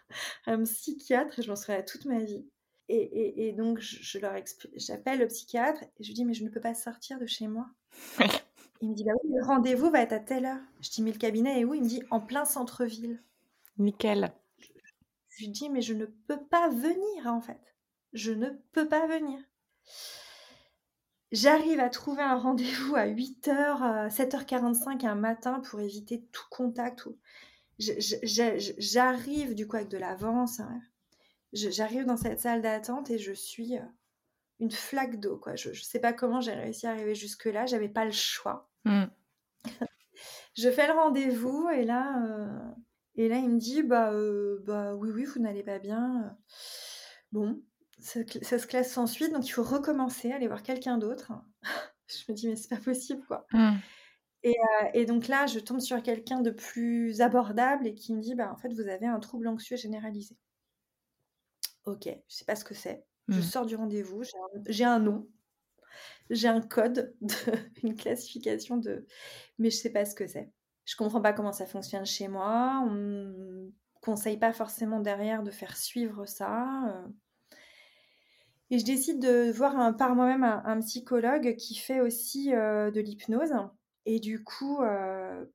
un, 0.45 0.63
psychiatre 0.63 1.39
et 1.39 1.41
je 1.41 1.49
m'en 1.49 1.55
souviens 1.55 1.81
toute 1.81 2.05
ma 2.05 2.19
vie. 2.19 2.45
Et, 2.93 3.47
et, 3.47 3.53
donc, 3.53 3.79
je, 3.79 4.19
leur 4.19 4.33
j'appelle 4.75 5.19
le 5.19 5.27
psychiatre 5.27 5.81
et 5.83 6.03
je 6.03 6.07
lui 6.07 6.13
dis, 6.13 6.25
mais 6.25 6.33
je 6.33 6.43
ne 6.43 6.49
peux 6.49 6.59
pas 6.59 6.73
sortir 6.73 7.19
de 7.19 7.25
chez 7.25 7.47
moi. 7.47 7.67
Il 8.81 8.89
me 8.89 8.95
dit, 8.95 9.03
bah 9.03 9.13
oui, 9.23 9.31
le 9.33 9.45
rendez-vous 9.45 9.91
va 9.91 10.01
être 10.01 10.11
à 10.11 10.19
telle 10.19 10.45
heure. 10.45 10.59
Je 10.81 10.89
dis, 10.89 11.01
mais 11.01 11.11
le 11.11 11.17
cabinet 11.17 11.61
est 11.61 11.65
où? 11.65 11.73
Il 11.73 11.83
me 11.83 11.87
dit, 11.87 12.03
en 12.09 12.19
plein 12.19 12.45
centre-ville. 12.45 13.21
Nickel. 13.77 14.33
Je, 15.29 15.45
lui 15.45 15.49
dis, 15.49 15.69
mais 15.69 15.81
je 15.81 15.93
ne 15.93 16.05
peux 16.05 16.43
pas 16.49 16.67
venir, 16.69 17.27
en 17.27 17.39
fait. 17.39 17.61
Je 18.11 18.31
ne 18.33 18.49
peux 18.73 18.87
pas 18.89 19.07
venir. 19.07 19.39
J'arrive 21.31 21.79
à 21.79 21.89
trouver 21.89 22.23
un 22.23 22.37
rendez-vous 22.37 22.95
à 22.95 23.05
8h, 23.05 24.09
7h45 24.09 25.05
un 25.05 25.15
matin 25.15 25.61
pour 25.61 25.79
éviter 25.79 26.25
tout 26.33 26.43
contact 26.49 27.07
j'arrive 27.81 29.55
du 29.55 29.67
coup 29.67 29.75
avec 29.75 29.89
de 29.89 29.97
l'avance. 29.97 30.59
Hein. 30.59 30.81
J'arrive 31.53 32.05
dans 32.05 32.17
cette 32.17 32.39
salle 32.39 32.61
d'attente 32.61 33.09
et 33.09 33.17
je 33.17 33.33
suis 33.33 33.77
euh, 33.77 33.83
une 34.59 34.71
flaque 34.71 35.19
d'eau. 35.19 35.37
Quoi. 35.37 35.55
Je 35.55 35.69
ne 35.69 35.75
sais 35.75 35.99
pas 35.99 36.13
comment 36.13 36.41
j'ai 36.41 36.53
réussi 36.53 36.87
à 36.87 36.91
arriver 36.91 37.15
jusque-là. 37.15 37.65
J'avais 37.65 37.89
pas 37.89 38.05
le 38.05 38.11
choix. 38.11 38.69
Mmh. 38.85 39.05
je 40.57 40.69
fais 40.69 40.87
le 40.87 40.93
rendez-vous 40.93 41.69
et 41.69 41.83
là, 41.83 42.23
euh, 42.25 42.71
et 43.15 43.27
là, 43.27 43.37
il 43.37 43.49
me 43.49 43.59
dit 43.59 43.83
bah, 43.83 44.13
euh, 44.13 44.59
bah 44.63 44.95
oui, 44.95 45.09
oui, 45.11 45.25
vous 45.25 45.41
n'allez 45.41 45.63
pas 45.63 45.79
bien. 45.79 46.37
Bon, 47.31 47.61
ça, 47.99 48.23
se 48.23 48.67
classe 48.67 48.91
sans 48.91 49.07
suite, 49.07 49.33
donc 49.33 49.47
il 49.47 49.51
faut 49.51 49.63
recommencer, 49.63 50.31
aller 50.31 50.47
voir 50.47 50.63
quelqu'un 50.63 50.97
d'autre. 50.97 51.31
je 52.07 52.31
me 52.31 52.35
dis 52.35 52.47
mais 52.47 52.55
c'est 52.55 52.69
pas 52.69 52.81
possible 52.81 53.23
quoi. 53.27 53.45
Euh, 54.45 54.49
et, 54.93 55.05
donc 55.05 55.27
là, 55.27 55.45
je 55.45 55.59
tombe 55.59 55.79
sur 55.79 56.01
quelqu'un 56.01 56.41
de 56.41 56.51
plus 56.51 57.21
abordable 57.21 57.87
et 57.87 57.93
qui 57.93 58.13
me 58.13 58.21
dit, 58.21 58.35
bah, 58.35 58.51
en 58.51 58.57
fait, 58.57 58.73
vous 58.73 58.87
avez 58.87 59.05
un 59.05 59.19
trouble 59.19 59.47
anxieux 59.47 59.77
généralisé. 59.77 60.35
Ok, 61.85 62.05
je 62.05 62.35
sais 62.35 62.45
pas 62.45 62.55
ce 62.55 62.63
que 62.63 62.73
c'est. 62.73 63.03
Je 63.27 63.39
mmh. 63.39 63.43
sors 63.43 63.65
du 63.65 63.75
rendez-vous, 63.75 64.23
j'ai 64.67 64.83
un, 64.83 64.99
nom, 64.99 65.27
j'ai 66.29 66.47
un 66.47 66.61
code, 66.61 67.15
une 67.83 67.95
classification 67.95 68.77
de, 68.77 69.05
mais 69.57 69.69
je 69.69 69.77
sais 69.77 69.91
pas 69.91 70.05
ce 70.05 70.15
que 70.15 70.27
c'est. 70.27 70.51
Je 70.85 70.95
comprends 70.95 71.21
pas 71.21 71.33
comment 71.33 71.53
ça 71.53 71.65
fonctionne 71.65 72.05
chez 72.05 72.27
moi. 72.27 72.83
On 72.85 72.91
ne 72.91 73.69
conseille 74.01 74.37
pas 74.37 74.53
forcément 74.53 74.99
derrière 74.99 75.43
de 75.43 75.51
faire 75.51 75.77
suivre 75.77 76.25
ça. 76.25 76.87
Euh. 76.89 77.07
Et 78.71 78.79
je 78.79 78.85
décide 78.85 79.19
de 79.19 79.51
voir 79.51 79.95
par 79.97 80.15
moi-même 80.15 80.43
un, 80.43 80.79
psychologue 80.79 81.55
qui 81.55 81.75
fait 81.75 82.01
aussi 82.01 82.53
euh, 82.53 82.89
de 82.89 83.01
l'hypnose 83.01 83.53
et 84.05 84.19
du 84.19 84.43
coup, 84.43 84.81
euh, 84.81 85.45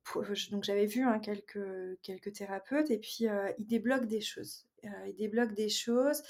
donc 0.51 0.63
j'avais 0.63 0.85
vu 0.85 1.03
hein, 1.03 1.19
quelques, 1.19 1.59
quelques 2.01 2.31
thérapeutes 2.31 2.89
et 2.91 2.97
puis 2.97 3.27
euh, 3.27 3.51
ils 3.59 3.67
débloquent 3.67 4.05
des 4.05 4.21
choses. 4.21 4.65
Euh, 4.85 4.89
ils 5.07 5.15
débloquent 5.15 5.53
des 5.53 5.69
choses 5.69 6.23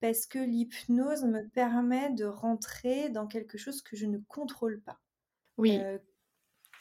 parce 0.00 0.26
que 0.26 0.38
l'hypnose 0.38 1.24
me 1.24 1.46
permet 1.48 2.10
de 2.10 2.24
rentrer 2.24 3.08
dans 3.10 3.26
quelque 3.26 3.56
chose 3.56 3.82
que 3.82 3.96
je 3.96 4.06
ne 4.06 4.18
contrôle 4.28 4.80
pas. 4.80 4.98
Oui. 5.58 5.78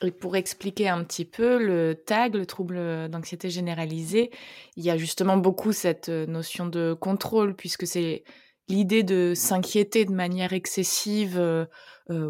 Et 0.01 0.11
pour 0.11 0.37
expliquer 0.37 0.87
un 0.87 1.03
petit 1.03 1.25
peu 1.25 1.63
le 1.63 1.93
TAG, 1.93 2.33
le 2.33 2.45
trouble 2.45 3.09
d'anxiété 3.09 3.49
généralisée, 3.49 4.31
il 4.77 4.83
y 4.85 4.89
a 4.89 4.95
justement 4.95 5.35
beaucoup 5.35 5.73
cette 5.73 6.07
notion 6.07 6.65
de 6.65 6.93
contrôle 6.93 7.53
puisque 7.53 7.85
c'est 7.85 8.23
l'idée 8.69 9.03
de 9.03 9.33
s'inquiéter 9.35 10.05
de 10.05 10.13
manière 10.13 10.53
excessive 10.53 11.67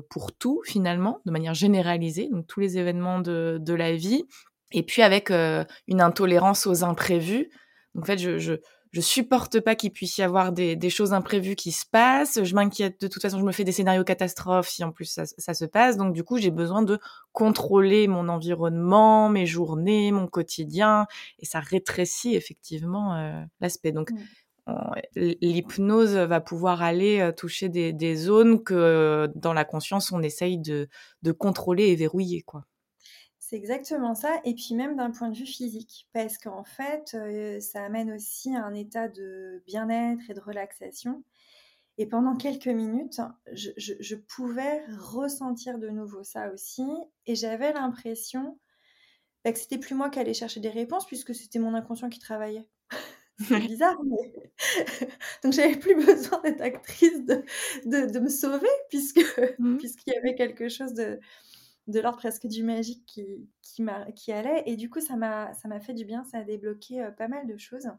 pour 0.10 0.32
tout 0.34 0.62
finalement, 0.66 1.22
de 1.26 1.32
manière 1.32 1.54
généralisée, 1.54 2.30
donc 2.32 2.48
tous 2.48 2.60
les 2.60 2.78
événements 2.78 3.20
de, 3.20 3.58
de 3.62 3.74
la 3.74 3.96
vie, 3.96 4.26
et 4.72 4.84
puis 4.84 5.02
avec 5.02 5.30
une 5.30 6.02
intolérance 6.02 6.68
aux 6.68 6.84
imprévus. 6.84 7.50
Donc, 7.96 8.04
en 8.04 8.06
fait, 8.06 8.18
je, 8.18 8.38
je, 8.38 8.54
je 8.92 9.02
supporte 9.02 9.60
pas 9.60 9.76
qu'il 9.76 9.92
puisse 9.92 10.18
y 10.18 10.24
avoir 10.24 10.52
des, 10.52 10.76
des, 10.76 10.90
choses 10.90 11.14
imprévues 11.14 11.56
qui 11.56 11.72
se 11.72 11.86
passent. 11.86 12.44
Je 12.44 12.56
m'inquiète 12.56 13.00
de 13.02 13.08
toute 13.08 13.22
façon, 13.22 13.40
je 13.40 13.46
me 13.46 13.52
fais 13.52 13.64
des 13.64 13.72
scénarios 13.72 14.04
catastrophes 14.04 14.70
si 14.70 14.84
en 14.84 14.92
plus 14.92 15.06
ça, 15.06 15.26
ça 15.26 15.54
se 15.54 15.66
passe. 15.66 15.98
Donc 15.98 16.14
du 16.14 16.24
coup, 16.24 16.38
j'ai 16.38 16.50
besoin 16.50 16.82
de 16.82 17.00
contrôler 17.32 18.08
mon 18.08 18.30
environnement, 18.30 19.30
mes 19.30 19.46
journées, 19.46 20.12
mon 20.12 20.28
quotidien, 20.28 21.06
et 21.40 21.46
ça 21.46 21.60
rétrécit 21.60 22.36
effectivement 22.36 23.16
euh, 23.16 23.44
l'aspect. 23.62 23.92
Donc 23.92 24.10
l'hypnose 25.16 26.16
va 26.16 26.42
pouvoir 26.42 26.82
aller 26.82 27.20
euh, 27.20 27.32
toucher 27.32 27.70
des, 27.70 28.16
zones 28.16 28.64
que 28.64 29.30
dans 29.36 29.54
la 29.54 29.66
conscience 29.66 30.12
on 30.12 30.22
essaye 30.22 30.58
de, 30.58 30.88
contrôler 31.32 31.88
et 31.88 31.96
verrouiller, 31.96 32.42
quoi. 32.42 32.66
C'est 33.40 33.56
exactement 33.56 34.14
ça. 34.14 34.40
Et 34.46 34.54
puis 34.54 34.76
même 34.76 34.96
d'un 34.96 35.10
point 35.10 35.30
de 35.30 35.36
vue 35.36 35.48
physique, 35.48 36.08
parce 36.14 36.38
qu'en 36.38 36.64
fait, 36.64 37.16
euh, 37.16 37.60
ça 37.60 37.84
amène 37.84 38.12
aussi 38.12 38.56
un 38.56 38.76
état 38.76 39.08
de 39.08 39.64
bien-être 39.66 40.30
et 40.30 40.36
de 40.36 40.40
relaxation. 40.40 41.24
Et 41.98 42.06
pendant 42.06 42.38
quelques 42.38 42.68
minutes, 42.68 43.20
je, 43.52 44.16
pouvais 44.16 44.86
ressentir 44.88 45.80
de 45.80 45.90
nouveau 45.90 46.24
ça 46.24 46.50
aussi. 46.54 46.88
Et 47.26 47.36
j'avais 47.36 47.74
l'impression 47.74 48.58
bah, 49.44 49.52
que 49.52 49.60
c'était 49.60 49.78
plus 49.78 49.96
moi 49.96 50.10
qui 50.10 50.20
allais 50.20 50.34
chercher 50.34 50.62
des 50.62 50.70
réponses, 50.70 51.06
puisque 51.06 51.36
c'était 51.36 51.60
mon 51.60 51.74
inconscient 51.74 52.10
qui 52.10 52.20
travaillait. 52.20 52.68
C'est 53.48 53.60
bizarre, 53.60 53.98
mais... 54.04 54.34
Donc 55.44 55.54
j'avais 55.54 55.78
plus 55.78 55.96
besoin 55.96 56.42
d'être 56.42 56.62
actrice 56.62 57.26
de, 57.26 57.44
de, 57.86 58.20
me 58.20 58.30
sauver, 58.30 58.68
puisque 58.90 59.22
mmh. 59.60 59.78
puisqu'il 59.78 60.14
y 60.14 60.18
avait 60.18 60.36
quelque 60.36 60.68
chose 60.68 60.94
de 60.94 61.20
de 61.90 62.00
l'ordre 62.00 62.20
presque 62.20 62.48
du 62.48 62.64
magique 62.64 63.04
qui, 63.06 63.50
qui, 63.62 63.84
qui 64.16 64.32
allait. 64.32 64.64
Et 64.68 64.76
du 64.76 64.90
coup, 64.90 65.02
ça 65.02 65.16
m'a 65.16 65.80
fait 65.82 65.94
du 65.94 66.06
bien, 66.06 66.24
ça 66.24 66.40
a 66.40 66.44
débloqué 66.44 67.02
euh, 67.02 67.12
pas 67.12 67.28
mal 67.28 67.48
de 67.48 67.58
choses. 67.58 67.90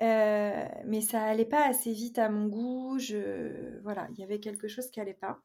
Euh, 0.00 0.64
mais 0.84 1.00
ça 1.00 1.24
allait 1.24 1.44
pas 1.44 1.66
assez 1.66 1.92
vite 1.92 2.18
à 2.18 2.28
mon 2.28 2.46
goût. 2.46 2.98
Je, 2.98 3.80
voilà, 3.82 4.08
il 4.12 4.20
y 4.20 4.22
avait 4.22 4.38
quelque 4.38 4.68
chose 4.68 4.90
qui 4.90 5.00
allait 5.00 5.14
pas. 5.14 5.40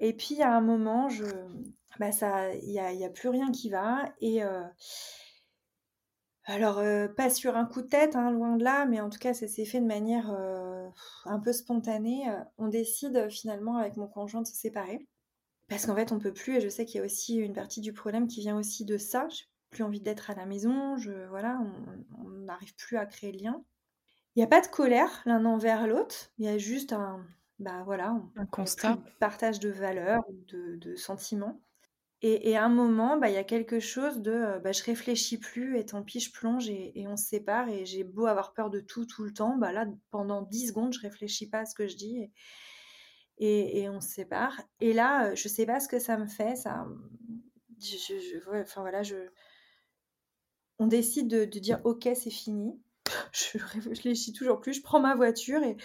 Et 0.00 0.14
puis 0.14 0.42
à 0.42 0.56
un 0.56 0.60
moment, 0.60 1.08
je, 1.08 1.24
bah 2.00 2.12
ça, 2.12 2.52
il 2.54 2.70
y 2.70 2.80
a, 2.80 2.92
y 2.92 3.04
a, 3.04 3.10
plus 3.10 3.28
rien 3.28 3.52
qui 3.52 3.70
va. 3.70 4.04
Et 4.20 4.42
euh, 4.42 4.62
alors, 6.44 6.82
pas 7.16 7.30
sur 7.30 7.56
un 7.56 7.64
coup 7.66 7.82
de 7.82 7.86
tête, 7.86 8.16
hein, 8.16 8.30
loin 8.30 8.56
de 8.56 8.64
là, 8.64 8.84
mais 8.86 9.00
en 9.00 9.10
tout 9.10 9.18
cas, 9.18 9.34
ça 9.34 9.46
s'est 9.46 9.64
fait 9.64 9.80
de 9.80 9.86
manière 9.86 10.30
un 11.24 11.38
peu 11.38 11.52
spontanée. 11.52 12.24
On 12.58 12.68
décide 12.68 13.28
finalement 13.30 13.76
avec 13.76 13.96
mon 13.96 14.08
conjoint 14.08 14.42
de 14.42 14.46
se 14.46 14.54
séparer. 14.54 15.06
Parce 15.68 15.86
qu'en 15.86 15.94
fait, 15.94 16.12
on 16.12 16.18
peut 16.18 16.34
plus, 16.34 16.56
et 16.56 16.60
je 16.60 16.68
sais 16.68 16.84
qu'il 16.84 16.98
y 16.98 17.02
a 17.02 17.06
aussi 17.06 17.36
une 17.36 17.54
partie 17.54 17.80
du 17.80 17.92
problème 17.92 18.26
qui 18.26 18.40
vient 18.40 18.58
aussi 18.58 18.84
de 18.84 18.98
ça. 18.98 19.28
J'ai 19.30 19.44
plus 19.70 19.82
envie 19.82 20.00
d'être 20.00 20.30
à 20.30 20.34
la 20.34 20.44
maison, 20.44 20.96
je, 20.98 21.26
voilà, 21.28 21.60
on 22.18 22.28
n'arrive 22.28 22.74
plus 22.74 22.98
à 22.98 23.06
créer 23.06 23.32
le 23.32 23.38
lien. 23.38 23.64
Il 24.34 24.40
n'y 24.40 24.44
a 24.44 24.48
pas 24.48 24.60
de 24.60 24.66
colère 24.66 25.22
l'un 25.24 25.44
envers 25.46 25.86
l'autre, 25.86 26.30
il 26.38 26.44
y 26.44 26.48
a 26.48 26.58
juste 26.58 26.92
un, 26.92 27.24
bah 27.58 27.82
voilà, 27.84 28.20
un 28.36 28.46
constat, 28.46 28.98
partage 29.18 29.60
de 29.60 29.70
valeurs, 29.70 30.24
de, 30.48 30.76
de 30.76 30.94
sentiments. 30.94 31.60
Et, 32.24 32.56
à 32.56 32.64
un 32.64 32.68
moment, 32.68 33.16
bah, 33.16 33.28
il 33.30 33.34
y 33.34 33.38
a 33.38 33.42
quelque 33.42 33.80
chose 33.80 34.20
de 34.22 34.60
bah, 34.62 34.70
je 34.70 34.84
réfléchis 34.84 35.38
plus 35.38 35.76
et 35.76 35.84
tant 35.84 36.04
pis, 36.04 36.20
je 36.20 36.30
plonge 36.30 36.68
et, 36.68 37.04
on 37.08 37.16
se 37.16 37.24
sépare. 37.26 37.68
Et 37.68 37.84
j'ai 37.84 38.04
beau 38.04 38.26
avoir 38.26 38.52
peur 38.52 38.70
de 38.70 38.78
tout 38.78 39.06
tout 39.06 39.24
le 39.24 39.32
temps, 39.32 39.56
bah 39.56 39.72
là, 39.72 39.86
pendant 40.10 40.42
10 40.42 40.68
secondes, 40.68 40.92
je 40.92 41.00
réfléchis 41.00 41.48
pas 41.50 41.60
à 41.60 41.66
ce 41.66 41.74
que 41.74 41.88
je 41.88 41.96
dis. 41.96 42.30
Et, 43.38 43.88
on 43.88 44.00
se 44.00 44.08
sépare. 44.08 44.60
Et 44.78 44.92
là, 44.92 45.30
euh, 45.30 45.34
je 45.34 45.48
sais 45.48 45.66
pas 45.66 45.80
ce 45.80 45.88
que 45.88 45.98
ça 45.98 46.16
me 46.16 46.28
fait. 46.28 46.54
Ça, 46.54 46.86
je, 47.80 48.38
enfin 48.60 49.02
je, 49.02 49.16
on 50.78 50.86
décide 50.86 51.26
de, 51.26 51.44
dire 51.44 51.80
ok, 51.82 52.08
c'est 52.14 52.30
fini. 52.30 52.80
Je 53.32 53.58
réfléchis 53.88 54.32
toujours 54.32 54.60
plus. 54.60 54.74
Je 54.74 54.82
prends 54.82 55.00
ma 55.00 55.16
voiture 55.16 55.60
et 55.64 55.76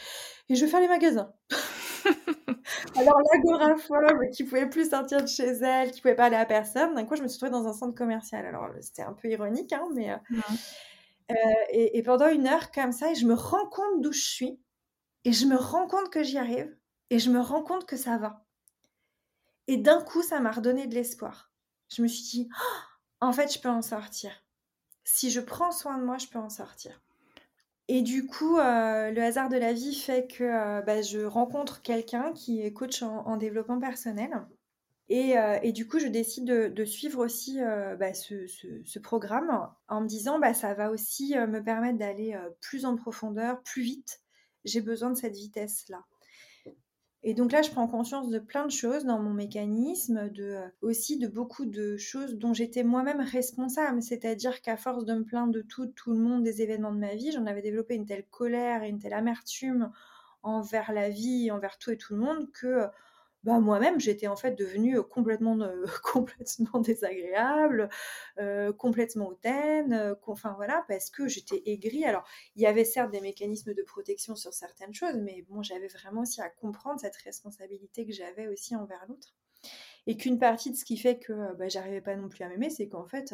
je 0.49 0.63
vais 0.63 0.69
faire 0.69 0.81
les 0.81 0.87
magasins. 0.87 1.33
Alors 2.95 3.21
l'agoraphobe 3.31 4.29
qui 4.31 4.43
pouvait 4.43 4.69
plus 4.69 4.89
sortir 4.89 5.21
de 5.21 5.27
chez 5.27 5.47
elle, 5.47 5.91
qui 5.91 6.01
pouvait 6.01 6.15
pas 6.15 6.25
aller 6.25 6.35
à 6.35 6.45
personne, 6.45 6.95
d'un 6.95 7.05
coup 7.05 7.15
je 7.15 7.23
me 7.23 7.27
suis 7.27 7.37
retrouvée 7.37 7.51
dans 7.51 7.67
un 7.67 7.73
centre 7.73 7.95
commercial. 7.95 8.45
Alors 8.45 8.69
c'était 8.81 9.03
un 9.03 9.13
peu 9.13 9.29
ironique, 9.29 9.73
hein, 9.73 9.87
mais 9.93 10.11
euh, 10.11 10.17
euh, 11.31 11.35
et, 11.71 11.97
et, 11.97 12.03
pendant 12.03 12.27
une 12.27 12.47
heure 12.47 12.71
comme 12.71 12.91
ça, 12.91 13.11
et 13.11 13.15
je 13.15 13.25
me 13.25 13.33
rends 13.33 13.67
compte 13.67 14.01
d'où 14.01 14.11
je 14.11 14.25
suis, 14.25 14.59
et 15.25 15.33
je 15.33 15.45
me 15.45 15.57
rends 15.57 15.87
compte 15.87 16.09
que 16.09 16.23
j'y 16.23 16.37
arrive, 16.37 16.75
et 17.09 17.19
je 17.19 17.29
me 17.29 17.39
rends 17.39 17.63
compte 17.63 17.85
que 17.85 17.97
ça 17.97 18.17
va. 18.17 18.45
Et 19.67 19.77
d'un 19.77 20.01
coup, 20.01 20.23
ça 20.23 20.39
m'a 20.39 20.51
redonné 20.51 20.87
de 20.87 20.95
l'espoir. 20.95 21.51
Je 21.89 22.01
me 22.01 22.07
suis 22.07 22.23
dit, 22.23 22.49
oh, 22.51 22.85
en 23.19 23.33
fait, 23.33 23.53
je 23.53 23.59
peux 23.59 23.69
en 23.69 23.81
sortir. 23.81 24.31
Si 25.03 25.29
je 25.29 25.41
prends 25.41 25.71
soin 25.71 25.97
de 25.97 26.03
moi, 26.03 26.17
je 26.17 26.27
peux 26.27 26.39
en 26.39 26.49
sortir. 26.49 27.01
Et 27.89 28.01
du 28.01 28.25
coup, 28.27 28.57
euh, 28.57 29.11
le 29.11 29.21
hasard 29.21 29.47
de 29.47 29.55
la 29.55 29.71
vie 29.71 29.95
fait 29.95 30.27
que 30.27 30.43
euh, 30.43 30.81
bah, 30.81 31.01
je 31.01 31.19
rencontre 31.19 31.81
quelqu'un 31.81 32.33
qui 32.33 32.61
est 32.61 32.73
coach 32.73 33.01
en, 33.01 33.37
développement 33.37 33.79
personnel. 33.79 34.45
Euh, 35.09 35.59
et, 35.63 35.71
du 35.71 35.87
coup, 35.87 35.99
je 35.99 36.07
décide 36.07 36.45
de, 36.45 36.85
suivre 36.85 37.23
aussi 37.23 37.59
bah, 37.97 38.13
ce, 38.13 38.99
programme 38.99 39.69
en 39.87 40.01
me 40.01 40.07
disant, 40.07 40.37
bah, 40.37 40.53
ça 40.53 40.73
va 40.73 40.91
aussi 40.91 41.35
me 41.35 41.63
permettre 41.63 41.97
d'aller 41.97 42.37
plus 42.59 42.85
en 42.85 42.97
profondeur, 42.97 43.61
plus 43.63 43.83
vite. 43.83 44.19
J'ai 44.65 44.81
besoin 44.81 45.09
de 45.09 45.15
cette 45.15 45.35
vitesse-là. 45.35 46.03
Et 47.27 47.33
donc 47.33 47.51
là, 47.51 47.61
je 47.61 47.69
prends 47.69 47.89
conscience 47.89 48.29
de 48.29 48.39
plein 48.39 48.65
de 48.65 48.71
choses 48.71 49.03
dans 49.03 49.19
mon 49.19 49.33
mécanisme, 49.33 50.29
de, 50.29 50.43
euh, 50.43 50.67
aussi 50.81 51.19
de 51.19 51.27
beaucoup 51.27 51.65
de 51.65 51.97
choses 51.97 52.35
dont 52.35 52.53
j'étais 52.53 52.85
moi-même 52.85 53.19
responsable. 53.19 54.01
C'est-à-dire 54.01 54.61
qu'à 54.61 54.77
force 54.77 55.03
de 55.03 55.13
me 55.13 55.25
plaindre 55.25 55.51
de 55.51 55.61
tout, 55.61 55.87
tout 55.87 56.13
le 56.13 56.19
monde, 56.19 56.43
des 56.43 56.61
événements 56.61 56.93
de 56.93 56.99
ma 56.99 57.15
vie, 57.15 57.33
j'en 57.33 57.45
avais 57.45 57.61
développé 57.61 57.95
une 57.95 58.05
telle 58.05 58.23
colère 58.31 58.81
et 58.81 58.87
une 58.87 58.99
telle 58.99 59.11
amertume 59.11 59.91
envers 60.41 60.93
la 60.93 61.09
vie, 61.09 61.51
envers 61.51 61.77
tout 61.77 61.91
et 61.91 61.97
tout 61.97 62.13
le 62.15 62.21
monde, 62.21 62.49
que 62.53 62.85
bah, 63.47 63.61
moi-même, 63.61 63.97
j'étais 63.97 64.27
en 64.27 64.35
fait 64.35 64.55
devenue 64.55 65.01
complètement, 65.03 65.57
complètement 66.03 66.81
désagréable, 66.81 67.87
complètement 68.77 69.29
hautaine, 69.29 70.17
enfin 70.27 70.53
voilà, 70.57 70.83
parce 70.89 71.09
que 71.09 71.29
j'étais 71.29 71.63
aigrie. 71.65 72.03
Alors, 72.03 72.27
il 72.57 72.61
y 72.61 72.65
avait 72.65 72.83
certes 72.83 73.09
des 73.09 73.21
mécanismes 73.21 73.73
de 73.73 73.81
protection 73.83 74.35
sur 74.35 74.53
certaines 74.53 74.93
choses, 74.93 75.15
mais 75.15 75.45
bon, 75.47 75.63
j'avais 75.63 75.87
vraiment 75.87 76.23
aussi 76.23 76.41
à 76.41 76.49
comprendre 76.49 76.99
cette 76.99 77.15
responsabilité 77.15 78.05
que 78.05 78.11
j'avais 78.11 78.49
aussi 78.49 78.75
envers 78.75 79.05
l'autre. 79.07 79.33
Et 80.07 80.17
qu'une 80.17 80.39
partie 80.39 80.71
de 80.71 80.75
ce 80.75 80.83
qui 80.83 80.97
fait 80.97 81.17
que 81.17 81.55
bah, 81.55 81.69
j'arrivais 81.69 82.01
pas 82.01 82.17
non 82.17 82.27
plus 82.27 82.43
à 82.43 82.49
m'aimer, 82.49 82.69
c'est 82.69 82.89
qu'en 82.89 83.05
fait, 83.05 83.33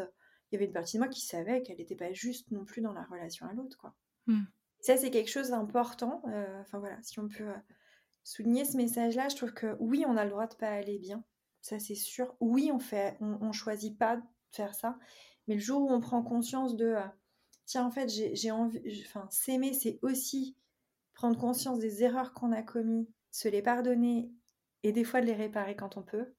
il 0.51 0.53
y 0.53 0.57
avait 0.57 0.65
une 0.65 0.73
partie 0.73 0.97
de 0.97 1.01
moi 1.01 1.09
qui 1.09 1.21
savait 1.21 1.63
qu'elle 1.63 1.77
n'était 1.77 1.95
pas 1.95 2.13
juste 2.13 2.51
non 2.51 2.65
plus 2.65 2.81
dans 2.83 2.93
la 2.93 3.03
relation 3.05 3.47
à 3.47 3.53
l'autre, 3.53 3.79
quoi. 3.79 3.95
Mmh. 4.27 4.43
Ça, 4.79 4.95
c'est 4.95 5.09
quelque 5.09 5.31
chose 5.31 5.49
d'important. 5.49 6.21
Enfin 6.61 6.77
voilà, 6.77 7.01
si 7.01 7.19
on 7.19 7.27
peut 7.27 7.51
souligner 8.23 8.65
ce 8.65 8.77
message-là, 8.77 9.29
je 9.29 9.35
trouve 9.35 9.53
que 9.53 9.75
oui, 9.79 10.05
on 10.07 10.17
a 10.17 10.23
le 10.23 10.31
droit 10.31 10.47
de 10.47 10.55
pas 10.55 10.69
aller 10.69 10.99
bien, 10.99 11.23
ça 11.61 11.79
c'est 11.79 11.95
sûr. 11.95 12.35
Oui, 12.39 12.71
on 12.73 12.79
fait, 12.79 13.17
on, 13.19 13.51
choisit 13.51 13.97
pas 13.97 14.17
de 14.17 14.23
faire 14.51 14.73
ça, 14.73 14.97
mais 15.47 15.55
le 15.55 15.61
jour 15.61 15.81
où 15.81 15.91
on 15.91 15.99
prend 15.99 16.23
conscience 16.23 16.75
de, 16.75 16.85
euh, 16.85 17.01
tiens, 17.65 17.85
en 17.85 17.91
fait, 17.91 18.09
j'ai 18.09 18.51
envie, 18.51 18.81
enfin, 19.05 19.27
s'aimer, 19.29 19.73
c'est 19.73 19.99
aussi 20.01 20.57
prendre 21.13 21.37
conscience 21.37 21.79
des 21.79 22.03
erreurs 22.03 22.33
qu'on 22.33 22.51
a 22.51 22.63
commises, 22.63 23.07
se 23.31 23.47
les 23.47 23.61
pardonner 23.61 24.31
et 24.83 24.91
des 24.91 25.03
fois 25.03 25.21
de 25.21 25.25
les 25.25 25.33
réparer 25.33 25.75
quand 25.75 25.97
on 25.97 26.03
peut, 26.03 26.33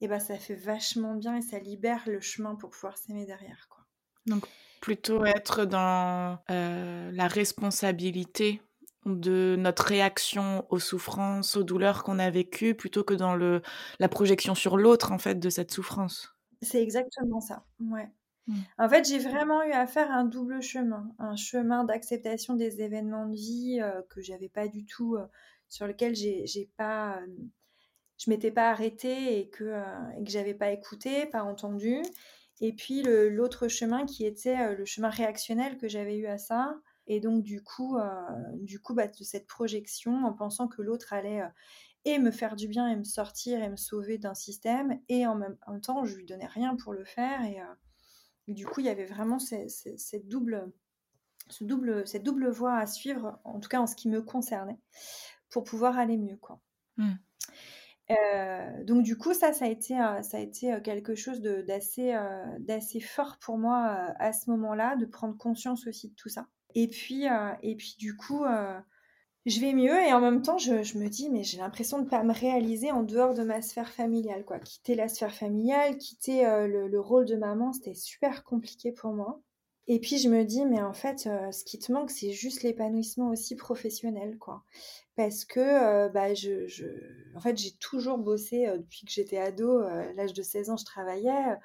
et 0.00 0.08
ben 0.08 0.20
ça 0.20 0.36
fait 0.36 0.54
vachement 0.54 1.14
bien 1.14 1.36
et 1.36 1.42
ça 1.42 1.58
libère 1.58 2.02
le 2.06 2.20
chemin 2.20 2.54
pour 2.54 2.70
pouvoir 2.70 2.96
s'aimer 2.96 3.26
derrière, 3.26 3.66
quoi. 3.68 3.84
Donc 4.26 4.46
plutôt 4.80 5.24
être 5.24 5.64
dans 5.64 6.38
euh, 6.50 7.10
la 7.12 7.26
responsabilité 7.26 8.62
de 9.08 9.56
notre 9.58 9.84
réaction 9.84 10.66
aux 10.70 10.78
souffrances, 10.78 11.56
aux 11.56 11.64
douleurs 11.64 12.02
qu'on 12.04 12.18
a 12.18 12.30
vécues, 12.30 12.74
plutôt 12.74 13.04
que 13.04 13.14
dans 13.14 13.34
le, 13.34 13.62
la 13.98 14.08
projection 14.08 14.54
sur 14.54 14.76
l'autre, 14.76 15.12
en 15.12 15.18
fait, 15.18 15.36
de 15.36 15.50
cette 15.50 15.70
souffrance. 15.70 16.34
C'est 16.62 16.82
exactement 16.82 17.40
ça, 17.40 17.64
ouais. 17.80 18.10
Mmh. 18.48 18.60
En 18.78 18.88
fait, 18.88 19.06
j'ai 19.06 19.18
vraiment 19.18 19.62
eu 19.62 19.72
à 19.72 19.86
faire 19.86 20.10
un 20.10 20.24
double 20.24 20.62
chemin, 20.62 21.14
un 21.18 21.36
chemin 21.36 21.84
d'acceptation 21.84 22.54
des 22.54 22.80
événements 22.80 23.26
de 23.26 23.34
vie 23.34 23.78
euh, 23.80 24.00
que 24.08 24.22
j'avais 24.22 24.48
pas 24.48 24.68
du 24.68 24.86
tout, 24.86 25.16
euh, 25.16 25.26
sur 25.68 25.86
lequel 25.86 26.14
j'ai 26.14 26.70
pas, 26.78 27.18
euh, 27.18 27.26
je 28.16 28.30
m'étais 28.30 28.50
pas 28.50 28.70
arrêtée 28.70 29.38
et 29.38 29.50
que, 29.50 29.82
et 30.18 30.24
que 30.24 30.30
j'avais 30.30 30.54
pas 30.54 30.72
écouté, 30.72 31.26
pas 31.26 31.42
entendu. 31.42 32.00
Et 32.60 32.72
puis 32.72 33.02
l'autre 33.04 33.68
chemin 33.68 34.04
qui 34.06 34.24
était 34.26 34.74
le 34.74 34.84
chemin 34.84 35.10
réactionnel 35.10 35.76
que 35.76 35.86
j'avais 35.86 36.16
eu 36.16 36.26
à 36.26 36.38
ça, 36.38 36.74
et 37.08 37.20
donc, 37.20 37.42
du 37.42 37.62
coup, 37.62 37.96
euh, 37.96 38.20
du 38.60 38.80
coup 38.80 38.94
bah, 38.94 39.08
de 39.08 39.24
cette 39.24 39.46
projection, 39.46 40.26
en 40.26 40.34
pensant 40.34 40.68
que 40.68 40.82
l'autre 40.82 41.14
allait 41.14 41.40
euh, 41.40 41.48
et 42.04 42.18
me 42.18 42.30
faire 42.30 42.54
du 42.54 42.68
bien 42.68 42.86
et 42.86 42.96
me 42.96 43.04
sortir 43.04 43.62
et 43.62 43.68
me 43.70 43.76
sauver 43.76 44.18
d'un 44.18 44.34
système, 44.34 45.00
et 45.08 45.26
en 45.26 45.34
même, 45.34 45.56
temps, 45.82 46.04
je 46.04 46.16
lui 46.16 46.26
donnais 46.26 46.46
rien 46.46 46.76
pour 46.76 46.92
le 46.92 47.04
faire. 47.04 47.42
Et, 47.44 47.60
euh, 47.60 47.64
du 48.52 48.66
coup, 48.66 48.80
il 48.80 48.86
y 48.86 48.90
avait 48.90 49.06
vraiment 49.06 49.38
cette, 49.38 50.28
double, 50.28 50.70
ce 51.48 51.64
double, 51.64 52.06
cette 52.06 52.22
double 52.22 52.48
voie 52.50 52.76
à 52.76 52.86
suivre, 52.86 53.40
en 53.44 53.58
tout 53.58 53.68
cas 53.68 53.80
en 53.80 53.86
ce 53.86 53.96
qui 53.96 54.08
me 54.08 54.22
concernait, 54.22 54.78
pour 55.50 55.64
pouvoir 55.64 55.98
aller 55.98 56.16
mieux, 56.16 56.36
quoi. 56.36 56.60
Mmh. 56.96 57.12
donc 58.84 59.04
du 59.04 59.16
coup, 59.16 59.32
ça, 59.34 59.52
ça 59.52 59.66
a 59.66 59.68
été, 59.68 59.94
ça 60.22 60.38
a 60.38 60.40
été 60.40 60.80
quelque 60.82 61.14
chose 61.14 61.40
d'assez, 61.40 62.18
d'assez 62.58 63.00
fort 63.00 63.38
pour 63.38 63.58
moi 63.58 63.84
à 64.18 64.32
ce 64.32 64.50
moment-là, 64.50 64.96
de 64.96 65.04
prendre 65.04 65.36
conscience 65.36 65.86
aussi 65.86 66.08
de 66.08 66.14
tout 66.14 66.30
ça. 66.30 66.48
Et 66.80 66.86
puis, 66.86 67.24
et 67.64 67.74
puis 67.74 67.96
du 67.98 68.16
coup, 68.16 68.44
je 69.46 69.60
vais 69.60 69.72
mieux 69.72 70.00
et 70.00 70.12
en 70.12 70.20
même 70.20 70.42
temps, 70.42 70.58
je, 70.58 70.96
me 70.96 71.08
dis, 71.08 71.28
mais 71.28 71.42
j'ai 71.42 71.58
l'impression 71.58 71.98
de 71.98 72.04
ne 72.04 72.08
pas 72.08 72.22
me 72.22 72.32
réaliser 72.32 72.92
en 72.92 73.02
dehors 73.02 73.34
de 73.34 73.42
ma 73.42 73.60
sphère 73.62 73.92
familiale. 73.92 74.44
Quoi. 74.44 74.60
Quitter 74.60 74.94
la 74.94 75.08
sphère 75.08 75.34
familiale, 75.34 75.98
quitter 75.98 76.44
le, 76.68 77.00
rôle 77.00 77.24
de 77.24 77.34
maman, 77.34 77.72
c'était 77.72 77.94
super 77.94 78.44
compliqué 78.44 78.92
pour 78.92 79.12
moi. 79.12 79.40
Et 79.88 79.98
puis 79.98 80.18
je 80.18 80.28
me 80.28 80.44
dis, 80.44 80.64
mais 80.66 80.80
en 80.80 80.92
fait, 80.92 81.18
ce 81.18 81.64
qui 81.64 81.80
te 81.80 81.90
manque, 81.90 82.12
c'est 82.12 82.30
juste 82.30 82.62
l'épanouissement 82.62 83.30
aussi 83.30 83.56
professionnel. 83.56 84.38
quoi. 84.38 84.62
Parce 85.16 85.44
que 85.44 86.08
bah, 86.12 86.32
je, 86.32 86.68
en 87.34 87.40
fait, 87.40 87.58
j'ai 87.58 87.72
toujours 87.80 88.18
bossé 88.18 88.68
depuis 88.78 89.04
que 89.04 89.10
j'étais 89.10 89.38
ado. 89.38 89.80
à 89.80 90.12
l'âge 90.12 90.32
de 90.32 90.42
16 90.42 90.70
ans, 90.70 90.76
je 90.76 90.84
travaillais. 90.84 91.56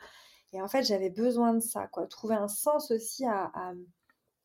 et 0.53 0.59
en 0.59 0.67
fait, 0.67 0.81
j'avais 0.81 1.11
besoin 1.11 1.53
de 1.53 1.59
ça. 1.59 1.85
quoi. 1.85 2.07
Trouver 2.07 2.33
un 2.33 2.47
sens 2.47 2.89
aussi 2.89 3.25
à 3.27 3.51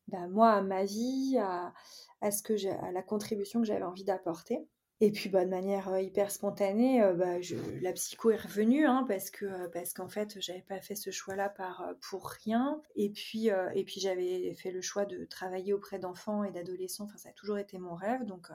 bah, 0.09 0.27
moi, 0.27 0.51
à 0.51 0.61
ma 0.61 0.83
vie, 0.83 1.37
à 1.39 1.73
à, 2.21 2.31
ce 2.31 2.43
que 2.43 2.67
à 2.67 2.91
la 2.91 3.01
contribution 3.01 3.61
que 3.61 3.67
j'avais 3.67 3.83
envie 3.83 4.03
d'apporter. 4.03 4.67
Et 5.01 5.11
puis, 5.11 5.29
bah, 5.29 5.45
de 5.45 5.49
manière 5.49 5.87
euh, 5.87 6.01
hyper 6.01 6.29
spontanée, 6.29 7.01
euh, 7.01 7.13
bah, 7.13 7.37
la 7.81 7.93
psycho 7.93 8.31
est 8.31 8.41
revenue 8.41 8.85
hein, 8.85 9.05
parce 9.07 9.29
que 9.29 9.45
euh, 9.45 9.69
parce 9.69 9.93
qu'en 9.93 10.09
fait, 10.09 10.41
j'avais 10.41 10.61
pas 10.61 10.81
fait 10.81 10.95
ce 10.95 11.09
choix-là 11.09 11.53
pour 12.01 12.27
rien. 12.27 12.81
Et 12.95 13.09
puis 13.09 13.49
puis 13.85 14.01
j'avais 14.01 14.53
fait 14.55 14.71
le 14.71 14.81
choix 14.81 15.05
de 15.05 15.23
travailler 15.25 15.73
auprès 15.73 15.99
d'enfants 15.99 16.43
et 16.43 16.51
d'adolescents. 16.51 17.05
Enfin, 17.05 17.17
ça 17.17 17.29
a 17.29 17.33
toujours 17.33 17.57
été 17.57 17.77
mon 17.77 17.95
rêve, 17.95 18.25
donc. 18.25 18.49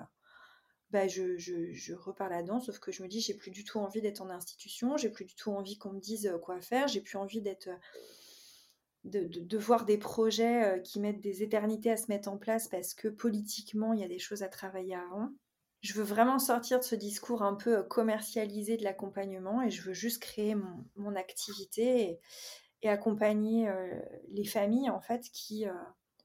Bah, 0.91 1.09
je, 1.09 1.37
je, 1.39 1.73
je, 1.73 1.93
repars 1.93 2.29
là-dedans, 2.29 2.61
sauf 2.61 2.79
que 2.79 2.93
je 2.93 3.03
me 3.03 3.09
dis, 3.09 3.21
j'ai 3.21 3.35
plus 3.35 3.51
du 3.51 3.65
tout 3.65 3.81
envie 3.81 4.01
d'être 4.01 4.21
en 4.21 4.31
institution, 4.31 4.97
j'ai 4.97 5.09
plus 5.09 5.25
du 5.25 5.35
tout 5.35 5.51
envie 5.51 5.77
qu'on 5.77 5.91
me 5.91 5.99
dise 5.99 6.33
quoi 6.41 6.61
faire, 6.61 6.87
j'ai 6.87 7.01
plus 7.01 7.17
envie 7.17 7.41
d'être 7.41 7.69
de, 9.05 9.59
voir 9.59 9.85
des 9.85 9.99
projets 9.99 10.65
euh, 10.65 10.79
qui 10.79 11.01
mettent 11.01 11.21
des 11.21 11.43
éternités 11.43 11.91
à 11.91 11.97
se 11.97 12.07
mettre 12.09 12.29
en 12.29 12.39
place 12.39 12.69
parce 12.69 12.95
que 12.95 13.09
politiquement, 13.09 13.93
il 13.93 14.01
y 14.01 14.05
a 14.05 14.09
des 14.09 14.19
choses 14.19 14.43
à 14.43 14.49
travailler 14.49 14.95
avant. 14.95 15.31
Je 15.83 15.93
veux 15.93 16.03
vraiment 16.03 16.39
sortir 16.39 16.79
de 16.79 16.85
ce 16.85 16.95
discours 16.95 17.43
un 17.43 17.55
peu 17.55 17.79
euh, 17.79 17.83
commercialisé 17.83 18.77
de 18.77 18.85
l'accompagnement 18.85 19.63
et 19.63 19.71
je 19.71 19.83
veux 19.83 19.93
juste 19.93 20.23
créer 20.23 20.57
mon, 20.97 21.15
activité 21.15 22.19
et, 22.83 22.89
accompagner 22.89 23.67
euh, 23.67 23.99
les 24.29 24.45
familles 24.45 24.91
en 24.91 25.01
fait 25.01 25.23
qui, 25.33 25.65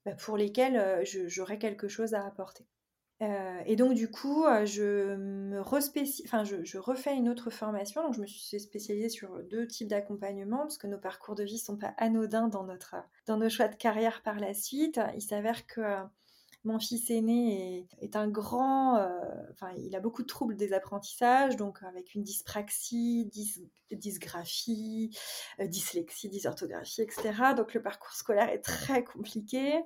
bah, 0.05 0.11
pour 0.15 0.36
lesquelles 0.36 1.05
j'aurais 1.05 1.57
quelque 1.57 1.88
chose 1.88 2.13
à 2.13 2.25
apporter. 2.25 2.67
Euh, 3.22 3.61
et 3.65 3.76
donc, 3.76 3.93
du 3.95 4.09
coup, 4.09 4.45
euh, 4.45 4.65
je, 4.65 5.15
me 5.15 5.59
enfin, 5.61 6.43
je, 6.43 6.78
refais 6.78 7.15
une 7.15 7.28
autre 7.28 7.49
formation. 7.49 8.03
Donc, 8.03 8.13
je 8.13 8.22
me 8.22 8.28
suis 8.28 8.59
spécialisée 8.59 9.09
sur 9.09 9.43
deux 9.43 9.67
types 9.67 9.89
d'accompagnement 9.89 10.59
parce 10.59 10.78
que 10.78 10.88
nos 10.88 10.97
parcours 10.97 11.36
de 11.36 11.43
vie 11.43 11.57
sont 11.57 11.78
pas 11.78 11.93
anodins 11.97 12.47
dans, 12.47 12.63
notre, 12.63 12.95
dans 13.28 13.38
nos 13.38 13.49
choix 13.49 13.67
de 13.67 13.76
carrière 13.76 14.22
par 14.24 14.39
la 14.39 14.53
suite. 14.53 14.99
Il 15.15 15.22
s'avère 15.22 15.67
que 15.67 15.82
euh, 15.82 16.03
mon 16.64 16.80
fils 16.80 17.10
aîné 17.10 17.88
est, 18.01 18.16
un 18.16 18.28
grand, 18.28 18.95
enfin, 19.51 19.72
il 19.78 19.95
a 19.95 19.99
beaucoup 19.99 20.22
de 20.22 20.28
troubles 20.28 20.55
des 20.55 20.74
apprentissages, 20.74 21.55
donc 21.55 21.82
avec 21.84 22.16
une 22.16 22.24
dyspraxie, 22.24 23.30
dysgraphie, 23.91 25.18
dyslexie, 25.60 26.30
dysorthographie, 26.30 27.01
etc. 27.01 27.32
Donc 27.55 27.74
le 27.74 27.82
parcours 27.82 28.14
scolaire 28.14 28.49
est 28.49 28.62
très 28.62 29.03
compliqué. 29.03 29.80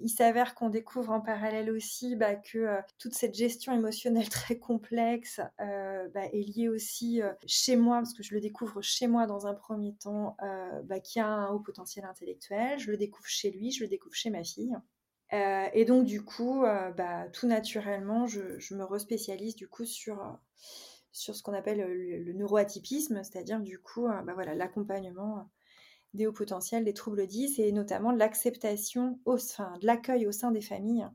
Il 0.00 0.08
s'avère 0.08 0.54
qu'on 0.54 0.68
découvre 0.68 1.10
en 1.10 1.20
parallèle 1.20 1.70
aussi 1.70 2.16
bah, 2.16 2.34
que 2.34 2.58
euh, 2.58 2.80
toute 2.98 3.14
cette 3.14 3.34
gestion 3.34 3.72
émotionnelle 3.72 4.28
très 4.28 4.58
complexe 4.58 5.40
euh, 5.60 6.08
bah, 6.08 6.26
est 6.32 6.56
liée 6.56 6.68
aussi 6.68 7.22
euh, 7.22 7.32
chez 7.46 7.76
moi, 7.76 7.96
parce 7.98 8.14
que 8.14 8.22
je 8.22 8.34
le 8.34 8.40
découvre 8.40 8.80
chez 8.82 9.06
moi 9.06 9.26
dans 9.26 9.46
un 9.46 9.54
premier 9.54 9.94
temps, 9.94 10.36
bah, 10.84 11.00
qui 11.00 11.20
a 11.20 11.26
un 11.26 11.48
haut 11.50 11.60
potentiel 11.60 12.04
intellectuel. 12.04 12.78
Je 12.78 12.90
le 12.90 12.96
découvre 12.96 13.28
chez 13.28 13.50
lui, 13.50 13.70
je 13.70 13.82
le 13.82 13.88
découvre 13.88 14.14
chez 14.14 14.30
ma 14.30 14.44
fille. 14.44 14.76
Et 15.30 15.84
donc 15.84 16.04
du 16.04 16.22
coup, 16.24 16.64
tout 17.32 17.46
naturellement, 17.46 18.26
je, 18.26 18.74
me 18.74 18.84
respécialise 18.84 19.56
du 19.56 19.68
coup 19.68 19.84
sur 19.84 20.38
sur 21.12 21.34
ce 21.34 21.42
qu'on 21.42 21.54
appelle 21.54 21.80
le, 21.80 22.32
neuroatypisme, 22.32 23.22
c'est-à-dire 23.24 23.60
du 23.60 23.78
coup, 23.78 24.06
voilà, 24.34 24.54
l'accompagnement 24.54 25.48
des 26.14 26.26
hauts 26.26 26.32
potentiels, 26.32 26.84
des 26.84 26.94
troubles 26.94 27.26
10 27.26 27.58
et 27.58 27.72
notamment 27.72 28.12
l'acceptation, 28.12 29.18
enfin, 29.26 29.74
de 29.80 29.86
l'accueil 29.86 30.26
au 30.26 30.32
sein 30.32 30.50
des 30.50 30.60
familles 30.60 31.06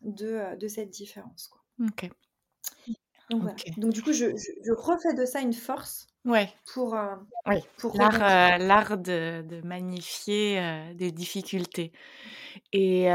de, 0.00 0.26
euh, 0.26 0.56
de 0.56 0.68
cette 0.68 0.90
différence. 0.90 1.50
Donc, 3.30 3.42
voilà. 3.42 3.56
Donc, 3.76 3.92
du 3.92 4.02
coup, 4.02 4.12
je, 4.12 4.26
je, 4.36 4.72
refais 4.72 5.14
de 5.14 5.24
ça 5.24 5.40
une 5.40 5.52
force 5.52 6.08
ouais. 6.24 6.52
pour, 6.74 6.94
euh, 6.96 7.14
pour 7.78 7.96
l'art, 7.96 8.14
euh, 8.14 8.58
l'art 8.58 8.98
de, 8.98 9.42
de, 9.42 9.60
magnifier 9.66 10.60
des 10.94 11.12
difficultés. 11.12 11.92
Et, 12.72 13.06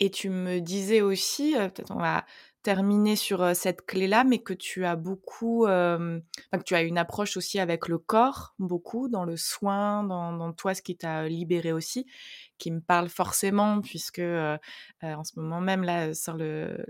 et 0.00 0.10
tu 0.10 0.28
me 0.28 0.60
disais 0.60 1.00
aussi, 1.00 1.54
peut-être 1.56 1.90
on 1.90 1.98
va 1.98 2.24
terminer 2.68 3.16
sur 3.16 3.56
cette 3.56 3.86
clé-là, 3.86 4.24
mais 4.24 4.40
que 4.40 4.52
tu 4.52 4.84
as 4.84 4.94
beaucoup, 4.94 5.64
que 5.64 6.62
tu 6.66 6.74
as 6.74 6.82
une 6.82 6.98
approche 6.98 7.38
aussi 7.38 7.58
avec 7.58 7.88
le 7.88 7.96
corps, 7.96 8.54
beaucoup 8.58 9.08
dans 9.08 9.24
le 9.24 9.38
soin, 9.38 10.04
dans, 10.04 10.52
toi, 10.52 10.74
ce 10.74 10.82
qui 10.82 10.94
t'a 10.94 11.26
libéré 11.28 11.72
aussi, 11.72 12.04
qui 12.58 12.70
me 12.70 12.80
parle 12.80 13.08
forcément, 13.08 13.80
puisque 13.80 14.20
en 14.20 15.24
ce 15.24 15.40
moment 15.40 15.62
même, 15.62 15.82
là, 15.82 16.12
sur 16.12 16.36
le, 16.36 16.84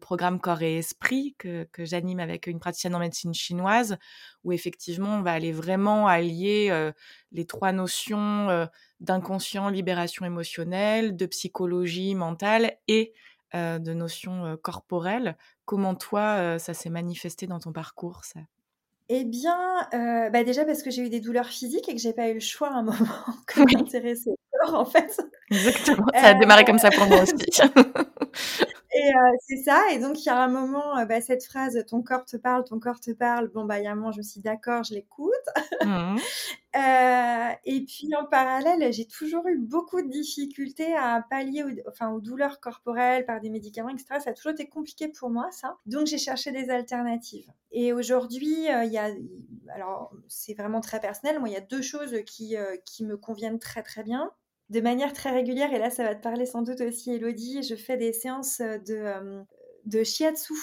programme 0.00 0.38
Corps 0.38 0.62
et 0.62 0.76
Esprit 0.76 1.34
que, 1.38 1.64
que 1.72 1.84
j'anime 1.84 2.20
avec 2.20 2.46
une 2.46 2.60
praticienne 2.60 2.94
en 2.94 3.00
médecine 3.00 3.34
chinoise, 3.34 3.98
où 4.44 4.52
effectivement, 4.52 5.16
on 5.16 5.22
va 5.22 5.32
aller 5.32 5.50
vraiment 5.50 6.06
allier 6.06 6.92
les 7.32 7.46
trois 7.46 7.72
notions 7.72 8.68
d'inconscient, 9.00 9.70
libération 9.70 10.24
émotionnelle, 10.24 11.16
de 11.16 11.26
psychologie 11.26 12.14
mentale 12.14 12.76
et 12.86 13.12
euh, 13.56 13.78
de 13.78 13.92
notions 13.92 14.44
euh, 14.44 14.56
corporelles. 14.56 15.36
Comment 15.64 15.94
toi, 15.94 16.36
euh, 16.38 16.58
ça 16.58 16.74
s'est 16.74 16.90
manifesté 16.90 17.46
dans 17.46 17.58
ton 17.58 17.72
parcours 17.72 18.24
ça? 18.24 18.40
Eh 19.08 19.24
bien, 19.24 19.88
bah 19.92 20.42
déjà 20.42 20.64
parce 20.64 20.82
que 20.82 20.90
j'ai 20.90 21.02
eu 21.02 21.08
des 21.08 21.20
douleurs 21.20 21.46
physiques 21.46 21.88
et 21.88 21.94
que 21.94 22.00
j'ai 22.00 22.12
pas 22.12 22.28
eu 22.28 22.34
le 22.34 22.40
choix 22.40 22.68
à 22.68 22.72
un 22.72 22.82
moment 22.82 23.24
que 23.46 23.60
m'intéresser 23.60 24.30
au 24.30 24.66
corps, 24.66 24.80
en 24.80 24.84
fait. 24.84 25.20
Exactement, 25.50 26.06
ça 26.12 26.28
a 26.28 26.34
démarré 26.34 26.64
comme 26.64 26.78
ça 26.78 26.90
pour 26.90 27.06
moi 27.06 27.22
aussi. 27.22 27.34
Et 28.94 29.12
c'est 29.46 29.62
ça. 29.62 29.82
Et 29.92 29.98
donc, 29.98 30.20
il 30.24 30.26
y 30.26 30.30
a 30.30 30.42
un 30.42 30.48
moment, 30.48 31.04
bah, 31.04 31.20
cette 31.20 31.44
phrase 31.44 31.84
ton 31.86 32.02
corps 32.02 32.24
te 32.24 32.36
parle, 32.36 32.64
ton 32.64 32.80
corps 32.80 32.98
te 32.98 33.10
parle. 33.10 33.48
Bon, 33.48 33.64
bah, 33.64 33.78
il 33.78 33.84
y 33.84 33.86
a 33.86 33.92
un 33.92 33.94
moment, 33.94 34.12
je 34.12 34.18
me 34.18 34.22
suis 34.22 34.40
d'accord, 34.40 34.84
je 34.84 34.94
l'écoute. 34.94 35.32
Mmh. 35.84 36.16
et 37.64 37.84
puis, 37.84 38.10
en 38.18 38.24
parallèle, 38.24 38.92
j'ai 38.92 39.06
toujours 39.06 39.46
eu 39.48 39.58
beaucoup 39.58 40.00
de 40.00 40.08
difficultés 40.08 40.94
à 40.94 41.24
pallier 41.28 41.62
aux, 41.62 41.90
enfin, 41.90 42.10
aux 42.10 42.20
douleurs 42.20 42.58
corporelles 42.60 43.26
par 43.26 43.40
des 43.40 43.50
médicaments, 43.50 43.90
etc. 43.90 44.20
Ça 44.24 44.30
a 44.30 44.32
toujours 44.32 44.52
été 44.52 44.66
compliqué 44.66 45.08
pour 45.08 45.30
moi, 45.30 45.48
ça. 45.50 45.76
Donc, 45.86 46.06
j'ai 46.06 46.18
cherché 46.18 46.52
des 46.52 46.70
alternatives. 46.70 47.50
Et 47.72 47.92
aujourd'hui, 47.92 48.66
il 48.66 48.90
y 48.90 48.98
a, 48.98 49.10
alors, 49.74 50.10
c'est 50.28 50.54
vraiment 50.54 50.80
très 50.80 51.00
personnel. 51.00 51.38
Moi, 51.38 51.50
il 51.50 51.52
y 51.52 51.58
a 51.58 51.60
deux 51.60 51.82
choses 51.82 52.16
qui, 52.24 52.56
qui 52.84 53.04
me 53.04 53.16
conviennent 53.16 53.58
très, 53.58 53.82
très 53.82 54.02
bien 54.02 54.32
de 54.70 54.80
manière 54.80 55.12
très 55.12 55.30
régulière, 55.30 55.72
et 55.72 55.78
là 55.78 55.90
ça 55.90 56.02
va 56.02 56.14
te 56.14 56.22
parler 56.22 56.46
sans 56.46 56.62
doute 56.62 56.80
aussi 56.80 57.12
Elodie, 57.12 57.62
je 57.62 57.74
fais 57.74 57.96
des 57.96 58.12
séances 58.12 58.60
de, 58.60 58.94
euh, 58.94 59.42
de 59.84 60.02
shiatsu 60.02 60.54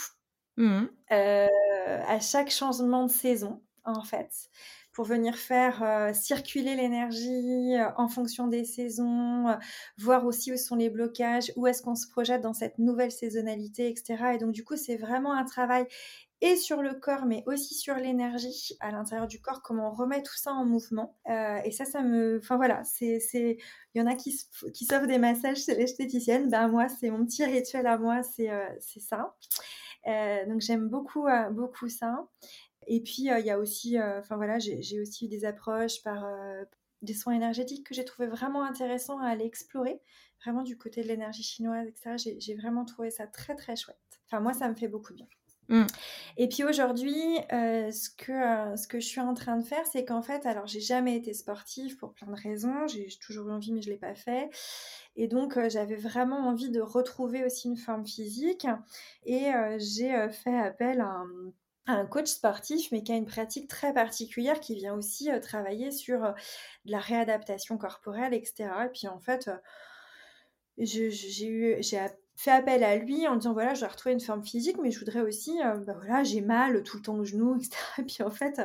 mmh. 0.57 0.83
euh, 1.11 1.47
à 2.07 2.19
chaque 2.19 2.51
changement 2.51 3.05
de 3.05 3.11
saison 3.11 3.61
en 3.85 4.03
fait 4.03 4.49
pour 4.91 5.05
venir 5.05 5.35
faire 5.35 5.81
euh, 5.81 6.13
circuler 6.13 6.75
l'énergie 6.75 7.73
en 7.97 8.07
fonction 8.07 8.47
des 8.47 8.63
saisons, 8.63 9.57
voir 9.97 10.23
aussi 10.23 10.53
où 10.53 10.57
sont 10.57 10.75
les 10.75 10.91
blocages, 10.91 11.51
où 11.55 11.65
est-ce 11.65 11.81
qu'on 11.81 11.95
se 11.95 12.07
projette 12.07 12.41
dans 12.41 12.53
cette 12.53 12.77
nouvelle 12.77 13.11
saisonnalité, 13.11 13.89
etc. 13.89 14.35
Et 14.35 14.37
donc 14.37 14.51
du 14.51 14.63
coup, 14.63 14.77
c'est 14.77 14.97
vraiment 14.97 15.33
un 15.33 15.45
travail 15.45 15.87
et 16.43 16.57
sur 16.57 16.81
le 16.81 16.93
corps, 16.93 17.25
mais 17.25 17.41
aussi 17.45 17.73
sur 17.73 17.95
l'énergie 17.95 18.75
à 18.81 18.91
l'intérieur 18.91 19.27
du 19.27 19.39
corps, 19.39 19.61
comment 19.61 19.87
on 19.87 19.93
remet 19.93 20.21
tout 20.21 20.35
ça 20.35 20.51
en 20.51 20.65
mouvement. 20.65 21.17
Euh, 21.29 21.61
et 21.63 21.71
ça, 21.71 21.85
ça 21.85 22.01
me... 22.01 22.37
Enfin 22.39 22.57
voilà, 22.57 22.83
c'est... 22.83 23.21
Il 23.33 23.99
y 23.99 24.01
en 24.01 24.07
a 24.07 24.15
qui, 24.15 24.37
qui 24.73 24.83
s'offrent 24.83 25.07
des 25.07 25.19
massages 25.19 25.63
chez 25.63 25.73
l'esthéticienne. 25.73 26.49
Ben 26.49 26.67
moi, 26.67 26.89
c'est 26.89 27.09
mon 27.11 27.25
petit 27.25 27.45
rituel 27.45 27.87
à 27.87 27.97
moi, 27.97 28.23
c'est 28.23 28.49
euh, 28.49 28.67
ça. 28.99 29.37
Euh, 30.07 30.45
donc 30.45 30.59
j'aime 30.59 30.89
beaucoup, 30.89 31.27
beaucoup 31.51 31.87
ça. 31.87 32.27
Et 32.87 32.99
puis, 33.01 33.29
il 33.29 33.45
y 33.45 33.49
a 33.49 33.57
aussi... 33.57 33.97
Enfin 33.97 34.35
voilà, 34.35 34.59
j'ai 34.59 34.99
aussi 34.99 35.27
eu 35.27 35.29
des 35.29 35.45
approches 35.45 36.03
par 36.03 36.25
des 37.03 37.13
soins 37.13 37.35
énergétiques 37.35 37.87
que 37.87 37.95
j'ai 37.95 38.03
trouvé 38.03 38.27
vraiment 38.27 38.63
intéressant 38.63 39.17
à 39.19 39.27
aller 39.27 39.45
explorer, 39.45 40.01
vraiment 40.43 40.63
du 40.63 40.77
côté 40.77 41.03
de 41.03 41.07
l'énergie 41.07 41.43
chinoise, 41.43 41.87
etc. 41.87 42.35
J'ai 42.37 42.55
vraiment 42.55 42.83
trouvé 42.83 43.11
ça 43.11 43.27
très 43.27 43.55
très 43.55 43.77
chouette. 43.77 43.97
Enfin 44.27 44.41
moi, 44.41 44.51
ça 44.51 44.67
me 44.67 44.75
fait 44.75 44.89
beaucoup 44.89 45.13
bien. 45.13 45.27
Mmh. 45.69 45.85
Et 46.37 46.49
puis 46.49 46.63
aujourd'hui, 46.63 47.37
ce, 47.49 48.09
que, 48.09 48.77
ce 48.77 48.87
que 48.87 48.99
je 48.99 49.05
suis 49.05 49.21
en 49.21 49.33
train 49.33 49.57
de 49.57 49.63
faire, 49.63 49.85
c'est 49.85 50.05
qu'en 50.05 50.21
fait, 50.21 50.45
alors 50.45 50.67
j'ai 50.67 50.79
jamais 50.79 51.15
été 51.15 51.33
sportive 51.33 51.97
pour 51.97 52.13
plein 52.13 52.27
de 52.27 52.39
raisons, 52.39 52.87
j'ai 52.87 53.07
toujours 53.21 53.49
eu 53.49 53.51
envie, 53.51 53.71
mais 53.71 53.81
je 53.81 53.87
ne 53.87 53.93
l'ai 53.93 53.99
pas 53.99 54.15
fait. 54.15 54.49
Et 55.15 55.27
donc, 55.27 55.57
j'avais 55.69 55.95
vraiment 55.95 56.47
envie 56.47 56.69
de 56.69 56.81
retrouver 56.81 57.45
aussi 57.45 57.67
une 57.67 57.77
forme 57.77 58.05
physique. 58.05 58.67
Et 59.25 59.51
j'ai 59.77 60.29
fait 60.29 60.57
appel 60.57 61.01
à 61.01 61.23
un, 61.87 62.05
coach 62.05 62.27
sportif, 62.27 62.91
mais 62.91 63.03
qui 63.03 63.11
a 63.11 63.15
une 63.15 63.25
pratique 63.25 63.67
très 63.69 63.93
particulière, 63.93 64.59
qui 64.59 64.75
vient 64.75 64.95
aussi 64.95 65.29
travailler 65.41 65.91
sur 65.91 66.19
de 66.85 66.91
la 66.91 66.99
réadaptation 66.99 67.77
corporelle, 67.77 68.33
etc. 68.33 68.69
Et 68.85 68.89
puis 68.89 69.07
en 69.07 69.19
fait, 69.19 69.49
j'ai 70.77 71.47
eu, 71.47 71.77
fait 72.35 72.51
appel 72.51 72.83
à 72.83 72.95
lui 72.95 73.27
en 73.27 73.35
disant 73.35 73.53
voilà, 73.53 73.73
je 73.73 73.81
dois 73.81 73.89
retrouver 73.89 74.13
une 74.13 74.21
forme 74.21 74.43
physique, 74.43 74.77
mais 74.81 74.91
je 74.91 74.99
voudrais 74.99 75.21
aussi, 75.21 75.59
bah 75.59 75.93
voilà, 75.95 76.23
j'ai 76.23 76.41
mal 76.41 76.83
tout 76.83 76.97
le 76.97 77.03
temps 77.03 77.15
au 77.15 77.25
genou, 77.25 77.55
etc. 77.57 77.77
Et 77.99 78.03
puis 78.03 78.23
en 78.23 78.31
fait, 78.31 78.61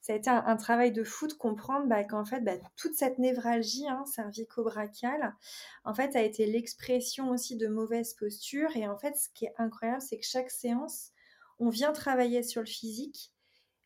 ça 0.00 0.14
a 0.14 0.16
été 0.16 0.30
un, 0.30 0.56
travail 0.56 0.92
de 0.92 1.04
fou 1.04 1.26
de 1.26 1.34
comprendre 1.34 1.86
bah, 1.86 2.04
qu'en 2.04 2.24
fait, 2.24 2.40
bah, 2.40 2.56
toute 2.76 2.94
cette 2.94 3.18
névralgie 3.18 3.86
hein, 3.86 4.04
cervico-brachiale, 4.06 5.36
en 5.84 5.92
fait, 5.92 6.16
a 6.16 6.22
été 6.22 6.46
l'expression 6.46 7.30
aussi 7.30 7.56
de 7.56 7.68
mauvaise 7.68 8.14
posture. 8.14 8.74
Et 8.76 8.88
en 8.88 8.96
fait, 8.96 9.16
ce 9.16 9.28
qui 9.34 9.44
est 9.44 9.54
incroyable, 9.58 10.00
c'est 10.00 10.18
que 10.18 10.26
chaque 10.26 10.50
séance, 10.50 11.10
on 11.58 11.68
vient 11.68 11.92
travailler 11.92 12.42
sur 12.42 12.62
le 12.62 12.66
physique, 12.66 13.32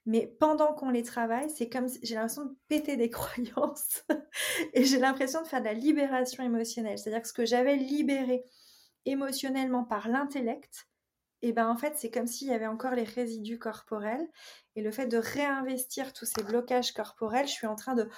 mais 0.07 0.29
pendant 0.39 0.73
qu'on 0.73 0.91
les 0.91 1.03
travaille, 1.03 1.51
c'est 1.51 1.69
comme 1.69 1.89
si 1.89 1.99
j'ai 2.03 2.15
l'impression 2.15 2.45
de 2.45 2.57
péter 2.69 2.97
des 2.97 3.11
croyances 3.11 4.05
et 4.73 4.85
j'ai 4.85 4.99
l'impression 4.99 5.43
de 5.43 5.49
faire 5.49 5.61
de 5.61 5.67
la 5.67 5.75
libération 5.75 6.45
émotionnelle. 6.45 6.99
C'est-à-dire 6.99 7.23
que 7.23 7.29
ce 7.29 7.33
que 7.33 7.47
j'avais 7.47 7.77
libéré 7.77 8.45
émotionnellement 9.07 9.85
par 9.85 10.09
l'intellect, 10.09 10.89
et 11.43 11.53
ben 11.53 11.69
en 11.69 11.77
fait 11.77 11.95
c'est 11.97 12.11
comme 12.11 12.27
s'il 12.27 12.49
y 12.49 12.53
avait 12.53 12.67
encore 12.67 12.93
les 12.95 13.05
résidus 13.05 13.59
corporels. 13.59 14.27
Et 14.77 14.83
le 14.83 14.91
fait 14.91 15.07
de 15.07 15.19
réinvestir 15.19 16.13
tous 16.13 16.25
ces 16.25 16.43
blocages 16.43 16.93
corporels, 16.93 17.47
je 17.47 17.53
suis 17.53 17.67
en 17.67 17.77
train 17.77 17.95
de 17.95 18.09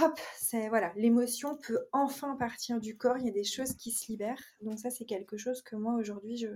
hop, 0.00 0.18
c'est 0.36 0.68
voilà, 0.68 0.92
l'émotion 0.96 1.56
peut 1.56 1.78
enfin 1.92 2.36
partir 2.36 2.80
du 2.80 2.96
corps, 2.96 3.18
il 3.18 3.26
y 3.26 3.28
a 3.28 3.32
des 3.32 3.44
choses 3.44 3.74
qui 3.76 3.92
se 3.92 4.10
libèrent. 4.10 4.42
Donc 4.62 4.78
ça 4.78 4.90
c'est 4.90 5.04
quelque 5.04 5.36
chose 5.36 5.62
que 5.62 5.76
moi 5.76 5.94
aujourd'hui 5.94 6.36
je 6.36 6.48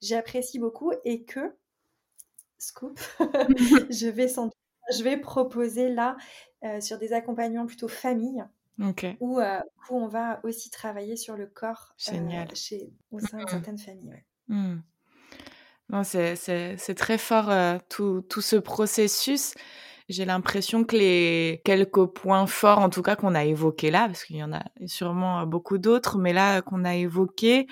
j'apprécie 0.00 0.58
beaucoup 0.58 0.92
et 1.04 1.24
que 1.24 1.54
scoop, 2.58 2.98
je 3.90 4.08
vais 4.08 4.28
je 4.28 5.02
vais 5.02 5.18
proposer 5.18 5.88
là 5.88 6.16
euh, 6.64 6.80
sur 6.80 6.98
des 6.98 7.12
accompagnements 7.12 7.66
plutôt 7.66 7.88
famille 7.88 8.44
où, 8.78 9.40
euh, 9.40 9.60
où, 9.90 9.96
on 9.96 10.08
va 10.08 10.40
aussi 10.42 10.70
travailler 10.70 11.16
sur 11.16 11.36
le 11.36 11.46
corps 11.46 11.94
euh, 12.12 12.44
chez, 12.54 12.92
au 13.10 13.20
sein 13.20 13.38
de 13.38 13.44
mmh. 13.44 13.48
certaines 13.48 13.78
familles. 13.78 14.24
Mmh. 14.48 14.76
C'est 16.02 16.94
très 16.96 17.18
fort 17.18 17.50
euh, 17.50 17.78
tout, 17.88 18.22
tout, 18.28 18.40
ce 18.40 18.56
processus. 18.56 19.54
J'ai 20.08 20.24
l'impression 20.24 20.84
que 20.84 20.96
les 20.96 21.62
quelques 21.64 22.06
points 22.06 22.46
forts, 22.46 22.78
en 22.78 22.90
tout 22.90 23.02
cas 23.02 23.16
qu'on 23.16 23.34
a 23.34 23.44
évoqués 23.44 23.90
là, 23.90 24.06
parce 24.06 24.24
qu'il 24.24 24.36
y 24.36 24.44
en 24.44 24.52
a 24.52 24.64
sûrement 24.86 25.46
beaucoup 25.46 25.78
d'autres, 25.78 26.18
mais 26.18 26.32
là 26.32 26.60
qu'on 26.60 26.84
a 26.84 26.94
évoqués, 26.94 27.66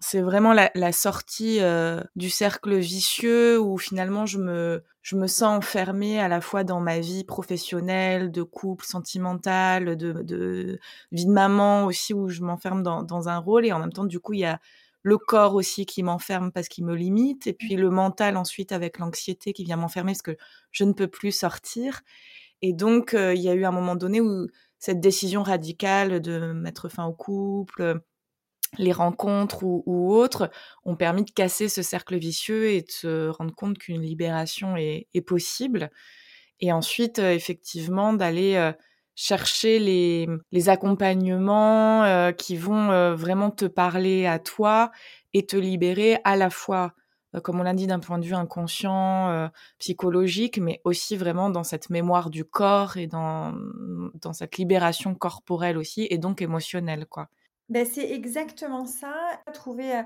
c'est 0.00 0.20
vraiment 0.20 0.52
la, 0.52 0.72
la 0.74 0.90
sortie 0.90 1.60
du 2.16 2.30
cercle 2.30 2.76
vicieux 2.78 3.60
où 3.60 3.78
finalement 3.78 4.26
je 4.26 4.38
me, 4.38 4.82
je 5.02 5.16
me 5.16 5.26
sens 5.26 5.58
enfermée 5.58 6.20
à 6.20 6.28
la 6.28 6.40
fois 6.40 6.64
dans 6.64 6.80
ma 6.80 7.00
vie 7.00 7.24
professionnelle, 7.24 8.30
de 8.30 8.42
couple, 8.42 8.84
sentimentale, 8.84 9.96
de, 9.96 10.12
de 10.22 10.78
vie 11.10 11.26
de 11.26 11.30
maman 11.30 11.84
aussi 11.86 12.14
où 12.14 12.28
je 12.28 12.42
m'enferme 12.42 12.82
dans, 12.82 13.02
dans 13.02 13.28
un 13.28 13.38
rôle. 13.38 13.66
Et 13.66 13.72
en 13.72 13.80
même 13.80 13.92
temps 13.92 14.04
du 14.04 14.20
coup 14.20 14.32
il 14.34 14.40
y 14.40 14.44
a 14.44 14.60
le 15.02 15.18
corps 15.18 15.54
aussi 15.54 15.86
qui 15.86 16.02
m'enferme 16.04 16.52
parce 16.52 16.68
qu'il 16.68 16.84
me 16.84 16.94
limite. 16.94 17.48
Et 17.48 17.52
puis 17.52 17.76
le 17.76 17.90
mental 17.90 18.36
ensuite 18.36 18.72
avec 18.72 18.98
l'anxiété 18.98 19.52
qui 19.52 19.64
vient 19.64 19.76
m'enfermer 19.76 20.12
parce 20.12 20.22
que 20.22 20.36
je 20.70 20.84
ne 20.84 20.92
peux 20.92 21.08
plus 21.08 21.32
sortir. 21.32 22.02
Et 22.62 22.72
donc 22.72 23.14
euh, 23.14 23.34
il 23.34 23.42
y 23.42 23.48
a 23.48 23.54
eu 23.54 23.64
un 23.64 23.72
moment 23.72 23.96
donné 23.96 24.20
où 24.20 24.46
cette 24.78 25.00
décision 25.00 25.42
radicale 25.42 26.20
de 26.20 26.52
mettre 26.52 26.88
fin 26.88 27.04
au 27.06 27.12
couple 27.12 28.02
les 28.78 28.92
rencontres 28.92 29.62
ou, 29.64 30.14
autres 30.14 30.50
ont 30.84 30.96
permis 30.96 31.24
de 31.24 31.30
casser 31.30 31.68
ce 31.68 31.82
cercle 31.82 32.16
vicieux 32.16 32.70
et 32.70 32.82
de 32.82 32.90
se 32.90 33.28
rendre 33.28 33.54
compte 33.54 33.78
qu'une 33.78 34.02
libération 34.02 34.76
est, 34.76 35.06
possible. 35.26 35.90
Et 36.60 36.72
ensuite, 36.72 37.18
euh, 37.18 37.32
effectivement, 37.32 38.12
d'aller 38.12 38.56
euh, 38.56 38.72
chercher 39.14 39.78
les, 39.78 40.68
accompagnements 40.68 42.04
euh, 42.04 42.32
qui 42.32 42.56
vont 42.56 43.14
vraiment 43.14 43.50
te 43.50 43.66
parler 43.66 44.26
à 44.26 44.38
toi 44.38 44.90
et 45.34 45.46
te 45.46 45.56
libérer 45.56 46.18
à 46.24 46.36
la 46.36 46.50
fois, 46.50 46.94
comme 47.42 47.60
on 47.60 47.62
l'a 47.62 47.74
dit, 47.74 47.86
d'un 47.86 48.00
point 48.00 48.18
de 48.18 48.24
vue 48.24 48.34
inconscient, 48.34 49.50
psychologique, 49.78 50.58
mais 50.58 50.80
aussi 50.84 51.16
vraiment 51.16 51.50
dans 51.50 51.64
cette 51.64 51.90
mémoire 51.90 52.30
du 52.30 52.44
corps 52.44 52.96
et 52.96 53.06
dans, 53.06 53.54
dans 54.20 54.32
cette 54.32 54.56
libération 54.56 55.14
corporelle 55.14 55.78
aussi, 55.78 56.06
et 56.10 56.18
donc 56.18 56.42
émotionnelle, 56.42 57.06
quoi. 57.06 57.28
Ben, 57.72 57.86
c'est 57.86 58.10
exactement 58.10 58.84
ça. 58.84 59.14
Trouver, 59.54 59.96
euh, 59.96 60.02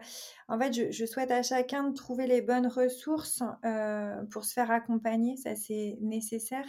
en 0.47 0.57
fait, 0.57 0.93
je, 0.93 1.05
souhaite 1.05 1.33
à 1.33 1.43
chacun 1.43 1.89
de 1.89 1.95
trouver 1.95 2.29
les 2.29 2.41
bonnes 2.41 2.69
ressources 2.69 3.43
euh, 3.65 4.23
pour 4.31 4.45
se 4.45 4.53
faire 4.53 4.71
accompagner, 4.71 5.37
ça 5.37 5.57
c'est 5.57 5.99
nécessaire. 6.01 6.65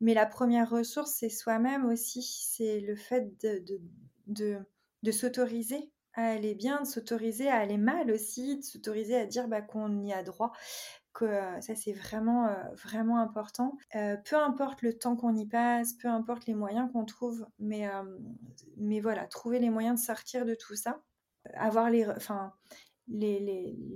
Mais 0.00 0.14
la 0.14 0.24
première 0.24 0.70
ressource, 0.70 1.12
c'est 1.12 1.28
soi-même 1.28 1.84
aussi, 1.84 2.22
c'est 2.22 2.80
le 2.80 2.96
fait 2.96 3.30
de, 4.32 5.12
s'autoriser 5.12 5.92
à 6.14 6.30
aller 6.30 6.54
bien, 6.54 6.80
de 6.80 6.86
s'autoriser 6.86 7.48
à 7.50 7.56
aller 7.56 7.76
mal 7.76 8.10
aussi, 8.10 8.56
de 8.56 8.62
s'autoriser 8.62 9.16
à 9.16 9.26
dire 9.26 9.46
bah, 9.46 9.60
qu'on 9.60 10.02
y 10.06 10.14
a 10.14 10.22
droit 10.22 10.52
que 11.12 11.26
ça 11.60 11.74
c'est 11.74 11.92
vraiment 11.92 12.48
vraiment 12.74 13.18
important. 13.18 13.76
peu 13.92 14.36
importe 14.36 14.82
le 14.82 14.96
temps 14.98 15.16
qu'on 15.16 15.36
y 15.36 15.46
passe, 15.46 15.94
peu 15.94 16.08
importe 16.08 16.46
les 16.46 16.54
moyens 16.54 16.90
qu'on 16.92 17.04
trouve, 17.04 17.46
mais 17.58 17.88
mais 18.76 19.00
voilà, 19.00 19.26
trouver 19.26 19.58
les 19.58 19.70
moyens 19.70 20.00
de 20.00 20.04
sortir 20.04 20.44
de 20.44 20.54
tout 20.54 20.76
ça, 20.76 21.02
avoir 21.54 21.90
les 21.90 22.08
enfin 22.08 22.52
les, 23.12 23.40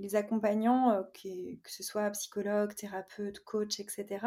les, 0.01 0.15
accompagnants, 0.15 1.03
que, 1.13 1.55
que, 1.55 1.71
ce 1.71 1.83
soit 1.83 2.09
psychologue, 2.11 2.75
thérapeute, 2.75 3.39
coach, 3.39 3.79
etc., 3.79 4.25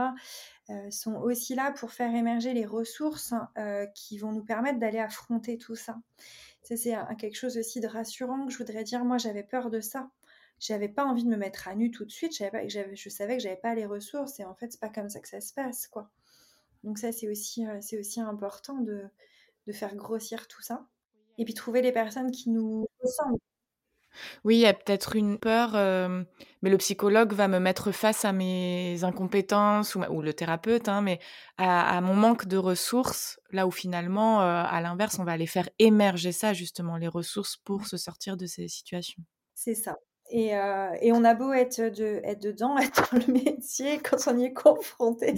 sont 0.90 1.16
aussi 1.16 1.54
là 1.54 1.72
pour 1.72 1.92
faire 1.92 2.14
émerger 2.14 2.54
les 2.54 2.64
ressources 2.64 3.34
qui 3.94 4.18
vont 4.18 4.32
nous 4.32 4.44
permettre 4.44 4.78
d'aller 4.78 4.98
affronter 4.98 5.58
tout 5.58 5.76
ça. 5.76 5.98
Ça, 6.62 6.76
c'est 6.76 6.94
quelque 7.18 7.36
chose 7.36 7.56
aussi 7.56 7.80
de 7.80 7.86
rassurant 7.86 8.46
que 8.46 8.52
je 8.52 8.58
voudrais 8.58 8.84
dire. 8.84 9.04
Moi, 9.04 9.18
j'avais 9.18 9.42
peur 9.42 9.70
de 9.70 9.80
ça 9.80 10.10
j'avais 10.60 10.88
pas 10.88 11.04
envie 11.04 11.24
de 11.24 11.28
me 11.28 11.36
mettre 11.36 11.68
à 11.68 11.74
nu 11.74 11.90
tout 11.90 12.04
de 12.04 12.10
suite. 12.10 12.36
Je, 12.36 12.48
pas, 12.50 12.66
je 12.66 13.08
savais 13.08 13.36
que 13.36 13.42
j'avais 13.42 13.56
pas 13.56 13.74
les 13.74 13.86
ressources 13.86 14.40
et 14.40 14.44
en 14.44 14.54
fait, 14.54 14.72
c'est 14.72 14.80
pas 14.80 14.88
comme 14.88 15.08
ça 15.08 15.20
que 15.20 15.28
ça 15.28 15.40
se 15.40 15.52
passe, 15.52 15.86
quoi. 15.86 16.10
Donc 16.84 16.98
ça, 16.98 17.12
c'est 17.12 17.28
aussi, 17.28 17.66
euh, 17.66 17.78
c'est 17.80 17.98
aussi 17.98 18.20
important 18.20 18.78
de, 18.80 19.04
de 19.66 19.72
faire 19.72 19.94
grossir 19.96 20.48
tout 20.48 20.62
ça. 20.62 20.86
Et 21.38 21.44
puis 21.44 21.54
trouver 21.54 21.82
les 21.82 21.92
personnes 21.92 22.30
qui 22.30 22.50
nous 22.50 22.86
ressemblent. 23.00 23.38
Oui, 24.44 24.56
il 24.56 24.60
y 24.60 24.66
a 24.66 24.74
peut-être 24.74 25.16
une 25.16 25.38
peur, 25.38 25.74
euh, 25.74 26.24
mais 26.62 26.70
le 26.70 26.78
psychologue 26.78 27.32
va 27.32 27.46
me 27.46 27.58
mettre 27.58 27.92
face 27.92 28.24
à 28.24 28.32
mes 28.32 29.04
incompétences 29.04 29.94
ou, 29.94 30.02
ou 30.10 30.22
le 30.22 30.32
thérapeute, 30.32 30.88
hein, 30.88 31.02
mais 31.02 31.20
à, 31.56 32.00
mon 32.00 32.14
manque 32.14 32.46
de 32.46 32.56
ressources, 32.56 33.38
là 33.50 33.66
où 33.66 33.70
finalement, 33.70 34.42
euh, 34.42 34.64
à 34.66 34.80
l'inverse, 34.80 35.18
on 35.18 35.24
va 35.24 35.32
aller 35.32 35.46
faire 35.46 35.68
émerger 35.78 36.32
ça, 36.32 36.52
justement, 36.52 36.96
les 36.96 37.08
ressources 37.08 37.56
pour 37.56 37.86
se 37.86 37.96
sortir 37.96 38.36
de 38.36 38.46
ces 38.46 38.66
situations. 38.68 39.22
C'est 39.54 39.74
ça. 39.74 39.96
Euh, 40.34 40.90
et, 41.00 41.12
on 41.12 41.24
a 41.24 41.34
beau 41.34 41.52
être, 41.52 41.80
de, 41.80 42.20
être 42.22 42.40
dedans, 42.42 42.76
être 42.78 43.10
dans 43.12 43.18
le 43.26 43.32
métier, 43.32 43.98
quand 43.98 44.16
on 44.26 44.38
y 44.38 44.44
est 44.44 44.52
confronté, 44.52 45.34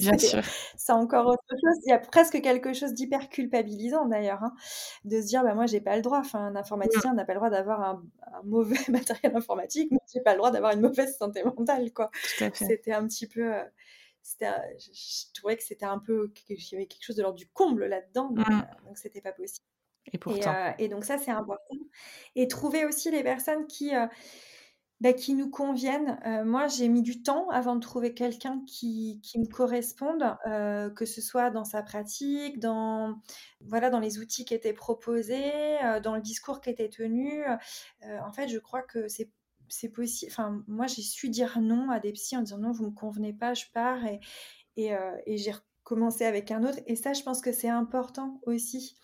c'est 0.76 0.92
encore 0.92 1.26
autre 1.26 1.44
chose. 1.50 1.76
Il 1.86 1.90
y 1.90 1.92
a 1.92 1.98
presque 1.98 2.40
quelque 2.40 2.72
chose 2.72 2.92
d'hyper 2.94 3.28
culpabilisant 3.28 4.06
d'ailleurs, 4.06 4.42
hein, 4.42 4.54
de 5.04 5.20
se 5.20 5.26
dire 5.26 5.44
bah, 5.44 5.54
moi 5.54 5.66
j'ai 5.66 5.80
pas 5.80 5.96
le 5.96 6.02
droit. 6.02 6.18
Enfin, 6.18 6.40
un 6.40 6.56
informaticien 6.56 7.14
n'a 7.14 7.24
pas 7.24 7.34
le 7.34 7.38
droit 7.38 7.50
d'avoir 7.50 7.82
un, 7.82 8.02
mauvais 8.44 8.78
matériel 8.88 9.36
informatique, 9.36 9.90
mais 9.92 9.98
j'ai 10.12 10.20
pas 10.20 10.32
le 10.32 10.38
droit 10.38 10.50
d'avoir 10.50 10.72
une 10.72 10.80
mauvaise 10.80 11.16
santé 11.16 11.44
mentale. 11.44 11.92
quoi. 11.92 12.10
C'était 12.52 12.92
un 12.92 13.06
petit 13.06 13.28
peu. 13.28 13.54
Euh, 13.54 13.64
je, 14.42 15.32
trouvais 15.34 15.56
que 15.56 15.62
c'était 15.62 15.86
un 15.86 15.98
peu. 15.98 16.32
qu'il 16.34 16.56
y 16.56 16.74
avait 16.74 16.86
quelque 16.86 17.04
chose 17.04 17.16
de 17.16 17.22
l'ordre 17.22 17.38
du 17.38 17.46
comble 17.46 17.86
là-dedans, 17.86 18.30
donc, 18.30 18.48
mmh. 18.48 18.52
euh, 18.52 18.92
c'était 18.94 19.20
pas 19.20 19.32
possible. 19.32 19.64
Et, 20.12 20.18
pourtant. 20.18 20.74
Et, 20.78 20.88
donc 20.88 21.04
ça 21.04 21.18
c'est 21.18 21.30
important. 21.30 21.76
Et 22.34 22.48
trouver 22.48 22.84
aussi 22.84 23.10
les 23.10 23.22
personnes 23.22 23.66
qui 23.66 23.92
bah, 25.00 25.14
qui 25.14 25.34
nous 25.34 25.48
conviennent. 25.48 26.20
Euh, 26.26 26.44
moi, 26.44 26.68
j'ai 26.68 26.88
mis 26.88 27.00
du 27.00 27.22
temps 27.22 27.48
avant 27.48 27.74
de 27.74 27.80
trouver 27.80 28.12
quelqu'un 28.12 28.62
qui, 28.66 29.18
qui 29.22 29.38
me 29.38 29.46
corresponde, 29.46 30.36
euh, 30.46 30.90
que 30.90 31.06
ce 31.06 31.22
soit 31.22 31.50
dans 31.50 31.64
sa 31.64 31.82
pratique, 31.82 32.58
dans, 32.58 33.18
voilà, 33.62 33.88
dans 33.88 33.98
les 34.00 34.18
outils 34.18 34.44
qui 34.44 34.52
étaient 34.52 34.74
proposés, 34.74 35.82
euh, 35.82 36.00
dans 36.00 36.14
le 36.14 36.20
discours 36.20 36.60
qui 36.60 36.68
était 36.68 36.90
tenu. 36.90 37.42
en 38.02 38.32
fait, 38.32 38.48
je 38.48 38.58
crois 38.58 38.82
que 38.82 39.06
c'est 39.08 39.88
possible. 39.88 40.30
Enfin, 40.32 40.62
moi, 40.68 40.86
j'ai 40.86 41.02
su 41.02 41.30
dire 41.30 41.60
non 41.60 41.90
à 41.90 41.98
des 41.98 42.12
psys 42.12 42.36
en 42.36 42.42
disant 42.42 42.58
non, 42.58 42.72
vous 42.72 42.84
me 42.86 42.94
convenez 42.94 43.32
pas, 43.32 43.54
je 43.54 43.66
pars. 43.72 44.04
Et, 44.06 44.20
et, 44.76 45.36
j'ai 45.38 45.52
recommencé 45.52 46.24
avec 46.26 46.50
un 46.50 46.64
autre. 46.64 46.78
Et 46.86 46.96
ça, 46.96 47.14
je 47.14 47.22
pense 47.22 47.40
que 47.40 47.52
c'est 47.52 47.68
important 47.68 48.40
aussi 48.44 48.96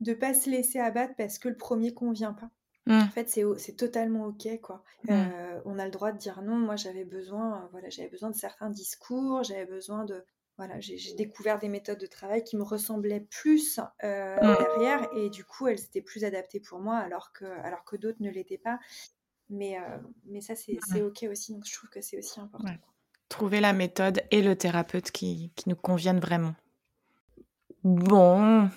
de 0.00 0.12
pas 0.14 0.34
se 0.34 0.50
laisser 0.50 0.78
abattre 0.78 1.14
parce 1.16 1.38
que 1.38 1.48
le 1.48 1.56
premier 1.56 1.94
convient 1.94 2.34
pas. 2.34 2.50
Mmh. 2.88 3.02
En 3.02 3.08
fait, 3.10 3.28
c'est 3.28 3.76
totalement 3.76 4.26
OK, 4.26 4.48
quoi. 4.60 4.82
Mmh. 5.04 5.12
on 5.64 5.78
a 5.78 5.84
le 5.84 5.90
droit 5.90 6.10
de 6.10 6.18
dire 6.18 6.42
non. 6.42 6.56
Moi, 6.56 6.76
j'avais 6.76 7.04
besoin, 7.04 7.68
voilà, 7.70 7.88
j'avais 7.90 8.08
besoin 8.08 8.30
de 8.30 8.36
certains 8.36 8.70
discours, 8.70 9.44
j'avais 9.44 9.66
besoin 9.66 10.04
de, 10.04 10.24
voilà, 10.56 10.80
j'ai 10.80 11.14
découvert 11.14 11.58
des 11.58 11.68
méthodes 11.68 12.00
de 12.00 12.06
travail 12.06 12.42
qui 12.42 12.56
me 12.56 12.62
ressemblaient 12.64 13.26
plus 13.30 13.78
derrière, 14.00 15.08
et 15.14 15.30
du 15.30 15.44
coup, 15.44 15.68
elles 15.68 15.80
étaient 15.80 16.02
plus 16.02 16.24
adaptées 16.24 16.60
pour 16.60 16.80
moi, 16.80 16.96
alors 16.96 17.32
que, 17.32 17.44
alors 17.44 17.84
que 17.84 17.96
d'autres 17.96 18.20
ne 18.20 18.30
l'étaient 18.30 18.58
pas. 18.58 18.80
Mais, 19.50 19.78
mais 20.24 20.40
ça, 20.40 20.54
c'est 20.56 21.02
OK 21.02 21.26
aussi. 21.30 21.52
Donc, 21.52 21.64
je 21.66 21.74
trouve 21.74 21.90
que 21.90 22.00
c'est 22.00 22.18
aussi 22.18 22.40
important. 22.40 22.72
Trouver 23.28 23.60
la 23.60 23.74
méthode 23.74 24.22
et 24.30 24.40
le 24.40 24.56
thérapeute 24.56 25.10
qui, 25.10 25.52
qui 25.54 25.68
nous 25.68 25.76
conviennent 25.76 26.20
vraiment. 26.20 26.54
Bon, 27.84 28.70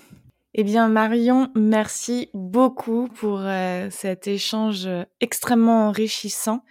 eh 0.53 0.63
bien, 0.65 0.89
Marion, 0.89 1.49
merci 1.55 2.29
beaucoup 2.33 3.07
pour 3.07 3.39
euh, 3.39 3.87
cet 3.89 4.27
échange 4.27 4.85
euh, 4.85 5.03
extrêmement 5.21 5.87
enrichissant 5.87 6.65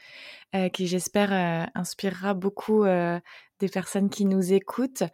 euh, 0.55 0.69
qui, 0.69 0.87
j'espère, 0.87 1.33
inspirera 1.75 2.35
beaucoup 2.35 2.85
des 2.85 3.69
personnes 3.73 4.11
qui 4.11 4.27
nous 4.27 4.53
écoutent. 4.53 5.05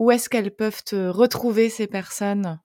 Où 0.00 0.10
est-ce 0.10 0.28
qu'elles 0.28 0.54
peuvent 0.54 0.82
te 0.82 1.08
retrouver, 1.08 1.68
ces 1.70 1.86
personnes? 1.86 2.58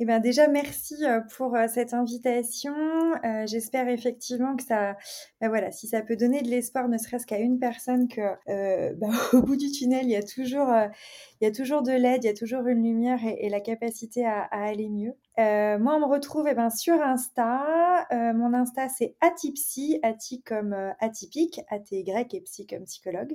Eh 0.00 0.04
ben 0.04 0.20
déjà, 0.20 0.46
merci 0.46 0.94
euh, 1.04 1.20
pour 1.36 1.56
euh, 1.56 1.66
cette 1.66 1.92
invitation. 1.92 2.72
Euh, 3.24 3.46
j'espère 3.46 3.88
effectivement 3.88 4.54
que 4.54 4.62
ça, 4.62 4.96
ben 5.40 5.48
voilà, 5.48 5.72
si 5.72 5.88
ça 5.88 6.02
peut 6.02 6.14
donner 6.14 6.40
de 6.42 6.48
l'espoir, 6.48 6.88
ne 6.88 6.96
serait-ce 6.98 7.26
qu'à 7.26 7.38
une 7.38 7.58
personne, 7.58 8.06
que 8.06 8.20
ben, 8.94 9.10
au 9.32 9.42
bout 9.42 9.56
du 9.56 9.72
tunnel, 9.72 10.04
il 10.04 10.10
y 10.10 10.16
a 10.16 10.22
toujours, 10.22 10.68
il 11.40 11.44
y 11.44 11.48
a 11.48 11.50
toujours 11.50 11.82
de 11.82 11.90
l'aide, 11.90 12.22
il 12.22 12.28
y 12.28 12.30
a 12.30 12.34
toujours 12.34 12.64
une 12.68 12.84
lumière 12.84 13.18
et, 13.24 13.48
la 13.48 13.60
capacité 13.60 14.24
à, 14.24 14.42
aller 14.52 14.88
mieux. 14.88 15.14
moi, 15.36 15.96
on 15.96 16.00
me 16.00 16.06
retrouve 16.06 16.46
eh 16.48 16.54
ben, 16.54 16.70
sur 16.70 16.94
Insta. 17.02 18.06
mon 18.12 18.54
Insta, 18.54 18.88
c'est 18.88 19.16
Atipsy, 19.20 19.98
Ati 20.04 20.42
comme 20.42 20.76
atypique, 21.00 21.60
A-T-Y 21.70 22.34
et 22.34 22.40
psy 22.42 22.66
comme 22.68 22.84
psychologue. 22.84 23.34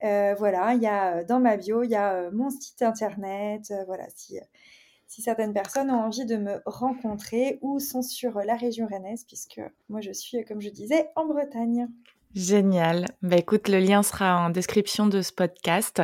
voilà, 0.00 0.74
il 0.74 0.82
y 0.82 0.86
a 0.86 1.24
dans 1.24 1.40
ma 1.40 1.56
bio, 1.56 1.82
il 1.82 1.90
y 1.90 1.96
a 1.96 2.30
mon 2.30 2.50
site 2.50 2.82
internet. 2.82 3.72
voilà, 3.88 4.04
si 4.14 4.38
si 5.08 5.22
certaines 5.22 5.54
personnes 5.54 5.90
ont 5.90 6.04
envie 6.04 6.26
de 6.26 6.36
me 6.36 6.60
rencontrer 6.66 7.58
ou 7.62 7.80
sont 7.80 8.02
sur 8.02 8.38
la 8.40 8.54
région 8.54 8.86
rennaise, 8.86 9.24
puisque 9.26 9.60
moi 9.88 10.00
je 10.00 10.12
suis, 10.12 10.44
comme 10.44 10.60
je 10.60 10.68
disais, 10.68 11.08
en 11.16 11.26
Bretagne. 11.26 11.88
Génial. 12.34 13.06
Bah, 13.22 13.36
écoute, 13.36 13.68
le 13.68 13.78
lien 13.78 14.02
sera 14.02 14.38
en 14.38 14.50
description 14.50 15.06
de 15.06 15.22
ce 15.22 15.32
podcast. 15.32 16.02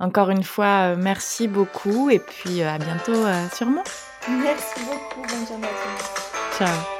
Encore 0.00 0.30
une 0.30 0.42
fois, 0.42 0.92
euh, 0.92 0.96
merci 0.98 1.48
beaucoup 1.48 2.10
et 2.10 2.18
puis 2.18 2.60
euh, 2.60 2.68
à 2.68 2.78
bientôt 2.78 3.14
euh, 3.14 3.48
sûrement. 3.54 3.84
Merci 4.28 4.80
beaucoup. 4.80 5.22
Bonne 5.22 5.46
journée 5.46 5.66
à 5.66 6.58
Ciao. 6.58 6.99